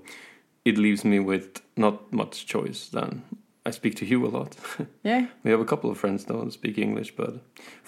it 0.66 0.78
leaves 0.78 1.04
me 1.06 1.20
with 1.20 1.62
not 1.78 2.12
much 2.12 2.48
choice 2.48 2.90
then 2.90 3.22
i 3.70 3.72
speak 3.80 3.96
to 4.02 4.06
you 4.12 4.18
a 4.30 4.32
lot 4.38 4.52
yeah. 5.10 5.22
we 5.44 5.52
have 5.54 5.62
a 5.62 5.70
couple 5.72 5.90
of 5.92 5.98
friends 6.04 6.22
though 6.26 6.42
that 6.44 6.54
speak 6.62 6.78
english 6.88 7.10
but 7.22 7.34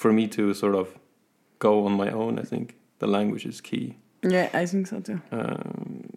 for 0.01 0.11
me 0.17 0.23
to 0.38 0.53
sort 0.63 0.75
of 0.82 0.86
go 1.67 1.71
on 1.88 1.93
my 2.03 2.09
own 2.21 2.34
i 2.43 2.45
think 2.51 2.65
the 2.99 3.07
language 3.17 3.45
is 3.51 3.61
key 3.69 3.86
Yeah, 4.36 4.47
I 4.61 4.65
think 4.71 4.88
so 4.91 4.97
too. 5.07 5.19
um, 5.32 6.09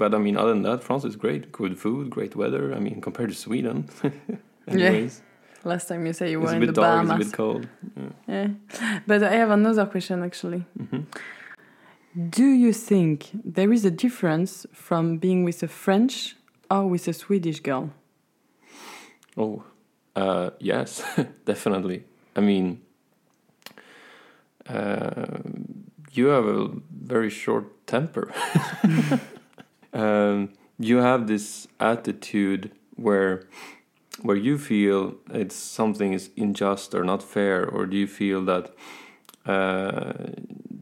but 0.00 0.10
i 0.16 0.18
mean 0.26 0.36
other 0.42 0.52
than 0.54 0.62
that 0.70 0.80
france 0.88 1.04
is 1.10 1.16
great 1.24 1.42
good 1.60 1.74
food 1.84 2.04
great 2.16 2.34
weather 2.40 2.64
i 2.76 2.80
mean 2.86 3.00
compared 3.08 3.30
to 3.34 3.38
sweden 3.46 3.78
anyways 4.68 5.22
Last 5.64 5.88
time 5.88 6.06
you 6.06 6.12
say 6.12 6.26
you 6.30 6.40
were 6.40 6.54
in 6.54 6.60
the 6.66 6.72
dark 6.72 7.02
it's 7.02 7.10
a 7.10 7.12
Bahamas. 7.12 7.26
bit 7.26 7.32
cold 7.42 7.62
yeah. 7.96 8.12
Yeah. 8.34 8.48
But 9.10 9.20
I 9.22 9.32
have 9.42 9.50
another 9.60 9.84
question 9.94 10.16
actually. 10.28 10.62
hmm 10.90 11.02
Do 12.38 12.44
you 12.64 12.72
think 12.72 13.16
there 13.56 13.72
is 13.76 13.84
a 13.84 13.90
difference 13.90 14.52
from 14.72 15.18
being 15.18 15.40
with 15.48 15.62
a 15.62 15.68
French 15.68 16.36
or 16.70 16.82
with 16.92 17.08
a 17.08 17.12
Swedish 17.12 17.60
girl? 17.68 17.84
Oh, 19.36 19.64
uh, 20.14 20.50
yes, 20.58 21.02
definitely. 21.44 22.04
I 22.34 22.40
mean, 22.40 22.80
uh, 24.68 25.38
you 26.12 26.26
have 26.26 26.46
a 26.46 26.68
very 26.90 27.30
short 27.30 27.86
temper. 27.86 28.32
um, 29.92 30.52
you 30.78 30.98
have 30.98 31.26
this 31.26 31.68
attitude 31.80 32.72
where 32.96 33.44
where 34.22 34.36
you 34.36 34.56
feel 34.56 35.14
it's 35.30 35.54
something 35.54 36.14
is 36.14 36.30
unjust 36.38 36.94
or 36.94 37.04
not 37.04 37.22
fair, 37.22 37.66
or 37.68 37.86
do 37.86 37.96
you 37.96 38.06
feel 38.06 38.44
that 38.46 38.74
uh, 39.44 40.12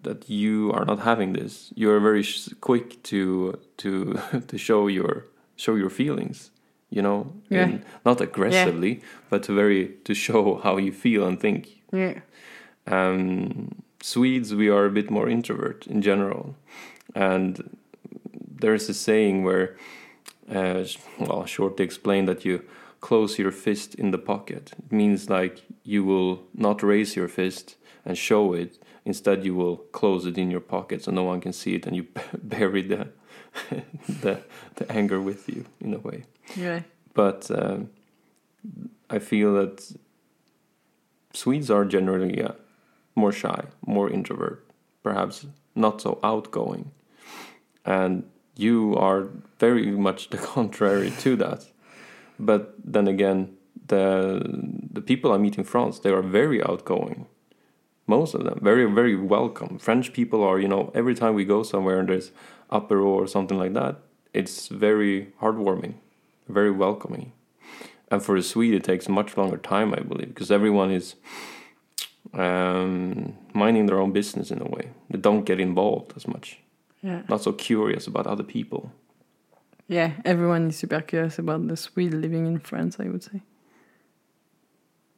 that 0.03 0.29
you 0.31 0.73
are 0.73 0.85
not 0.85 1.01
having 1.01 1.33
this? 1.33 1.73
You 1.75 1.91
are 1.91 2.01
very 2.01 2.25
quick 2.61 3.03
to 3.05 3.59
to 3.79 4.19
to 4.49 4.59
show 4.59 4.87
your 4.87 5.27
show 5.57 5.75
your 5.75 5.91
feelings. 5.91 6.51
You 6.95 7.03
know, 7.03 7.27
Yeah. 7.51 7.79
not 8.05 8.21
aggressively, 8.21 9.01
but 9.31 9.43
to 9.45 9.53
very 9.55 9.89
to 10.05 10.15
show 10.15 10.61
how 10.65 10.79
you 10.79 10.93
feel 10.93 11.27
and 11.27 11.41
think. 11.41 11.67
Yeah. 11.93 12.21
Um, 12.87 13.69
Swedes, 14.01 14.55
we 14.55 14.69
are 14.69 14.85
a 14.87 14.91
bit 14.91 15.11
more 15.11 15.29
introvert 15.31 15.87
in 15.87 16.03
general, 16.03 16.55
and 17.15 17.77
there's 18.61 18.89
a 18.89 18.95
saying 18.95 19.45
where, 19.45 19.77
uh, 20.55 20.85
well, 21.19 21.47
short 21.47 21.77
to 21.77 21.83
explain 21.83 22.27
that 22.27 22.45
you 22.45 22.61
close 23.01 23.39
your 23.39 23.53
fist 23.53 23.95
in 23.95 24.11
the 24.11 24.19
pocket. 24.19 24.73
It 24.79 24.93
means 24.93 25.29
like 25.31 25.63
you 25.85 26.05
will 26.05 26.43
not 26.55 26.83
raise 26.83 27.17
your 27.17 27.29
fist 27.29 27.77
and 28.05 28.17
show 28.17 28.53
it. 28.55 28.79
Instead, 29.07 29.45
you 29.45 29.55
will 29.55 29.77
close 29.93 30.27
it 30.27 30.39
in 30.39 30.51
your 30.51 30.61
pocket 30.63 31.03
so 31.03 31.11
no 31.13 31.25
one 31.25 31.41
can 31.41 31.53
see 31.53 31.75
it, 31.75 31.87
and 31.87 31.97
you 31.97 32.07
bury 32.43 32.83
the 32.83 33.09
the 34.23 34.41
the 34.77 34.93
anger 34.93 35.21
with 35.21 35.49
you 35.49 35.65
in 35.81 35.95
a 35.95 35.99
way 35.99 36.25
Yeah. 36.57 36.81
but 37.15 37.51
um, 37.51 37.89
I 39.11 39.19
feel 39.19 39.55
that 39.55 39.93
Swedes 41.33 41.71
are 41.71 41.85
generally 41.85 42.43
uh, 42.43 42.53
more 43.15 43.33
shy, 43.33 43.65
more 43.87 44.09
introvert, 44.11 44.65
perhaps 45.03 45.47
not 45.75 46.01
so 46.01 46.19
outgoing, 46.23 46.91
and 47.85 48.23
you 48.57 48.95
are 48.97 49.29
very 49.59 49.91
much 49.91 50.31
the 50.31 50.39
contrary 50.55 51.11
to 51.21 51.37
that. 51.37 51.67
But 52.39 52.75
then 52.85 53.09
again, 53.09 53.57
the 53.89 54.41
the 54.93 55.01
people 55.03 55.33
I 55.33 55.39
meet 55.39 55.59
in 55.59 55.65
France, 55.65 55.99
they 56.01 56.11
are 56.11 56.23
very 56.23 56.63
outgoing. 56.63 57.27
Most 58.07 58.35
of 58.35 58.45
them, 58.45 58.59
very 58.63 58.85
very 58.85 59.17
welcome. 59.17 59.79
French 59.79 60.13
people 60.13 60.43
are, 60.43 60.59
you 60.61 60.69
know, 60.69 60.91
every 60.95 61.15
time 61.15 61.35
we 61.35 61.45
go 61.45 61.63
somewhere 61.63 61.99
and 62.01 62.09
there's 62.09 62.33
apero 62.71 63.07
or 63.07 63.27
something 63.27 63.59
like 63.59 63.73
that, 63.75 63.97
it's 64.35 64.69
very 64.69 65.33
heartwarming, 65.41 65.95
very 66.49 66.71
welcoming. 66.71 67.33
And 68.11 68.23
for 68.23 68.37
a 68.37 68.43
Swede, 68.43 68.75
it 68.75 68.85
takes 68.85 69.09
much 69.09 69.37
longer 69.37 69.57
time, 69.57 69.95
I 69.95 70.01
believe, 70.01 70.29
because 70.29 70.51
everyone 70.51 70.91
is 70.91 71.15
um, 72.35 73.35
minding 73.55 73.87
their 73.87 74.01
own 74.01 74.13
business 74.13 74.51
in 74.51 74.61
a 74.61 74.65
way. 74.69 74.91
They 75.11 75.19
don't 75.19 75.45
get 75.45 75.61
involved 75.61 76.13
as 76.17 76.27
much, 76.29 76.59
Yeah. 77.03 77.23
not 77.29 77.43
so 77.43 77.53
curious 77.53 78.07
about 78.07 78.27
other 78.27 78.45
people. 78.45 78.93
Yeah. 79.89 80.13
Everyone 80.25 80.69
is 80.69 80.77
super 80.77 81.01
curious 81.01 81.39
about 81.39 81.67
the 81.69 81.77
Swede 81.77 82.15
living 82.15 82.47
in 82.47 82.59
France, 82.59 82.97
I 83.01 83.09
would 83.09 83.23
say. 83.23 83.43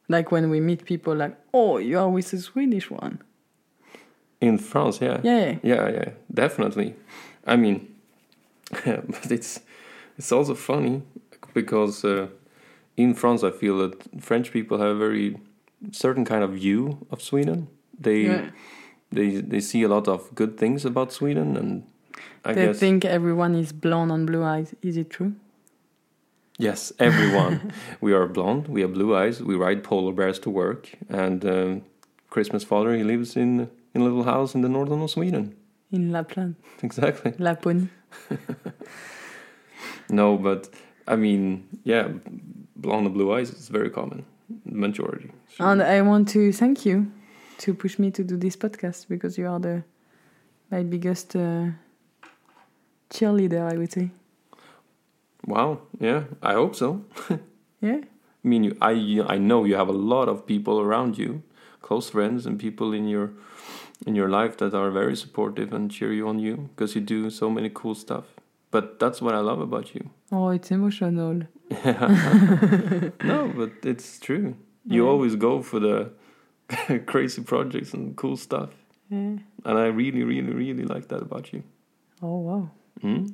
Like 0.09 0.31
when 0.31 0.49
we 0.49 0.59
meet 0.59 0.85
people, 0.85 1.15
like, 1.15 1.35
oh, 1.53 1.77
you 1.77 1.99
are 1.99 2.09
with 2.09 2.33
a 2.33 2.37
Swedish 2.37 2.89
one. 2.89 3.19
In 4.39 4.57
France, 4.57 4.99
yeah, 5.01 5.19
Yeah. 5.23 5.57
yeah, 5.63 5.89
yeah, 5.89 6.09
definitely. 6.33 6.95
I 7.45 7.55
mean, 7.55 7.87
but 8.85 9.31
it's 9.31 9.61
it's 10.17 10.31
also 10.31 10.53
funny 10.55 11.01
because 11.53 12.05
uh, 12.05 12.27
in 12.95 13.13
France, 13.15 13.43
I 13.43 13.51
feel 13.51 13.77
that 13.79 13.95
French 14.21 14.51
people 14.51 14.77
have 14.77 14.89
a 14.95 14.99
very 14.99 15.37
certain 15.91 16.25
kind 16.25 16.43
of 16.43 16.51
view 16.51 17.05
of 17.11 17.21
Sweden. 17.21 17.67
They 17.99 18.21
yeah. 18.21 18.49
they 19.11 19.41
they 19.41 19.59
see 19.59 19.83
a 19.83 19.87
lot 19.87 20.07
of 20.07 20.33
good 20.35 20.57
things 20.57 20.85
about 20.85 21.11
Sweden, 21.11 21.57
and 21.57 21.83
I 22.45 22.53
They 22.53 22.65
guess 22.67 22.79
think 22.79 23.05
everyone 23.05 23.55
is 23.55 23.73
blonde 23.73 24.11
and 24.11 24.27
blue 24.27 24.43
eyes. 24.43 24.75
Is 24.81 24.97
it 24.97 25.09
true? 25.09 25.33
Yes, 26.57 26.91
everyone. 26.99 27.71
we 28.01 28.13
are 28.13 28.27
blonde, 28.27 28.67
we 28.67 28.81
have 28.81 28.93
blue 28.93 29.15
eyes, 29.15 29.41
we 29.41 29.55
ride 29.55 29.83
polar 29.83 30.13
bears 30.13 30.39
to 30.39 30.49
work, 30.49 30.89
and 31.09 31.45
um, 31.45 31.81
Christmas 32.29 32.63
father 32.63 32.95
he 32.95 33.03
lives 33.03 33.35
in 33.35 33.69
in 33.93 34.01
a 34.01 34.03
little 34.03 34.23
house 34.23 34.55
in 34.55 34.61
the 34.61 34.69
northern 34.69 35.01
of 35.01 35.09
Sweden. 35.09 35.55
In 35.91 36.11
Lapland, 36.11 36.55
Exactly. 36.83 37.31
Laponie. 37.39 37.87
No, 40.09 40.37
but 40.37 40.69
I 41.07 41.15
mean, 41.15 41.63
yeah, 41.83 42.07
blonde 42.75 43.05
and 43.07 43.13
blue 43.15 43.33
eyes 43.33 43.49
is 43.49 43.69
very 43.69 43.89
common, 43.89 44.25
majority. 44.65 45.31
So- 45.57 45.65
And 45.65 45.81
I 45.81 46.01
want 46.01 46.29
to 46.29 46.51
thank 46.53 46.85
you 46.85 47.11
to 47.59 47.73
push 47.73 47.99
me 47.99 48.11
to 48.11 48.23
do 48.23 48.37
this 48.37 48.55
podcast 48.55 49.07
because 49.09 49.37
you 49.37 49.47
are 49.49 49.59
the 49.59 49.83
my 50.71 50.83
biggest 50.83 51.35
uh, 51.35 51.65
cheerleader, 53.09 53.71
I 53.73 53.77
would 53.77 53.91
say. 53.91 54.11
Wow, 55.47 55.79
yeah, 55.99 56.23
I 56.41 56.53
hope 56.53 56.75
so. 56.75 57.01
Yeah. 57.81 58.01
I 58.43 58.47
mean, 58.47 58.63
you, 58.63 58.75
I 58.81 59.35
I 59.35 59.37
know 59.39 59.65
you 59.65 59.75
have 59.77 59.89
a 59.89 59.99
lot 60.13 60.27
of 60.29 60.45
people 60.45 60.79
around 60.79 61.17
you, 61.17 61.41
close 61.81 62.09
friends 62.11 62.45
and 62.47 62.59
people 62.59 62.93
in 62.97 63.07
your 63.07 63.29
in 64.07 64.15
your 64.15 64.29
life 64.29 64.57
that 64.57 64.73
are 64.73 64.91
very 64.91 65.15
supportive 65.15 65.75
and 65.75 65.91
cheer 65.91 66.11
you 66.13 66.27
on 66.29 66.39
you 66.39 66.55
because 66.75 66.95
you 66.95 67.01
do 67.05 67.29
so 67.29 67.49
many 67.49 67.69
cool 67.73 67.95
stuff. 67.95 68.25
But 68.71 68.99
that's 68.99 69.21
what 69.21 69.33
I 69.35 69.39
love 69.41 69.61
about 69.61 69.93
you. 69.95 70.09
Oh, 70.31 70.49
it's 70.49 70.71
emotional. 70.71 71.41
no, 73.23 73.51
but 73.55 73.71
it's 73.83 74.19
true. 74.19 74.55
You 74.85 75.03
Yeah. 75.03 75.09
always 75.11 75.35
go 75.35 75.61
for 75.61 75.79
the 75.79 76.09
crazy 77.05 77.43
projects 77.43 77.93
and 77.93 78.15
cool 78.15 78.37
stuff, 78.37 78.69
Yeah. 79.09 79.37
and 79.65 79.77
I 79.77 79.87
really, 79.87 80.23
really, 80.23 80.53
really 80.53 80.83
like 80.85 81.07
that 81.09 81.21
about 81.21 81.53
you. 81.53 81.63
Oh 82.21 82.39
wow. 82.39 82.69
Mm. 83.03 83.33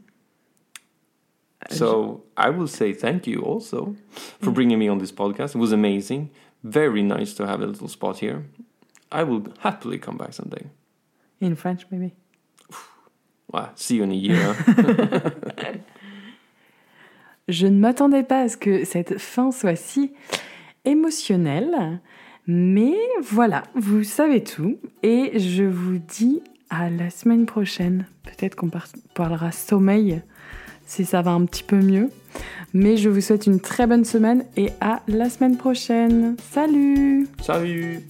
So 1.77 2.23
I 2.37 2.49
will 2.49 2.67
say 2.67 2.93
thank 2.93 3.27
you 3.27 3.41
also 3.41 3.95
for 4.41 4.51
bringing 4.51 4.79
me 4.79 4.87
on 4.89 4.97
this 4.99 5.11
podcast. 5.11 5.55
It 5.55 5.59
was 5.59 5.71
amazing. 5.71 6.29
Very 6.63 7.03
nice 7.03 7.33
to 7.35 7.45
have 7.45 7.61
a 7.61 7.65
little 7.67 7.87
spot 7.87 8.19
here. 8.19 8.43
I 9.11 9.23
will 9.23 9.43
happily 9.59 9.99
come 9.99 10.17
back 10.17 10.33
someday. 10.33 10.65
In 11.41 11.55
French, 11.55 11.85
maybe? 11.91 12.13
Wow, 13.51 13.69
see 13.75 13.97
you 13.97 14.03
in 14.03 14.11
a 14.11 14.15
year. 14.15 14.55
Je 17.49 17.67
ne 17.67 17.77
m'attendais 17.77 18.23
pas 18.23 18.41
à 18.43 18.49
ce 18.49 18.55
que 18.57 18.85
cette 18.85 19.17
fin 19.19 19.51
soit 19.51 19.75
si 19.75 20.13
émotionnelle, 20.85 21.99
mais 22.47 22.95
voilà, 23.21 23.63
vous 23.75 24.03
savez 24.03 24.43
tout. 24.43 24.77
Et 25.01 25.37
je 25.39 25.63
vous 25.63 25.97
dis 25.97 26.41
à 26.69 26.89
la 26.89 27.09
semaine 27.09 27.45
prochaine. 27.45 28.07
Peut-être 28.23 28.55
qu'on 28.55 28.69
par- 28.69 28.87
parlera 29.13 29.51
sommeil 29.51 30.21
si 30.93 31.05
ça 31.05 31.21
va 31.21 31.31
un 31.31 31.45
petit 31.45 31.63
peu 31.63 31.77
mieux. 31.77 32.09
Mais 32.73 32.97
je 32.97 33.09
vous 33.09 33.21
souhaite 33.21 33.47
une 33.47 33.59
très 33.59 33.87
bonne 33.87 34.05
semaine 34.05 34.45
et 34.57 34.69
à 34.81 35.01
la 35.07 35.29
semaine 35.29 35.57
prochaine. 35.57 36.35
Salut 36.51 37.27
Salut 37.41 38.01